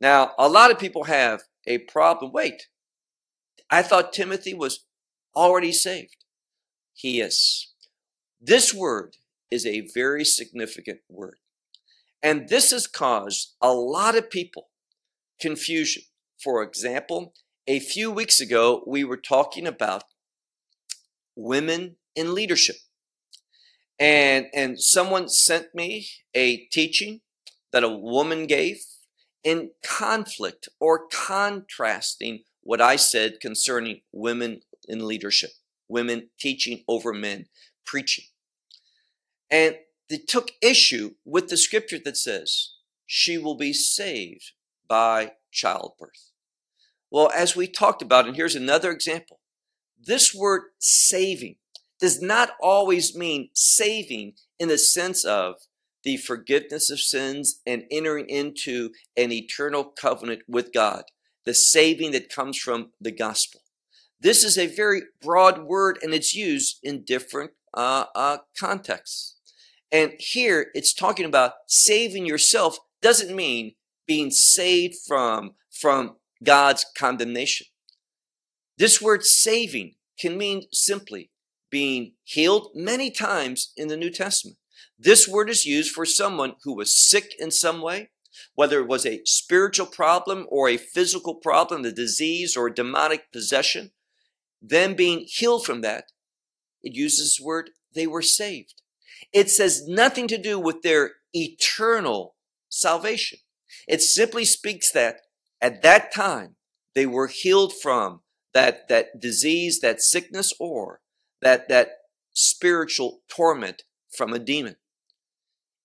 Now, 0.00 0.32
a 0.38 0.48
lot 0.48 0.72
of 0.72 0.78
people 0.78 1.04
have 1.04 1.42
a 1.66 1.78
problem. 1.78 2.32
Wait, 2.32 2.66
I 3.70 3.82
thought 3.82 4.12
Timothy 4.12 4.54
was 4.54 4.86
already 5.36 5.72
saved. 5.72 6.24
He 6.94 7.20
is. 7.20 7.72
This 8.40 8.74
word 8.74 9.16
is 9.50 9.64
a 9.64 9.88
very 9.94 10.24
significant 10.24 11.00
word. 11.08 11.36
And 12.22 12.48
this 12.48 12.72
has 12.72 12.86
caused 12.86 13.54
a 13.60 13.72
lot 13.72 14.16
of 14.16 14.30
people 14.30 14.70
confusion. 15.40 16.02
For 16.42 16.62
example, 16.62 17.34
a 17.66 17.78
few 17.78 18.10
weeks 18.10 18.40
ago, 18.40 18.82
we 18.86 19.04
were 19.04 19.16
talking 19.16 19.66
about 19.66 20.04
women 21.36 21.96
in 22.16 22.34
leadership. 22.34 22.76
And, 23.98 24.46
and 24.54 24.80
someone 24.80 25.28
sent 25.28 25.74
me 25.74 26.08
a 26.34 26.56
teaching 26.56 27.20
that 27.72 27.84
a 27.84 27.88
woman 27.88 28.46
gave 28.46 28.80
in 29.42 29.70
conflict 29.84 30.68
or 30.80 31.06
contrasting 31.08 32.44
what 32.62 32.80
I 32.80 32.96
said 32.96 33.40
concerning 33.40 34.02
women 34.12 34.60
in 34.88 35.06
leadership, 35.06 35.50
women 35.88 36.30
teaching 36.38 36.84
over 36.86 37.12
men, 37.12 37.46
preaching. 37.84 38.26
And 39.50 39.76
they 40.08 40.18
took 40.18 40.52
issue 40.62 41.14
with 41.24 41.48
the 41.48 41.56
scripture 41.56 41.98
that 42.04 42.16
says 42.16 42.72
she 43.06 43.38
will 43.38 43.56
be 43.56 43.72
saved 43.72 44.52
by 44.86 45.32
childbirth. 45.50 46.30
Well, 47.10 47.30
as 47.34 47.56
we 47.56 47.66
talked 47.66 48.02
about, 48.02 48.26
and 48.26 48.36
here's 48.36 48.54
another 48.54 48.90
example, 48.90 49.40
this 49.98 50.34
word 50.34 50.62
saving 50.78 51.56
does 52.00 52.22
not 52.22 52.50
always 52.60 53.16
mean 53.16 53.50
saving 53.54 54.34
in 54.58 54.68
the 54.68 54.78
sense 54.78 55.24
of 55.24 55.56
the 56.04 56.16
forgiveness 56.16 56.90
of 56.90 57.00
sins 57.00 57.60
and 57.66 57.84
entering 57.90 58.28
into 58.28 58.90
an 59.16 59.32
eternal 59.32 59.84
covenant 59.84 60.42
with 60.46 60.72
God, 60.72 61.04
the 61.44 61.54
saving 61.54 62.12
that 62.12 62.32
comes 62.32 62.56
from 62.58 62.92
the 63.00 63.10
gospel. 63.10 63.60
This 64.20 64.44
is 64.44 64.58
a 64.58 64.66
very 64.66 65.02
broad 65.20 65.62
word 65.64 65.98
and 66.02 66.14
it's 66.14 66.34
used 66.34 66.78
in 66.82 67.04
different 67.04 67.52
uh, 67.74 68.04
uh, 68.14 68.38
contexts. 68.58 69.36
And 69.90 70.12
here 70.18 70.70
it's 70.74 70.92
talking 70.92 71.24
about 71.24 71.52
saving 71.66 72.26
yourself 72.26 72.78
doesn't 73.00 73.34
mean 73.34 73.74
being 74.06 74.30
saved 74.30 74.96
from, 75.06 75.52
from 75.70 76.16
God's 76.42 76.84
condemnation. 76.96 77.66
This 78.76 79.00
word 79.00 79.24
saving 79.24 79.94
can 80.18 80.36
mean 80.36 80.62
simply 80.72 81.30
being 81.70 82.12
healed 82.24 82.70
many 82.74 83.10
times 83.10 83.72
in 83.76 83.88
the 83.88 83.96
New 83.96 84.10
Testament. 84.10 84.58
This 84.98 85.28
word 85.28 85.48
is 85.48 85.64
used 85.64 85.92
for 85.92 86.04
someone 86.04 86.54
who 86.64 86.74
was 86.74 86.96
sick 86.96 87.34
in 87.38 87.50
some 87.50 87.80
way, 87.80 88.10
whether 88.54 88.80
it 88.80 88.88
was 88.88 89.06
a 89.06 89.22
spiritual 89.24 89.86
problem 89.86 90.46
or 90.50 90.68
a 90.68 90.76
physical 90.76 91.36
problem, 91.36 91.84
a 91.84 91.92
disease 91.92 92.56
or 92.56 92.66
a 92.66 92.74
demonic 92.74 93.30
possession, 93.32 93.92
them 94.60 94.94
being 94.94 95.24
healed 95.26 95.64
from 95.64 95.82
that. 95.82 96.06
It 96.82 96.94
uses 96.94 97.36
this 97.36 97.44
word, 97.44 97.70
they 97.94 98.06
were 98.06 98.22
saved. 98.22 98.82
It 99.32 99.50
says 99.50 99.86
nothing 99.86 100.28
to 100.28 100.38
do 100.38 100.58
with 100.58 100.82
their 100.82 101.12
eternal 101.32 102.36
salvation. 102.68 103.40
It 103.86 104.02
simply 104.02 104.44
speaks 104.44 104.90
that 104.92 105.20
at 105.60 105.82
that 105.82 106.12
time 106.12 106.56
they 106.94 107.06
were 107.06 107.26
healed 107.28 107.72
from 107.80 108.20
that, 108.54 108.88
that 108.88 109.20
disease, 109.20 109.80
that 109.80 110.00
sickness, 110.00 110.52
or 110.58 111.00
that, 111.42 111.68
that 111.68 111.88
spiritual 112.32 113.20
torment 113.28 113.82
from 114.10 114.32
a 114.32 114.38
demon. 114.38 114.76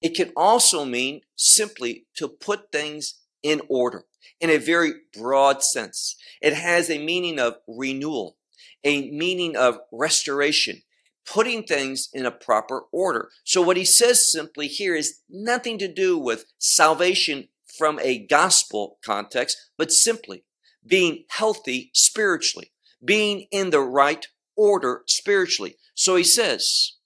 It 0.01 0.16
can 0.16 0.32
also 0.36 0.84
mean 0.84 1.22
simply 1.36 2.06
to 2.18 2.28
put 2.28 2.72
things 2.72 3.22
in 3.41 3.62
order 3.70 4.06
in 4.39 4.49
a 4.49 4.58
very 4.58 4.93
broad 5.18 5.64
sense. 5.64 6.16
It 6.41 6.54
has 6.54 6.89
a 6.89 7.04
meaning 7.04 7.39
of 7.39 7.56
renewal, 7.68 8.38
a 8.84 9.10
meaning 9.12 9.56
of 9.56 9.80
restoration, 9.91 10.82
putting 11.26 11.64
things 11.64 12.10
in 12.14 12.26
a 12.26 12.32
proper 12.32 12.84
order. 12.91 13.30
So 13.45 13.62
what 13.62 13.78
he 13.78 13.86
says 13.86 14.30
simply 14.30 14.68
here 14.68 14.95
is 14.95 15.20
nothing 15.30 15.78
to 15.78 15.88
do 15.91 16.18
with 16.18 16.45
salvation 16.58 17.47
from 17.78 17.99
a 18.01 18.26
gospel 18.28 18.99
context, 19.04 19.58
but 19.78 19.91
simply 19.91 20.43
being 20.86 21.24
healthy 21.30 21.91
spiritually, 21.93 22.72
being 23.04 23.47
in 23.51 23.70
the 23.70 23.82
right 23.82 24.28
order 24.56 25.04
spiritually. 25.08 25.76
So 25.95 26.16
he 26.16 26.24
says, 26.24 26.97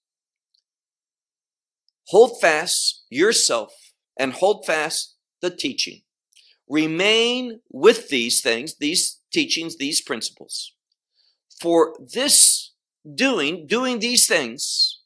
hold 2.08 2.40
fast 2.40 3.06
yourself 3.10 3.74
and 4.18 4.34
hold 4.34 4.66
fast 4.66 5.16
the 5.42 5.50
teaching. 5.50 6.02
Remain 6.70 7.62
with 7.72 8.10
these 8.10 8.42
things, 8.42 8.76
these 8.78 9.22
teachings, 9.32 9.78
these 9.78 10.02
principles. 10.02 10.74
For 11.62 11.96
this 12.14 12.74
doing, 13.16 13.68
doing 13.68 14.00
these 14.00 14.28
things 14.28 15.02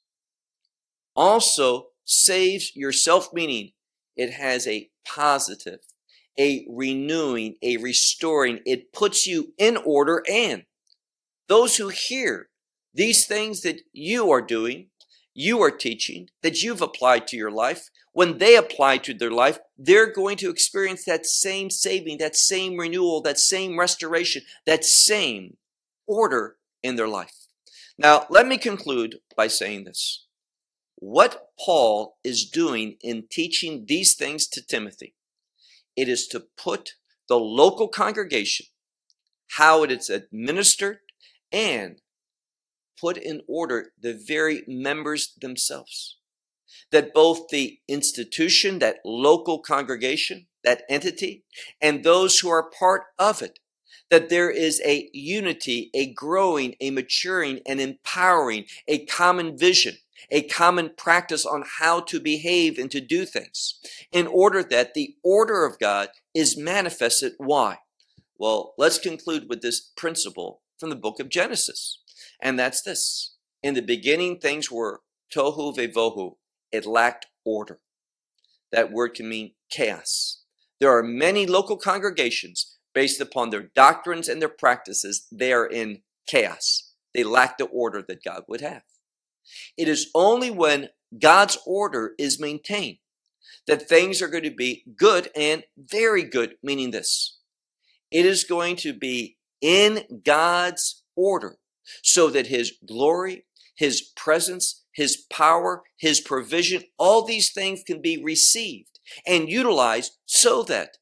also 1.15 1.87
saves 2.03 2.71
your 2.75 2.91
self 2.91 3.31
meaning. 3.33 3.71
It 4.15 4.31
has 4.33 4.67
a 4.67 4.89
positive, 5.05 5.79
a 6.39 6.65
renewing, 6.69 7.55
a 7.61 7.77
restoring. 7.77 8.59
It 8.65 8.91
puts 8.91 9.25
you 9.25 9.53
in 9.57 9.77
order 9.77 10.23
and 10.29 10.63
those 11.51 11.75
who 11.75 11.89
hear 11.89 12.47
these 12.93 13.25
things 13.27 13.59
that 13.59 13.81
you 13.91 14.31
are 14.31 14.41
doing, 14.41 14.87
you 15.33 15.61
are 15.61 15.69
teaching, 15.69 16.29
that 16.43 16.63
you've 16.63 16.81
applied 16.81 17.27
to 17.27 17.35
your 17.35 17.51
life, 17.51 17.89
when 18.13 18.37
they 18.37 18.55
apply 18.55 18.99
to 18.99 19.13
their 19.13 19.31
life, 19.31 19.59
they're 19.77 20.13
going 20.13 20.37
to 20.37 20.49
experience 20.49 21.03
that 21.03 21.25
same 21.25 21.69
saving, 21.69 22.19
that 22.19 22.37
same 22.37 22.77
renewal, 22.77 23.21
that 23.23 23.37
same 23.37 23.77
restoration, 23.77 24.43
that 24.65 24.85
same 24.85 25.57
order 26.07 26.55
in 26.81 26.95
their 26.95 27.09
life. 27.09 27.35
Now, 27.97 28.27
let 28.29 28.47
me 28.47 28.57
conclude 28.57 29.17
by 29.35 29.47
saying 29.47 29.83
this. 29.83 30.25
What 30.95 31.49
Paul 31.65 32.15
is 32.23 32.49
doing 32.49 32.95
in 33.01 33.25
teaching 33.29 33.83
these 33.89 34.15
things 34.15 34.47
to 34.47 34.65
Timothy, 34.65 35.15
it 35.97 36.07
is 36.07 36.27
to 36.27 36.45
put 36.57 36.91
the 37.27 37.37
local 37.37 37.89
congregation, 37.89 38.67
how 39.57 39.83
it 39.83 39.91
is 39.91 40.09
administered, 40.09 40.99
and 41.51 42.01
put 42.99 43.17
in 43.17 43.41
order 43.47 43.91
the 43.99 44.13
very 44.13 44.63
members 44.67 45.33
themselves. 45.39 46.17
That 46.91 47.13
both 47.13 47.49
the 47.49 47.79
institution, 47.87 48.79
that 48.79 48.99
local 49.03 49.59
congregation, 49.59 50.47
that 50.63 50.83
entity, 50.89 51.43
and 51.81 52.03
those 52.03 52.39
who 52.39 52.49
are 52.49 52.69
part 52.69 53.03
of 53.17 53.41
it, 53.41 53.59
that 54.09 54.29
there 54.29 54.51
is 54.51 54.81
a 54.85 55.09
unity, 55.13 55.89
a 55.93 56.13
growing, 56.13 56.75
a 56.79 56.91
maturing, 56.91 57.61
and 57.65 57.79
empowering, 57.79 58.65
a 58.87 59.05
common 59.05 59.57
vision, 59.57 59.95
a 60.29 60.43
common 60.43 60.91
practice 60.95 61.45
on 61.45 61.63
how 61.79 62.01
to 62.01 62.19
behave 62.19 62.77
and 62.77 62.91
to 62.91 63.01
do 63.01 63.25
things 63.25 63.79
in 64.11 64.27
order 64.27 64.63
that 64.63 64.93
the 64.93 65.15
order 65.23 65.65
of 65.65 65.79
God 65.79 66.09
is 66.33 66.57
manifested. 66.57 67.33
Why? 67.37 67.79
Well, 68.37 68.73
let's 68.77 68.99
conclude 68.99 69.47
with 69.49 69.61
this 69.61 69.79
principle 69.95 70.60
from 70.81 70.89
the 70.89 70.95
book 70.97 71.19
of 71.19 71.29
Genesis. 71.29 71.99
And 72.41 72.59
that's 72.59 72.81
this. 72.81 73.35
In 73.63 73.75
the 73.75 73.81
beginning, 73.81 74.39
things 74.39 74.71
were 74.71 75.01
tohu 75.33 75.77
vevohu. 75.77 76.35
It 76.71 76.85
lacked 76.85 77.27
order. 77.45 77.79
That 78.71 78.91
word 78.91 79.13
can 79.13 79.29
mean 79.29 79.53
chaos. 79.69 80.43
There 80.79 80.97
are 80.97 81.03
many 81.03 81.45
local 81.45 81.77
congregations 81.77 82.77
based 82.93 83.21
upon 83.21 83.51
their 83.51 83.69
doctrines 83.75 84.27
and 84.27 84.41
their 84.41 84.49
practices. 84.49 85.27
They 85.31 85.53
are 85.53 85.67
in 85.67 86.01
chaos. 86.27 86.91
They 87.13 87.23
lack 87.23 87.57
the 87.57 87.65
order 87.65 88.03
that 88.07 88.23
God 88.23 88.43
would 88.47 88.61
have. 88.61 88.83
It 89.77 89.87
is 89.87 90.09
only 90.15 90.49
when 90.49 90.89
God's 91.19 91.59
order 91.65 92.13
is 92.17 92.39
maintained 92.39 92.97
that 93.67 93.87
things 93.87 94.21
are 94.21 94.27
going 94.27 94.43
to 94.43 94.55
be 94.55 94.83
good 94.97 95.29
and 95.35 95.63
very 95.77 96.23
good, 96.23 96.55
meaning 96.63 96.89
this. 96.89 97.37
It 98.09 98.25
is 98.25 98.43
going 98.43 98.77
to 98.77 98.93
be 98.93 99.37
in 99.61 100.21
God's 100.25 101.03
order 101.15 101.57
so 102.03 102.29
that 102.29 102.47
His 102.47 102.73
glory, 102.85 103.45
His 103.75 104.01
presence, 104.01 104.83
His 104.91 105.17
power, 105.31 105.83
His 105.97 106.19
provision, 106.19 106.83
all 106.97 107.25
these 107.25 107.51
things 107.51 107.83
can 107.85 108.01
be 108.01 108.21
received 108.21 108.99
and 109.25 109.49
utilized 109.49 110.17
so 110.25 110.63
that 110.63 110.97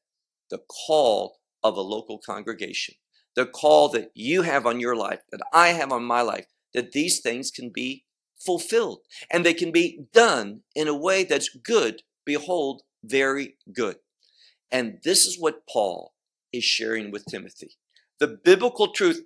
the 0.50 0.60
call 0.86 1.38
of 1.62 1.76
a 1.76 1.82
local 1.82 2.18
congregation, 2.18 2.94
the 3.36 3.46
call 3.46 3.88
that 3.90 4.10
you 4.14 4.42
have 4.42 4.66
on 4.66 4.80
your 4.80 4.96
life, 4.96 5.20
that 5.30 5.40
I 5.52 5.68
have 5.68 5.92
on 5.92 6.04
my 6.04 6.22
life, 6.22 6.46
that 6.74 6.92
these 6.92 7.20
things 7.20 7.50
can 7.50 7.70
be 7.70 8.04
fulfilled 8.38 9.00
and 9.30 9.44
they 9.44 9.54
can 9.54 9.70
be 9.70 10.04
done 10.12 10.62
in 10.74 10.88
a 10.88 10.96
way 10.96 11.24
that's 11.24 11.50
good. 11.50 12.02
Behold, 12.24 12.82
very 13.04 13.56
good. 13.72 13.96
And 14.70 14.98
this 15.04 15.26
is 15.26 15.38
what 15.38 15.66
Paul 15.68 16.14
is 16.52 16.64
sharing 16.64 17.10
with 17.10 17.26
Timothy. 17.26 17.76
The 18.20 18.38
biblical 18.44 18.92
truth, 18.92 19.22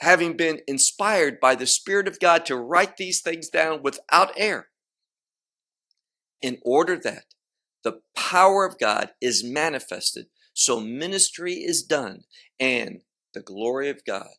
having 0.00 0.36
been 0.36 0.60
inspired 0.68 1.40
by 1.40 1.54
the 1.54 1.66
Spirit 1.66 2.06
of 2.06 2.20
God 2.20 2.44
to 2.46 2.56
write 2.56 2.98
these 2.98 3.22
things 3.22 3.48
down 3.48 3.82
without 3.82 4.32
error, 4.36 4.68
in 6.42 6.58
order 6.62 6.96
that 6.96 7.24
the 7.82 8.02
power 8.14 8.66
of 8.66 8.78
God 8.78 9.10
is 9.22 9.42
manifested, 9.42 10.26
so 10.52 10.80
ministry 10.80 11.54
is 11.54 11.82
done, 11.82 12.24
and 12.60 13.00
the 13.32 13.40
glory 13.40 13.88
of 13.88 14.04
God 14.04 14.36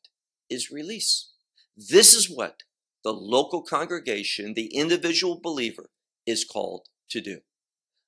is 0.48 0.70
released. 0.70 1.34
This 1.76 2.14
is 2.14 2.30
what 2.30 2.62
the 3.04 3.14
local 3.14 3.64
congregation, 3.64 4.54
the 4.54 4.68
individual 4.76 5.40
believer, 5.42 5.90
is 6.28 6.46
called 6.46 6.88
to 7.10 7.20
do. 7.20 7.40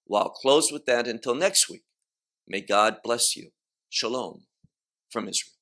Well, 0.06 0.24
I'll 0.24 0.30
close 0.30 0.72
with 0.72 0.86
that 0.86 1.08
until 1.08 1.36
next 1.36 1.68
week. 1.70 1.84
May 2.48 2.62
God 2.62 2.98
bless 3.04 3.36
you. 3.36 3.50
Shalom 3.90 4.44
from 5.12 5.28
Israel. 5.28 5.57